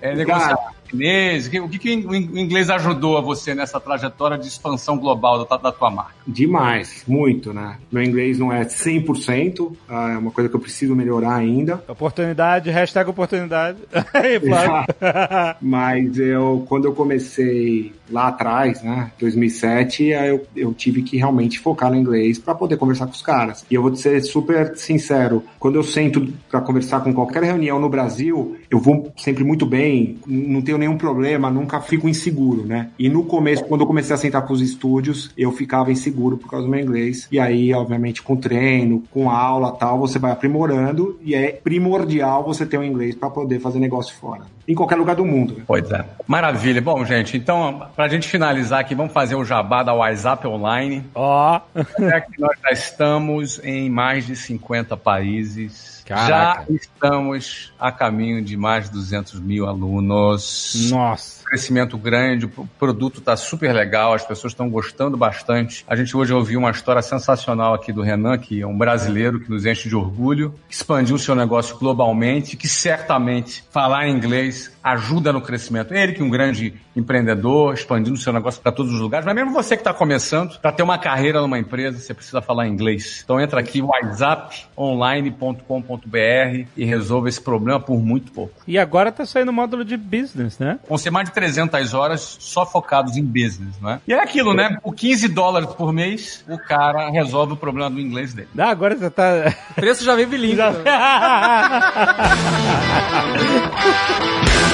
é, 0.00 0.14
negociar 0.14 0.56
Cara. 0.56 0.74
Chinês. 0.94 1.46
O 1.46 1.50
que, 1.50 1.60
o 1.60 1.68
que 1.68 2.06
o 2.06 2.14
inglês 2.14 2.70
ajudou 2.70 3.18
a 3.18 3.20
você 3.20 3.54
nessa 3.54 3.80
trajetória 3.80 4.38
de 4.38 4.46
expansão 4.46 4.96
global 4.96 5.44
da, 5.44 5.56
da 5.56 5.72
tua 5.72 5.90
marca? 5.90 6.14
Demais, 6.26 7.04
muito, 7.06 7.52
né? 7.52 7.76
Meu 7.90 8.02
inglês 8.02 8.38
não 8.38 8.52
é 8.52 8.64
100%, 8.64 9.72
ah, 9.88 10.12
é 10.12 10.18
uma 10.18 10.30
coisa 10.30 10.48
que 10.48 10.56
eu 10.56 10.60
preciso 10.60 10.94
melhorar 10.94 11.34
ainda. 11.34 11.82
Oportunidade, 11.88 12.70
hashtag 12.70 13.10
oportunidade. 13.10 13.78
Aí. 14.14 14.40
Mas 15.60 16.18
eu, 16.18 16.64
quando 16.68 16.86
eu 16.86 16.92
comecei 16.92 17.92
lá 18.10 18.28
atrás, 18.28 18.82
né, 18.82 19.10
2007, 19.18 20.12
aí 20.12 20.28
eu, 20.28 20.46
eu 20.54 20.74
tive 20.74 21.02
que 21.02 21.16
realmente 21.16 21.58
focar 21.58 21.90
no 21.90 21.96
inglês 21.96 22.38
para 22.38 22.54
poder 22.54 22.76
conversar 22.76 23.06
com 23.06 23.12
os 23.12 23.22
caras. 23.22 23.64
E 23.70 23.74
eu 23.74 23.82
vou 23.82 23.90
te 23.90 23.98
ser 23.98 24.20
super 24.22 24.76
sincero, 24.76 25.42
quando 25.58 25.76
eu 25.76 25.82
sento 25.82 26.32
para 26.50 26.60
conversar 26.60 27.00
com 27.00 27.12
qualquer 27.14 27.42
reunião 27.42 27.80
no 27.80 27.88
Brasil, 27.88 28.56
eu 28.70 28.78
vou 28.78 29.12
sempre 29.16 29.42
muito 29.42 29.64
bem, 29.64 30.18
não 30.26 30.60
tenho 30.60 30.78
nenhum 30.84 30.98
problema, 30.98 31.50
nunca 31.50 31.80
fico 31.80 32.08
inseguro, 32.08 32.64
né? 32.64 32.90
E 32.98 33.08
no 33.08 33.24
começo, 33.24 33.64
quando 33.64 33.80
eu 33.80 33.86
comecei 33.86 34.14
a 34.14 34.18
sentar 34.18 34.42
com 34.42 34.52
os 34.52 34.60
estúdios, 34.60 35.30
eu 35.36 35.50
ficava 35.50 35.90
inseguro 35.90 36.36
por 36.36 36.50
causa 36.50 36.66
do 36.66 36.70
meu 36.70 36.80
inglês. 36.80 37.26
E 37.32 37.40
aí, 37.40 37.72
obviamente, 37.72 38.22
com 38.22 38.36
treino, 38.36 39.02
com 39.10 39.30
aula 39.30 39.72
tal, 39.72 39.98
você 39.98 40.18
vai 40.18 40.30
aprimorando 40.30 41.18
e 41.22 41.34
é 41.34 41.52
primordial 41.52 42.44
você 42.44 42.66
ter 42.66 42.78
o 42.78 42.84
inglês 42.84 43.14
para 43.14 43.30
poder 43.30 43.60
fazer 43.60 43.78
negócio 43.78 44.14
fora. 44.14 44.42
Em 44.66 44.74
qualquer 44.74 44.96
lugar 44.96 45.16
do 45.16 45.24
mundo. 45.24 45.54
né? 45.54 45.62
Pois 45.66 45.90
é. 45.90 46.04
Maravilha. 46.26 46.80
Bom, 46.80 47.04
gente, 47.04 47.36
então, 47.36 47.86
pra 47.94 48.08
gente 48.08 48.28
finalizar 48.28 48.80
aqui, 48.80 48.94
vamos 48.94 49.12
fazer 49.12 49.34
o 49.34 49.44
jabá 49.44 49.82
da 49.82 49.94
WhatsApp 49.94 50.46
Online. 50.46 51.04
Ó. 51.14 51.60
É 51.98 52.20
que 52.20 52.40
nós 52.40 52.56
já 52.62 52.70
estamos 52.70 53.60
em 53.62 53.90
mais 53.90 54.26
de 54.26 54.36
50 54.36 54.96
países. 54.96 55.93
Caraca. 56.04 56.66
Já 56.68 56.76
estamos 56.76 57.72
a 57.78 57.90
caminho 57.90 58.42
de 58.42 58.56
mais 58.56 58.86
de 58.86 58.92
200 58.92 59.40
mil 59.40 59.66
alunos. 59.66 60.90
Nossa. 60.90 61.44
crescimento 61.44 61.96
grande, 61.96 62.46
o 62.46 62.68
produto 62.78 63.20
está 63.20 63.36
super 63.36 63.72
legal, 63.72 64.12
as 64.12 64.24
pessoas 64.24 64.52
estão 64.52 64.68
gostando 64.68 65.16
bastante. 65.16 65.84
A 65.88 65.96
gente 65.96 66.16
hoje 66.16 66.32
ouviu 66.32 66.58
uma 66.58 66.70
história 66.70 67.00
sensacional 67.00 67.74
aqui 67.74 67.92
do 67.92 68.02
Renan, 68.02 68.36
que 68.38 68.60
é 68.60 68.66
um 68.66 68.76
brasileiro 68.76 69.40
que 69.40 69.50
nos 69.50 69.64
enche 69.64 69.88
de 69.88 69.96
orgulho, 69.96 70.54
que 70.68 70.74
expandiu 70.74 71.16
seu 71.16 71.34
negócio 71.34 71.78
globalmente, 71.78 72.56
que 72.56 72.68
certamente 72.68 73.64
falar 73.70 74.08
inglês 74.08 74.73
ajuda 74.84 75.32
no 75.32 75.40
crescimento. 75.40 75.94
Ele 75.94 76.12
que 76.12 76.20
é 76.20 76.24
um 76.24 76.28
grande 76.30 76.74
empreendedor, 76.94 77.72
expandindo 77.74 78.16
seu 78.18 78.32
negócio 78.32 78.60
para 78.60 78.70
todos 78.70 78.92
os 78.92 79.00
lugares, 79.00 79.24
mas 79.24 79.34
mesmo 79.34 79.52
você 79.52 79.76
que 79.76 79.80
está 79.80 79.94
começando, 79.94 80.58
para 80.60 80.70
ter 80.70 80.82
uma 80.82 80.98
carreira 80.98 81.40
numa 81.40 81.58
empresa, 81.58 81.98
você 81.98 82.12
precisa 82.12 82.42
falar 82.42 82.68
inglês. 82.68 83.22
Então 83.24 83.40
entra 83.40 83.58
aqui 83.60 83.80
whatsapponline.com.br 83.80 86.66
e 86.76 86.84
resolva 86.84 87.28
esse 87.28 87.40
problema 87.40 87.80
por 87.80 87.98
muito 87.98 88.30
pouco. 88.32 88.52
E 88.68 88.78
agora 88.78 89.10
tá 89.10 89.24
saindo 89.24 89.48
o 89.48 89.52
módulo 89.52 89.84
de 89.84 89.96
business, 89.96 90.58
né? 90.58 90.78
Vão 90.88 90.98
ser 90.98 91.10
mais 91.10 91.28
de 91.28 91.34
300 91.34 91.94
horas 91.94 92.36
só 92.40 92.66
focados 92.66 93.16
em 93.16 93.24
business, 93.24 93.74
não 93.80 93.90
é? 93.90 94.00
E 94.06 94.12
é 94.12 94.22
aquilo, 94.22 94.52
né? 94.52 94.76
Por 94.82 94.94
15 94.94 95.28
dólares 95.28 95.68
por 95.70 95.92
mês, 95.92 96.44
o 96.48 96.58
cara 96.58 97.08
resolve 97.10 97.54
o 97.54 97.56
problema 97.56 97.88
do 97.90 98.00
inglês 98.00 98.34
dele. 98.34 98.48
Ah, 98.58 98.70
agora 98.70 98.96
você 98.96 99.08
tá. 99.10 99.54
O 99.70 99.74
preço 99.74 100.04
já 100.04 100.14
veio 100.14 100.28
bilingue. 100.28 100.56
Já- 100.56 100.74